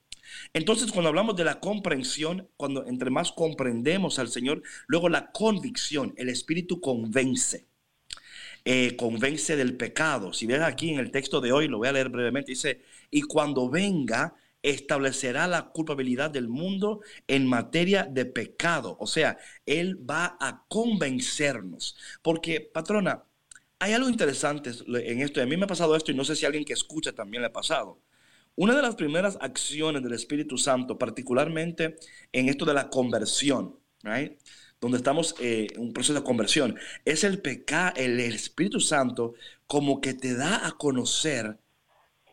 Entonces, 0.53 0.91
cuando 0.91 1.09
hablamos 1.09 1.35
de 1.35 1.43
la 1.43 1.59
comprensión, 1.59 2.49
cuando 2.57 2.85
entre 2.85 3.09
más 3.09 3.31
comprendemos 3.31 4.19
al 4.19 4.29
Señor, 4.29 4.63
luego 4.87 5.09
la 5.09 5.31
convicción, 5.31 6.13
el 6.17 6.29
Espíritu 6.29 6.81
convence. 6.81 7.67
Eh, 8.65 8.95
convence 8.95 9.57
del 9.57 9.75
pecado. 9.75 10.31
Si 10.31 10.45
ven 10.45 10.63
aquí 10.63 10.89
en 10.89 10.99
el 10.99 11.11
texto 11.11 11.41
de 11.41 11.51
hoy, 11.51 11.67
lo 11.67 11.79
voy 11.79 11.89
a 11.89 11.91
leer 11.91 12.09
brevemente, 12.09 12.51
dice, 12.51 12.81
y 13.11 13.21
cuando 13.23 13.69
venga, 13.69 14.35
establecerá 14.61 15.47
la 15.47 15.69
culpabilidad 15.69 16.31
del 16.31 16.47
mundo 16.47 17.01
en 17.27 17.45
materia 17.45 18.03
de 18.09 18.25
pecado. 18.25 18.95
O 18.99 19.07
sea, 19.07 19.37
Él 19.65 20.09
va 20.09 20.37
a 20.39 20.65
convencernos. 20.69 21.97
Porque, 22.21 22.61
patrona, 22.61 23.23
hay 23.79 23.93
algo 23.93 24.09
interesante 24.09 24.71
en 24.87 25.21
esto. 25.21 25.41
A 25.41 25.45
mí 25.45 25.57
me 25.57 25.65
ha 25.65 25.67
pasado 25.67 25.95
esto 25.95 26.11
y 26.11 26.15
no 26.15 26.23
sé 26.23 26.35
si 26.35 26.45
alguien 26.45 26.63
que 26.63 26.73
escucha 26.73 27.11
también 27.11 27.41
le 27.41 27.47
ha 27.47 27.53
pasado. 27.53 27.99
Una 28.55 28.75
de 28.75 28.83
las 28.83 28.95
primeras 28.95 29.37
acciones 29.41 30.03
del 30.03 30.13
Espíritu 30.13 30.57
Santo, 30.57 30.97
particularmente 30.97 31.95
en 32.31 32.49
esto 32.49 32.65
de 32.65 32.75
la 32.75 32.89
conversión, 32.89 33.79
donde 34.79 34.97
estamos 34.97 35.35
eh, 35.39 35.67
en 35.73 35.81
un 35.81 35.93
proceso 35.93 36.13
de 36.13 36.23
conversión, 36.23 36.77
es 37.03 37.23
el 37.23 37.41
pecado, 37.41 37.93
el 37.95 38.19
Espíritu 38.19 38.79
Santo 38.79 39.33
como 39.65 40.01
que 40.01 40.13
te 40.13 40.35
da 40.35 40.67
a 40.67 40.73
conocer 40.73 41.57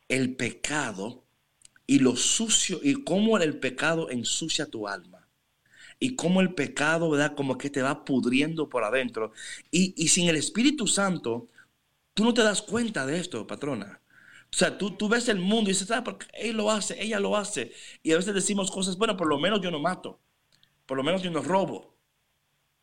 el 0.09 0.37
pecado 0.37 1.25
y 1.87 2.01
lo 2.01 2.17
sucio 2.17 2.81
y 2.83 3.03
cómo 3.03 3.39
el 3.39 3.59
pecado 3.59 4.11
ensucia 4.11 4.67
tu 4.67 4.89
alma. 4.89 5.27
Y 5.99 6.17
cómo 6.17 6.41
el 6.41 6.55
pecado, 6.55 7.11
¿verdad? 7.11 7.35
Como 7.35 7.59
que 7.59 7.71
te 7.71 7.83
va 7.83 8.05
pudriendo 8.05 8.69
por 8.69 8.85
adentro. 8.85 9.33
Y, 9.71 9.95
y 9.97 10.09
sin 10.09 10.29
el 10.29 10.37
Espíritu 10.37 10.87
Santo, 10.87 11.49
tú 12.15 12.25
no 12.25 12.35
te 12.35 12.43
das 12.43 12.63
cuenta 12.63 13.07
de 13.07 13.19
esto, 13.21 13.47
patrona. 13.47 14.00
O 14.53 14.57
sea, 14.57 14.77
tú, 14.77 14.91
tú 14.93 15.09
ves 15.09 15.29
el 15.29 15.39
mundo 15.39 15.71
y 15.71 15.75
dices, 15.75 15.91
ah, 15.91 16.03
porque 16.03 16.27
él 16.35 16.57
lo 16.57 16.71
hace, 16.71 17.01
ella 17.03 17.21
lo 17.21 17.37
hace. 17.37 17.73
Y 18.03 18.13
a 18.13 18.17
veces 18.17 18.35
decimos 18.35 18.71
cosas, 18.71 18.97
bueno, 18.97 19.17
por 19.17 19.29
lo 19.29 19.39
menos 19.39 19.61
yo 19.61 19.71
no 19.71 19.79
mato, 19.79 20.21
por 20.87 20.97
lo 20.97 21.05
menos 21.05 21.23
yo 21.23 21.31
no 21.31 21.43
robo. 21.43 21.95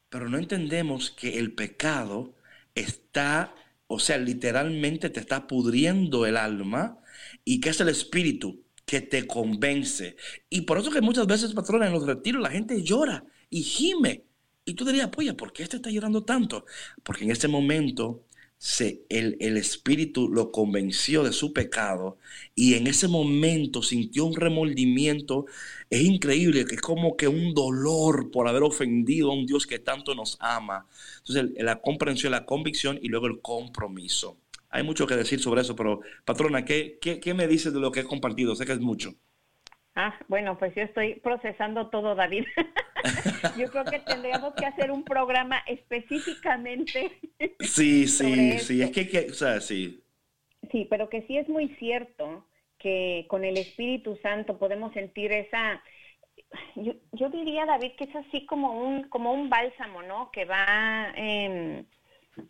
Pero 0.10 0.30
no 0.30 0.38
entendemos 0.38 1.12
que 1.12 1.38
el 1.38 1.54
pecado 1.54 2.34
está, 2.76 3.54
o 3.88 4.00
sea, 4.00 4.18
literalmente 4.18 5.10
te 5.10 5.20
está 5.20 5.48
pudriendo 5.48 6.26
el 6.26 6.38
alma 6.38 7.00
y 7.44 7.60
que 7.60 7.70
es 7.70 7.82
el 7.82 7.90
espíritu 7.90 8.64
que 8.86 9.02
te 9.02 9.28
convence. 9.28 10.16
Y 10.50 10.62
por 10.62 10.78
eso 10.78 10.92
que 10.92 11.02
muchas 11.02 11.28
veces, 11.28 11.54
patrona, 11.54 11.88
en 11.88 11.94
los 11.94 12.06
retiros 12.06 12.42
la 12.42 12.50
gente 12.50 12.82
llora 12.82 13.26
y 13.50 13.62
gime. 13.64 14.24
Y 14.64 14.74
tú 14.74 14.86
dirías, 14.86 15.10
pues, 15.10 15.34
¿por 15.34 15.52
qué 15.52 15.64
este 15.64 15.78
está 15.78 15.90
llorando 15.90 16.24
tanto? 16.24 16.66
Porque 17.04 17.26
en 17.26 17.32
ese 17.32 17.50
momento 17.50 18.27
se, 18.58 19.04
el, 19.10 19.38
el, 19.40 19.56
Espíritu 19.58 20.30
lo 20.30 20.52
convenció 20.52 21.24
de 21.24 21.32
su 21.32 21.54
pecado 21.54 22.18
y 22.56 22.74
en 22.74 22.88
ese 22.88 23.08
momento 23.08 23.84
sintió 23.84 24.26
un 24.26 24.36
remordimiento. 24.36 25.46
Es 25.90 26.02
increíble, 26.02 26.66
que 26.66 26.76
es 26.76 26.82
como 26.82 27.16
que 27.16 27.28
un 27.28 27.54
dolor 27.54 28.32
por 28.32 28.48
haber 28.48 28.64
ofendido 28.64 29.32
a 29.32 29.36
un 29.36 29.46
Dios 29.46 29.68
que 29.68 29.80
tanto 29.80 30.16
nos 30.16 30.38
ama. 30.40 30.88
Entonces, 31.20 31.52
la 31.64 31.82
comprensión, 31.82 32.32
la 32.32 32.46
convicción 32.46 33.00
y 33.02 33.10
luego 33.10 33.28
el 33.28 33.42
compromiso. 33.42 34.38
Hay 34.70 34.84
mucho 34.84 35.08
que 35.08 35.16
decir 35.16 35.40
sobre 35.40 35.62
eso, 35.62 35.76
pero 35.76 36.02
patrona, 36.26 36.66
¿qué, 36.66 36.98
qué, 37.00 37.20
qué 37.20 37.34
me 37.34 37.48
dices 37.48 37.74
de 37.74 37.80
lo 37.80 37.92
que 37.92 38.02
he 38.02 38.04
compartido? 38.04 38.56
Sé 38.56 38.66
que 38.66 38.74
es 38.74 38.80
mucho. 38.80 39.14
Ah, 39.96 40.14
bueno, 40.28 40.58
pues 40.60 40.76
yo 40.76 40.84
estoy 40.84 41.16
procesando 41.22 41.90
todo, 41.90 42.14
David. 42.16 42.46
yo 43.58 43.70
creo 43.70 43.86
que 43.86 44.00
tendríamos 44.00 44.54
que 44.56 44.66
hacer 44.66 44.92
un 44.92 45.04
programa 45.04 45.64
específicamente. 45.68 47.12
sí, 47.60 48.08
sí, 48.08 48.60
sí, 48.60 48.82
es 48.82 48.92
que, 48.92 49.08
que, 49.08 49.32
o 49.32 49.34
sea, 49.34 49.60
sí. 49.62 50.04
Sí, 50.72 50.88
pero 50.90 51.10
que 51.10 51.22
sí 51.24 51.38
es 51.38 51.48
muy 51.48 51.70
cierto 51.80 52.46
que 52.80 53.26
con 53.30 53.44
el 53.44 53.58
Espíritu 53.58 54.18
Santo 54.22 54.58
podemos 54.58 54.94
sentir 54.94 55.32
esa, 55.32 55.82
yo, 56.76 56.94
yo 57.14 57.30
diría, 57.30 57.66
David, 57.66 57.94
que 57.98 58.06
es 58.06 58.16
así 58.16 58.46
como 58.46 58.80
un, 58.80 59.04
como 59.10 59.34
un 59.34 59.50
bálsamo, 59.50 60.04
¿no? 60.04 60.32
Que 60.32 60.46
va... 60.46 61.14
Eh, 61.16 61.86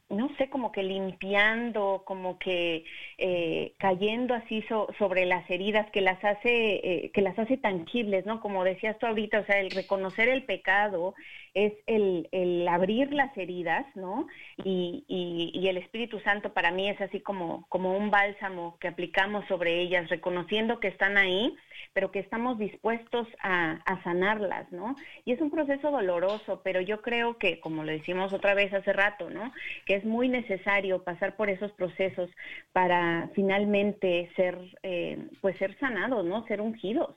no 0.10 0.30
sé, 0.38 0.50
como 0.50 0.72
que 0.72 0.84
limpiando, 0.84 2.04
como 2.06 2.40
que 2.40 2.86
eh, 3.18 3.74
cayendo 3.78 4.34
así 4.34 4.64
sobre 4.98 5.26
las 5.26 5.50
heridas 5.50 5.90
que 5.92 6.02
las 6.02 6.24
hace, 6.24 6.76
eh, 7.06 7.12
que 7.14 7.22
las 7.22 7.38
hace 7.38 7.58
tangibles, 7.58 8.26
¿no? 8.26 8.40
Como 8.40 8.64
decías 8.64 8.98
tú 9.00 9.06
ahorita, 9.06 9.40
o 9.40 9.46
sea, 9.46 9.60
el 9.60 9.72
reconocer 9.72 10.30
el 10.30 10.44
pecado 10.44 11.14
es 11.54 11.74
el, 11.88 12.68
abrir 12.70 13.14
las 13.14 13.36
heridas, 13.38 13.86
¿no? 13.96 14.28
Y, 14.64 15.04
y, 15.08 15.52
y, 15.54 15.68
el 15.68 15.78
Espíritu 15.78 16.20
Santo 16.20 16.54
para 16.54 16.72
mí 16.72 16.90
es 16.90 17.00
así 17.02 17.20
como, 17.20 17.66
como 17.70 17.98
un 17.98 18.12
bálsamo 18.12 18.78
que 18.80 18.88
aplicamos 18.88 19.46
sobre 19.48 19.82
ellas, 19.82 20.10
reconociendo 20.10 20.80
que 20.80 20.90
están 20.90 21.18
ahí 21.18 21.56
pero 21.94 22.12
que 22.12 22.20
estamos 22.20 22.60
dispuestos 22.60 23.28
a, 23.42 23.80
sanarlas, 24.04 24.72
¿no? 24.72 24.96
Y 25.26 25.32
es 25.32 25.42
un 25.42 25.50
proceso 25.50 25.90
doloroso, 25.90 26.62
pero 26.64 26.80
yo 26.80 27.02
creo 27.02 27.38
que, 27.40 27.60
como 27.60 27.84
lo 27.84 27.92
decimos 27.92 28.34
otra 28.34 28.54
vez 28.54 28.72
hace 28.72 28.94
rato, 28.94 29.32
¿no? 29.32 29.52
Que 29.86 29.96
es 29.96 30.06
muy 30.06 30.30
necesario 30.30 31.04
pasar 31.04 31.36
por 31.36 31.50
esos 31.50 31.72
procesos 31.74 32.30
para 32.72 33.30
finalmente 33.36 34.30
ser, 34.36 34.58
eh, 34.84 35.30
pues 35.42 35.58
ser 35.58 35.78
sanados, 35.80 36.26
¿no? 36.26 36.46
Ser 36.48 36.62
ungidos. 36.62 37.16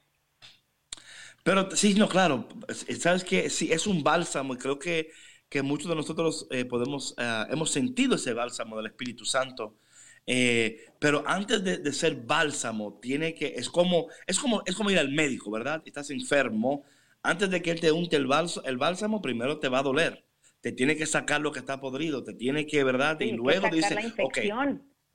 Pero 1.43 1.71
sí, 1.71 1.95
no, 1.95 2.09
claro, 2.09 2.47
sabes 2.69 3.25
que 3.25 3.49
sí, 3.49 3.73
es 3.73 3.87
un 3.87 4.03
bálsamo 4.03 4.55
y 4.55 4.59
creo 4.59 4.79
que, 4.79 5.09
que 5.49 5.63
muchos 5.63 5.89
de 5.89 5.97
nosotros 5.97 6.47
eh, 6.51 6.67
podemos, 6.67 7.15
eh, 7.19 7.45
hemos 7.51 7.71
sentido 7.71 8.17
ese 8.17 8.35
bálsamo 8.35 8.77
del 8.77 8.87
Espíritu 8.87 9.25
Santo 9.25 9.79
eh, 10.27 10.87
pero 10.99 11.25
antes 11.27 11.65
de, 11.65 11.93
ser 11.93 12.15
bálsamo, 12.25 12.99
tiene 13.01 13.35
que, 13.35 13.55
es 13.57 13.69
como, 13.69 14.09
es, 14.27 14.39
como, 14.39 14.63
es 14.67 14.77
como 14.77 14.91
ir 14.91 14.99
al 14.99 15.11
médico, 15.11 15.51
¿verdad? 15.51 15.83
Estás 15.85 16.11
enfermo. 16.11 16.85
Antes 17.23 17.51
de 17.51 17.61
que 17.63 17.71
él 17.73 17.81
te 17.81 17.93
unte 17.93 18.17
el, 18.17 18.27
bálsamo, 18.27 18.67
el 18.67 18.79
bálsamo, 18.79 19.23
primero 19.23 19.59
te 19.59 19.69
va 19.69 19.81
a 19.81 19.83
doler. 19.83 20.25
Te 20.61 20.73
tiene 20.73 20.97
que 20.97 21.07
sacar 21.07 21.41
lo 21.41 21.53
que 21.53 21.61
está 21.61 21.81
podrido, 21.81 22.23
te 22.23 22.35
tiene 22.35 22.67
que, 22.67 22.85
¿verdad? 22.85 23.19
y 23.21 23.33
luego 23.33 23.69
dice, 23.71 23.97
ok. 24.23 24.39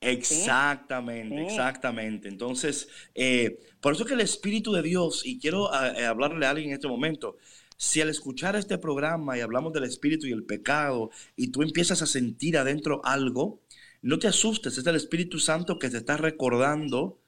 Exactamente, 0.02 1.44
exactamente. 1.44 2.28
Entonces, 2.28 2.90
eh, 3.16 3.60
por 3.80 3.94
eso 3.94 4.06
que 4.06 4.14
el 4.14 4.22
Espíritu 4.22 4.72
de 4.74 4.82
Dios, 4.82 5.26
y 5.26 5.40
quiero 5.40 5.72
eh, 5.74 6.06
hablarle 6.06 6.46
a 6.46 6.52
alguien 6.52 6.70
en 6.70 6.76
este 6.76 6.88
momento, 6.88 7.38
si 7.78 8.02
al 8.02 8.10
escuchar 8.10 8.56
este 8.56 8.78
programa 8.78 9.38
y 9.38 9.42
hablamos 9.42 9.74
del 9.74 9.84
espíritu 9.84 10.28
y 10.28 10.32
el 10.32 10.44
pecado 10.44 11.10
y 11.36 11.50
tú 11.52 11.62
empiezas 11.62 12.02
a 12.02 12.06
sentir 12.06 12.58
adentro 12.58 13.02
algo, 13.04 13.62
no 14.02 14.20
te 14.20 14.28
asustes, 14.28 14.78
es 14.78 14.86
el 14.86 14.96
Espíritu 14.96 15.40
Santo 15.40 15.80
que 15.80 15.90
te 15.90 15.98
está 15.98 16.16
recordando 16.16 17.20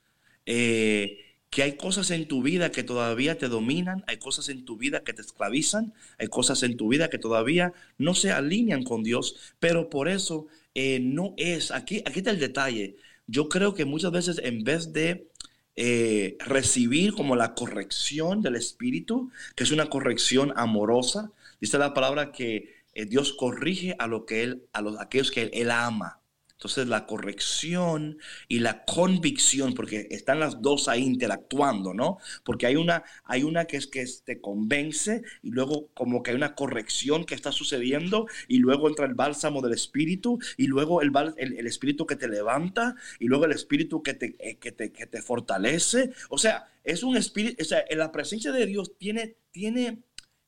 eh, 0.46 1.27
que 1.58 1.64
hay 1.64 1.76
cosas 1.76 2.12
en 2.12 2.28
tu 2.28 2.44
vida 2.44 2.72
que 2.72 2.84
todavía 2.84 3.40
te 3.40 3.48
dominan, 3.48 4.04
hay 4.06 4.18
cosas 4.18 4.48
en 4.50 4.64
tu 4.64 4.78
vida 4.78 5.04
que 5.04 5.12
te 5.12 5.24
esclavizan, 5.24 5.92
hay 6.20 6.28
cosas 6.28 6.62
en 6.62 6.78
tu 6.78 6.88
vida 6.88 7.10
que 7.10 7.18
todavía 7.18 7.74
no 7.98 8.14
se 8.14 8.30
alinean 8.30 8.84
con 8.84 9.02
Dios, 9.02 9.56
pero 9.60 9.90
por 9.90 10.08
eso 10.08 10.46
eh, 10.76 11.00
no 11.00 11.34
es, 11.36 11.72
aquí, 11.72 12.04
aquí 12.06 12.20
está 12.20 12.30
el 12.30 12.38
detalle, 12.38 12.98
yo 13.26 13.50
creo 13.50 13.74
que 13.74 13.86
muchas 13.86 14.12
veces 14.12 14.40
en 14.44 14.64
vez 14.64 14.94
de 14.94 15.32
eh, 15.76 16.38
recibir 16.46 17.14
como 17.14 17.36
la 17.36 17.56
corrección 17.56 18.44
del 18.44 18.56
Espíritu, 18.56 19.32
que 19.56 19.64
es 19.64 19.72
una 19.72 19.88
corrección 19.88 20.54
amorosa, 20.58 21.32
dice 21.60 21.80
la 21.80 21.96
palabra 21.96 22.32
que 22.32 22.84
eh, 22.94 23.06
Dios 23.08 23.34
corrige 23.34 23.96
a, 23.98 24.06
lo 24.06 24.28
que 24.28 24.44
él, 24.44 24.68
a, 24.74 24.84
los, 24.84 25.00
aquellos 25.00 25.32
que 25.32 25.50
él 25.52 25.72
ama. 25.72 26.20
Entonces 26.58 26.88
la 26.88 27.06
corrección 27.06 28.18
y 28.48 28.60
la 28.60 28.84
convicción, 28.84 29.76
porque 29.76 30.08
están 30.10 30.40
las 30.40 30.60
dos 30.60 30.88
ahí 30.88 31.04
interactuando, 31.04 31.94
¿no? 31.94 32.18
Porque 32.44 32.66
hay 32.66 32.76
una, 32.76 33.04
hay 33.26 33.44
una 33.44 33.66
que 33.66 33.78
es 33.78 33.86
que 33.86 34.04
te 34.26 34.42
convence 34.42 35.22
y 35.44 35.52
luego 35.52 35.90
como 35.94 36.24
que 36.24 36.32
hay 36.32 36.36
una 36.36 36.56
corrección 36.56 37.26
que 37.26 37.36
está 37.36 37.52
sucediendo 37.52 38.26
y 38.48 38.58
luego 38.58 38.88
entra 38.88 39.06
el 39.06 39.14
bálsamo 39.14 39.62
del 39.62 39.74
espíritu 39.74 40.40
y 40.58 40.66
luego 40.66 41.04
el, 41.04 41.12
el, 41.38 41.68
espíritu 41.68 42.08
que 42.08 42.16
te 42.16 42.28
levanta 42.28 42.96
y 43.20 43.28
luego 43.28 43.46
el 43.46 43.52
espíritu 43.52 44.02
que 44.02 44.16
te, 44.16 44.36
eh, 44.40 44.58
que 44.58 44.72
te, 44.72 44.92
que 44.92 45.06
te 45.06 45.22
fortalece. 45.22 46.12
O 46.30 46.40
sea, 46.40 46.74
es 46.84 47.04
un 47.04 47.18
espíritu, 47.18 47.62
o 47.62 47.66
sea, 47.66 47.86
la 47.92 48.12
presencia 48.12 48.52
de 48.52 48.66
Dios 48.66 48.98
tiene, 48.98 49.36
tiene 49.52 50.00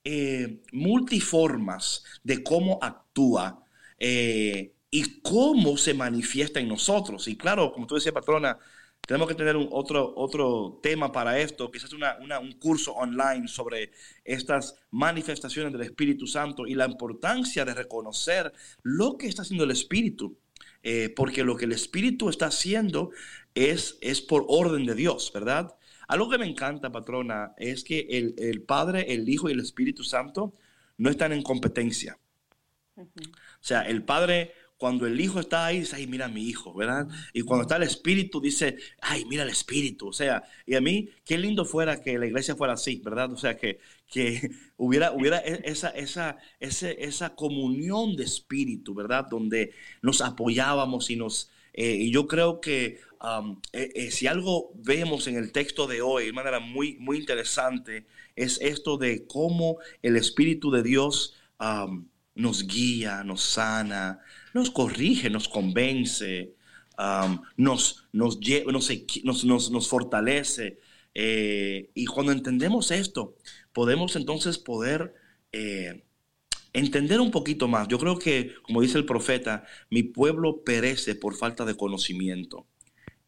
eh, 0.04 0.64
multiformas 0.72 2.04
de 2.24 2.42
cómo 2.44 2.80
actúa. 2.82 3.64
Eh, 4.00 4.74
y 4.92 5.22
cómo 5.22 5.78
se 5.78 5.94
manifiesta 5.94 6.60
en 6.60 6.68
nosotros. 6.68 7.28
Y 7.28 7.38
claro, 7.38 7.72
como 7.72 7.88
tú 7.88 7.96
decías, 7.96 8.14
patrona, 8.14 8.58
tenemos 9.06 9.28
que 9.28 9.36
tener 9.36 9.56
un 9.56 9.68
otro, 9.72 10.14
otro 10.16 10.80
tema 10.84 11.12
para 11.12 11.40
esto, 11.40 11.72
quizás 11.72 11.94
una, 11.94 12.18
un 12.40 12.52
curso 12.54 12.94
online 12.94 13.48
sobre 13.48 13.92
estas 14.24 14.76
manifestaciones 14.92 15.74
del 15.74 15.82
Espíritu 15.82 16.28
Santo 16.28 16.68
y 16.68 16.76
la 16.76 16.86
importancia 16.86 17.66
de 17.66 17.74
reconocer 17.74 18.54
lo 18.84 19.18
que 19.18 19.28
está 19.28 19.42
haciendo 19.42 19.64
el 19.64 19.72
Espíritu. 19.72 20.38
Eh, 20.82 21.14
porque 21.14 21.44
lo 21.44 21.58
que 21.58 21.66
el 21.66 21.74
Espíritu 21.74 22.30
está 22.30 22.48
haciendo 22.48 23.12
es, 23.54 23.98
es 24.02 24.22
por 24.22 24.46
orden 24.48 24.86
de 24.86 24.96
Dios, 24.96 25.32
¿verdad? 25.34 25.76
Algo 26.08 26.30
que 26.30 26.38
me 26.38 26.46
encanta, 26.46 26.92
patrona, 26.92 27.54
es 27.58 27.84
que 27.84 28.08
el, 28.10 28.36
el 28.38 28.62
Padre, 28.62 29.14
el 29.14 29.28
Hijo 29.28 29.50
y 29.50 29.54
el 29.54 29.60
Espíritu 29.60 30.04
Santo 30.04 30.54
no 30.98 31.10
están 31.10 31.34
en 31.34 31.42
competencia. 31.42 32.18
O 32.96 33.06
sea, 33.62 33.82
el 33.82 34.04
Padre 34.04 34.54
cuando 34.80 35.06
el 35.06 35.20
hijo 35.20 35.42
está 35.42 35.66
ahí, 35.66 35.82
dice, 35.82 35.98
ay, 35.98 36.08
mira 36.08 36.30
mi 36.30 36.48
hijo, 36.48 36.74
¿verdad? 36.74 37.10
Y 37.34 37.42
cuando 37.42 37.64
está 37.64 37.76
el 37.76 37.84
espíritu, 37.84 38.40
dice, 38.40 38.78
ay, 39.02 39.26
mira 39.26 39.44
el 39.44 39.50
espíritu. 39.50 40.08
O 40.08 40.14
sea, 40.14 40.42
y 40.66 40.76
a 40.76 40.80
mí, 40.80 41.10
qué 41.26 41.38
lindo 41.38 41.66
fuera 41.66 42.02
que 42.02 42.18
la 42.18 42.26
iglesia 42.26 42.56
fuera 42.56 42.74
así, 42.74 43.02
¿verdad? 43.04 43.34
O 43.34 43.38
sea, 43.38 43.58
que, 43.58 43.82
que 44.08 44.52
hubiera, 44.78 45.12
hubiera 45.12 45.40
e, 45.40 45.64
esa, 45.66 45.90
esa, 45.90 46.38
esa 46.62 47.36
comunión 47.36 48.16
de 48.16 48.24
espíritu, 48.24 48.94
¿verdad? 48.96 49.28
Donde 49.30 49.74
nos 50.02 50.22
apoyábamos 50.22 51.10
y 51.10 51.18
nos... 51.18 51.52
Eh, 51.74 51.96
y 51.96 52.12
yo 52.12 52.28
creo 52.28 52.62
que 52.62 53.02
eh, 53.74 53.92
eh, 53.96 54.12
si 54.12 54.28
algo 54.28 54.72
vemos 54.76 55.28
en 55.28 55.36
el 55.36 55.52
texto 55.52 55.88
de 55.88 56.02
hoy 56.02 56.28
de 56.28 56.34
manera 56.34 56.62
muy, 56.62 56.96
muy 57.00 57.18
interesante, 57.18 58.08
es 58.38 58.58
esto 58.62 58.98
de 58.98 59.28
cómo 59.28 59.78
el 60.02 60.16
Espíritu 60.16 60.72
de 60.72 60.84
Dios 60.84 61.36
nos 62.36 62.66
guía, 62.66 63.26
nos 63.26 63.42
sana, 63.42 64.22
nos 64.54 64.72
corrige, 64.72 65.30
nos 65.30 65.48
convence, 65.48 66.54
nos, 67.58 68.08
nos, 68.12 68.40
nos, 69.46 69.72
nos, 69.72 69.88
fortalece. 69.88 70.80
Eh, 71.14 71.90
y 71.94 72.06
cuando 72.06 72.32
entendemos 72.32 72.92
esto, 72.92 73.36
podemos 73.74 74.16
entonces 74.16 74.58
poder 74.58 75.14
eh, 75.52 76.04
entender 76.74 77.20
un 77.20 77.32
poquito 77.32 77.68
más. 77.68 77.88
Yo 77.88 78.00
creo 78.00 78.20
que, 78.20 78.54
como 78.64 78.82
dice 78.82 78.98
el 78.98 79.06
profeta, 79.06 79.66
mi 79.90 80.04
pueblo 80.04 80.64
perece 80.64 81.16
por 81.16 81.36
falta 81.36 81.66
de 81.66 81.76
conocimiento. 81.76 82.68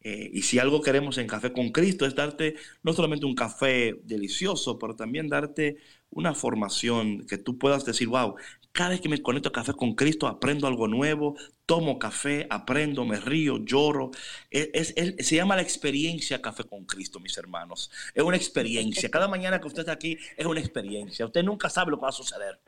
Eh, 0.04 0.30
y 0.32 0.42
si 0.42 0.58
algo 0.58 0.80
queremos 0.80 1.16
en 1.18 1.28
Café 1.28 1.52
con 1.52 1.70
Cristo 1.70 2.06
es 2.06 2.16
darte 2.16 2.56
no 2.82 2.92
solamente 2.92 3.24
un 3.24 3.36
café 3.36 4.00
delicioso, 4.02 4.76
pero 4.78 4.96
también 4.96 5.28
darte 5.28 5.76
una 6.10 6.34
formación 6.34 7.24
que 7.26 7.38
tú 7.38 7.56
puedas 7.56 7.84
decir, 7.84 8.08
wow, 8.08 8.34
cada 8.72 8.90
vez 8.90 9.00
que 9.00 9.08
me 9.08 9.20
conecto 9.20 9.50
a 9.50 9.52
Café 9.52 9.74
con 9.74 9.94
Cristo 9.94 10.26
aprendo 10.26 10.66
algo 10.66 10.88
nuevo, 10.88 11.36
tomo 11.66 11.98
café, 11.98 12.46
aprendo, 12.48 13.04
me 13.04 13.20
río, 13.20 13.58
lloro. 13.58 14.10
Es, 14.50 14.94
se 14.94 15.36
llama 15.36 15.56
la 15.56 15.62
experiencia 15.62 16.40
Café 16.40 16.64
con 16.64 16.84
Cristo, 16.86 17.20
mis 17.20 17.36
hermanos. 17.36 17.90
Es 18.14 18.22
una 18.22 18.36
experiencia. 18.36 19.10
Cada 19.10 19.28
mañana 19.28 19.60
que 19.60 19.66
usted 19.66 19.80
está 19.80 19.92
aquí 19.92 20.16
es 20.36 20.46
una 20.46 20.60
experiencia. 20.60 21.26
Usted 21.26 21.42
nunca 21.42 21.68
sabe 21.68 21.90
lo 21.90 21.98
que 21.98 22.02
va 22.02 22.08
a 22.08 22.12
suceder. 22.12 22.60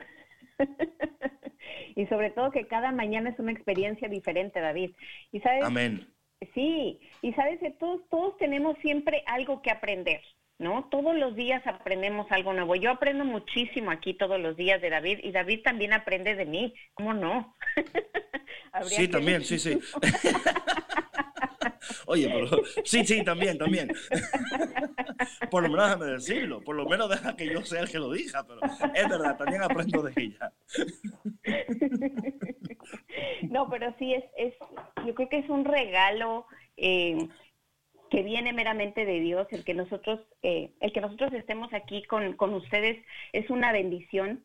y 1.97 2.07
sobre 2.07 2.31
todo 2.31 2.51
que 2.51 2.67
cada 2.67 2.93
mañana 2.93 3.31
es 3.31 3.39
una 3.39 3.53
experiencia 3.53 4.09
diferente, 4.09 4.61
David. 4.61 4.95
Y 5.33 5.41
sabes, 5.41 5.65
Amén. 5.65 6.07
Sí, 6.53 7.01
y 7.23 7.33
sabes 7.33 7.59
que 7.61 7.71
todos, 7.71 8.03
todos 8.11 8.37
tenemos 8.37 8.77
siempre 8.83 9.23
algo 9.27 9.63
que 9.63 9.71
aprender. 9.71 10.21
¿No? 10.59 10.89
Todos 10.91 11.17
los 11.17 11.35
días 11.35 11.67
aprendemos 11.67 12.31
algo 12.31 12.53
nuevo. 12.53 12.75
Yo 12.77 12.91
aprendo 12.91 13.25
muchísimo 13.25 13.91
aquí 13.91 14.15
todos 14.15 14.41
los 14.41 14.57
días 14.57 14.81
de 14.81 14.91
David 14.91 15.21
y 15.23 15.33
David 15.33 15.63
también 15.63 15.93
aprende 15.93 16.35
de 16.35 16.47
mí. 16.47 16.75
¿Cómo 16.95 17.13
no? 17.15 17.57
sí, 18.85 19.09
también, 19.09 19.45
sí, 19.45 19.59
sí. 19.59 19.79
Oye, 22.07 22.29
pero, 22.29 22.63
sí, 22.85 23.05
sí, 23.05 23.25
también, 23.25 23.59
también. 23.59 23.89
por 25.51 25.63
lo 25.63 25.69
menos 25.69 25.87
déjame 25.87 26.07
decirlo, 26.13 26.61
por 26.63 26.77
lo 26.77 26.87
menos 26.87 27.09
deja 27.11 27.37
que 27.37 27.47
yo 27.47 27.65
sea 27.65 27.83
el 27.83 27.91
que 27.91 27.99
lo 27.99 28.13
diga, 28.13 28.47
pero 28.47 28.61
es 28.95 29.09
verdad, 29.09 29.37
también 29.37 29.63
aprendo 29.63 30.03
de 30.03 30.13
ella. 30.17 30.53
no, 33.51 33.69
pero 33.69 33.95
sí 33.99 34.15
es, 34.15 34.25
es, 34.37 34.55
yo 35.07 35.15
creo 35.15 35.29
que 35.29 35.39
es 35.39 35.49
un 35.49 35.65
regalo 35.65 36.47
eh, 36.77 37.29
que 38.11 38.23
viene 38.23 38.53
meramente 38.53 39.05
de 39.05 39.21
Dios, 39.21 39.47
el 39.51 39.65
que 39.65 39.75
nosotros, 39.75 40.21
eh, 40.43 40.71
el 40.81 40.93
que 40.93 41.01
nosotros 41.01 41.33
estemos 41.33 41.73
aquí 41.73 42.03
con, 42.05 42.35
con 42.35 42.55
ustedes 42.55 43.05
es 43.33 43.51
una 43.51 43.73
bendición 43.73 44.45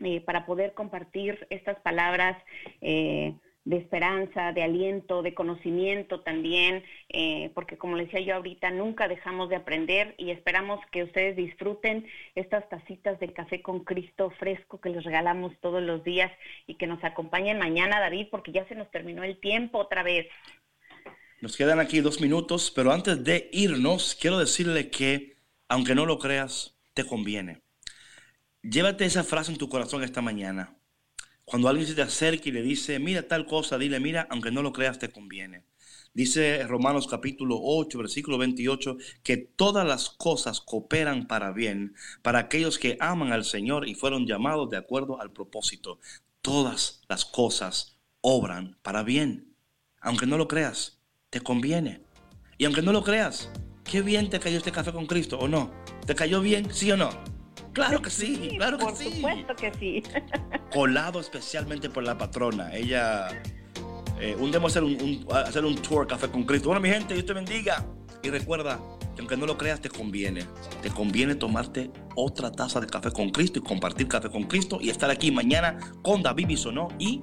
eh, 0.00 0.20
para 0.20 0.46
poder 0.46 0.74
compartir 0.74 1.46
estas 1.50 1.78
palabras 1.80 2.36
eh, 2.80 3.34
de 3.64 3.76
esperanza, 3.76 4.52
de 4.52 4.62
aliento, 4.62 5.22
de 5.22 5.34
conocimiento 5.34 6.22
también, 6.22 6.82
porque 7.52 7.76
como 7.76 7.96
les 7.96 8.06
decía 8.06 8.20
yo 8.20 8.36
ahorita, 8.36 8.70
nunca 8.70 9.08
dejamos 9.08 9.50
de 9.50 9.56
aprender 9.56 10.14
y 10.16 10.30
esperamos 10.30 10.80
que 10.90 11.02
ustedes 11.02 11.36
disfruten 11.36 12.06
estas 12.34 12.66
tacitas 12.70 13.20
de 13.20 13.34
café 13.34 13.60
con 13.60 13.84
Cristo 13.84 14.30
fresco 14.38 14.80
que 14.80 14.88
les 14.88 15.04
regalamos 15.04 15.52
todos 15.60 15.82
los 15.82 16.02
días 16.02 16.32
y 16.66 16.76
que 16.76 16.86
nos 16.86 17.04
acompañen 17.04 17.58
mañana, 17.58 18.00
David, 18.00 18.28
porque 18.30 18.52
ya 18.52 18.66
se 18.68 18.74
nos 18.74 18.90
terminó 18.90 19.22
el 19.22 19.38
tiempo 19.38 19.76
otra 19.76 20.02
vez. 20.02 20.26
Nos 21.40 21.56
quedan 21.56 21.78
aquí 21.78 22.00
dos 22.00 22.20
minutos, 22.20 22.72
pero 22.74 22.92
antes 22.92 23.22
de 23.22 23.48
irnos, 23.52 24.16
quiero 24.20 24.40
decirle 24.40 24.90
que, 24.90 25.36
aunque 25.68 25.94
no 25.94 26.04
lo 26.04 26.18
creas, 26.18 26.74
te 26.94 27.04
conviene. 27.04 27.62
Llévate 28.62 29.04
esa 29.04 29.22
frase 29.22 29.52
en 29.52 29.58
tu 29.58 29.68
corazón 29.68 30.02
esta 30.02 30.20
mañana. 30.20 30.76
Cuando 31.44 31.68
alguien 31.68 31.86
se 31.86 31.94
te 31.94 32.02
acerque 32.02 32.48
y 32.48 32.52
le 32.52 32.62
dice, 32.62 32.98
mira 32.98 33.28
tal 33.28 33.46
cosa, 33.46 33.78
dile, 33.78 34.00
mira, 34.00 34.26
aunque 34.30 34.50
no 34.50 34.62
lo 34.62 34.72
creas, 34.72 34.98
te 34.98 35.10
conviene. 35.10 35.62
Dice 36.12 36.66
Romanos 36.66 37.06
capítulo 37.06 37.60
8, 37.62 37.98
versículo 37.98 38.36
28, 38.36 38.96
que 39.22 39.36
todas 39.36 39.86
las 39.86 40.10
cosas 40.10 40.60
cooperan 40.60 41.28
para 41.28 41.52
bien 41.52 41.94
para 42.20 42.40
aquellos 42.40 42.80
que 42.80 42.96
aman 42.98 43.30
al 43.30 43.44
Señor 43.44 43.86
y 43.86 43.94
fueron 43.94 44.26
llamados 44.26 44.70
de 44.70 44.76
acuerdo 44.76 45.20
al 45.20 45.30
propósito. 45.30 46.00
Todas 46.42 47.02
las 47.08 47.24
cosas 47.24 47.96
obran 48.22 48.76
para 48.82 49.04
bien, 49.04 49.54
aunque 50.00 50.26
no 50.26 50.36
lo 50.36 50.48
creas 50.48 50.97
te 51.30 51.40
conviene. 51.40 52.02
Y 52.56 52.64
aunque 52.64 52.82
no 52.82 52.92
lo 52.92 53.02
creas, 53.02 53.50
qué 53.84 54.02
bien 54.02 54.30
te 54.30 54.40
cayó 54.40 54.58
este 54.58 54.72
café 54.72 54.92
con 54.92 55.06
Cristo, 55.06 55.38
¿o 55.38 55.48
no? 55.48 55.70
¿Te 56.06 56.14
cayó 56.14 56.40
bien, 56.40 56.72
sí 56.72 56.90
o 56.90 56.96
no? 56.96 57.10
Claro 57.72 58.02
que 58.02 58.10
sí, 58.10 58.54
claro 58.56 58.78
que 58.78 58.96
sí. 58.96 59.04
Por 59.04 59.14
supuesto 59.14 59.56
que 59.56 59.72
sí. 59.74 60.02
Colado 60.72 61.20
especialmente 61.20 61.90
por 61.90 62.02
la 62.02 62.16
patrona. 62.16 62.74
Ella, 62.74 63.28
eh, 64.18 64.36
un 64.38 64.54
a 64.54 64.66
hacer 64.66 64.82
un, 64.82 65.26
hacer 65.30 65.64
un 65.64 65.76
tour 65.76 66.06
café 66.06 66.28
con 66.28 66.44
Cristo. 66.44 66.68
Bueno, 66.68 66.80
mi 66.80 66.88
gente, 66.88 67.14
Dios 67.14 67.26
te 67.26 67.34
bendiga. 67.34 67.84
Y 68.22 68.30
recuerda 68.30 68.80
que 69.14 69.20
aunque 69.20 69.36
no 69.36 69.46
lo 69.46 69.56
creas, 69.56 69.80
te 69.80 69.90
conviene. 69.90 70.44
Te 70.82 70.90
conviene 70.90 71.36
tomarte 71.36 71.92
otra 72.16 72.50
taza 72.50 72.80
de 72.80 72.88
café 72.88 73.12
con 73.12 73.30
Cristo 73.30 73.60
y 73.60 73.62
compartir 73.62 74.08
café 74.08 74.28
con 74.28 74.44
Cristo 74.44 74.78
y 74.80 74.90
estar 74.90 75.10
aquí 75.10 75.30
mañana 75.30 75.78
con 76.02 76.22
David 76.22 76.48
Bisonó 76.48 76.88
y 76.98 77.22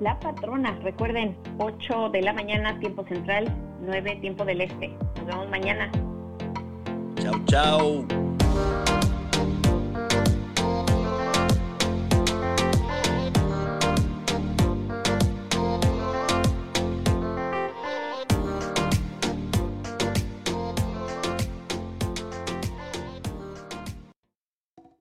la 0.00 0.18
Patrona. 0.20 0.78
Recuerden, 0.82 1.36
8 1.58 2.10
de 2.10 2.22
la 2.22 2.32
mañana, 2.32 2.78
tiempo 2.80 3.04
central, 3.04 3.52
9 3.80 4.18
tiempo 4.20 4.44
del 4.44 4.60
este. 4.60 4.88
Nos 5.16 5.26
vemos 5.26 5.48
mañana. 5.50 5.90
Chao, 7.16 7.34
chao. 7.46 8.35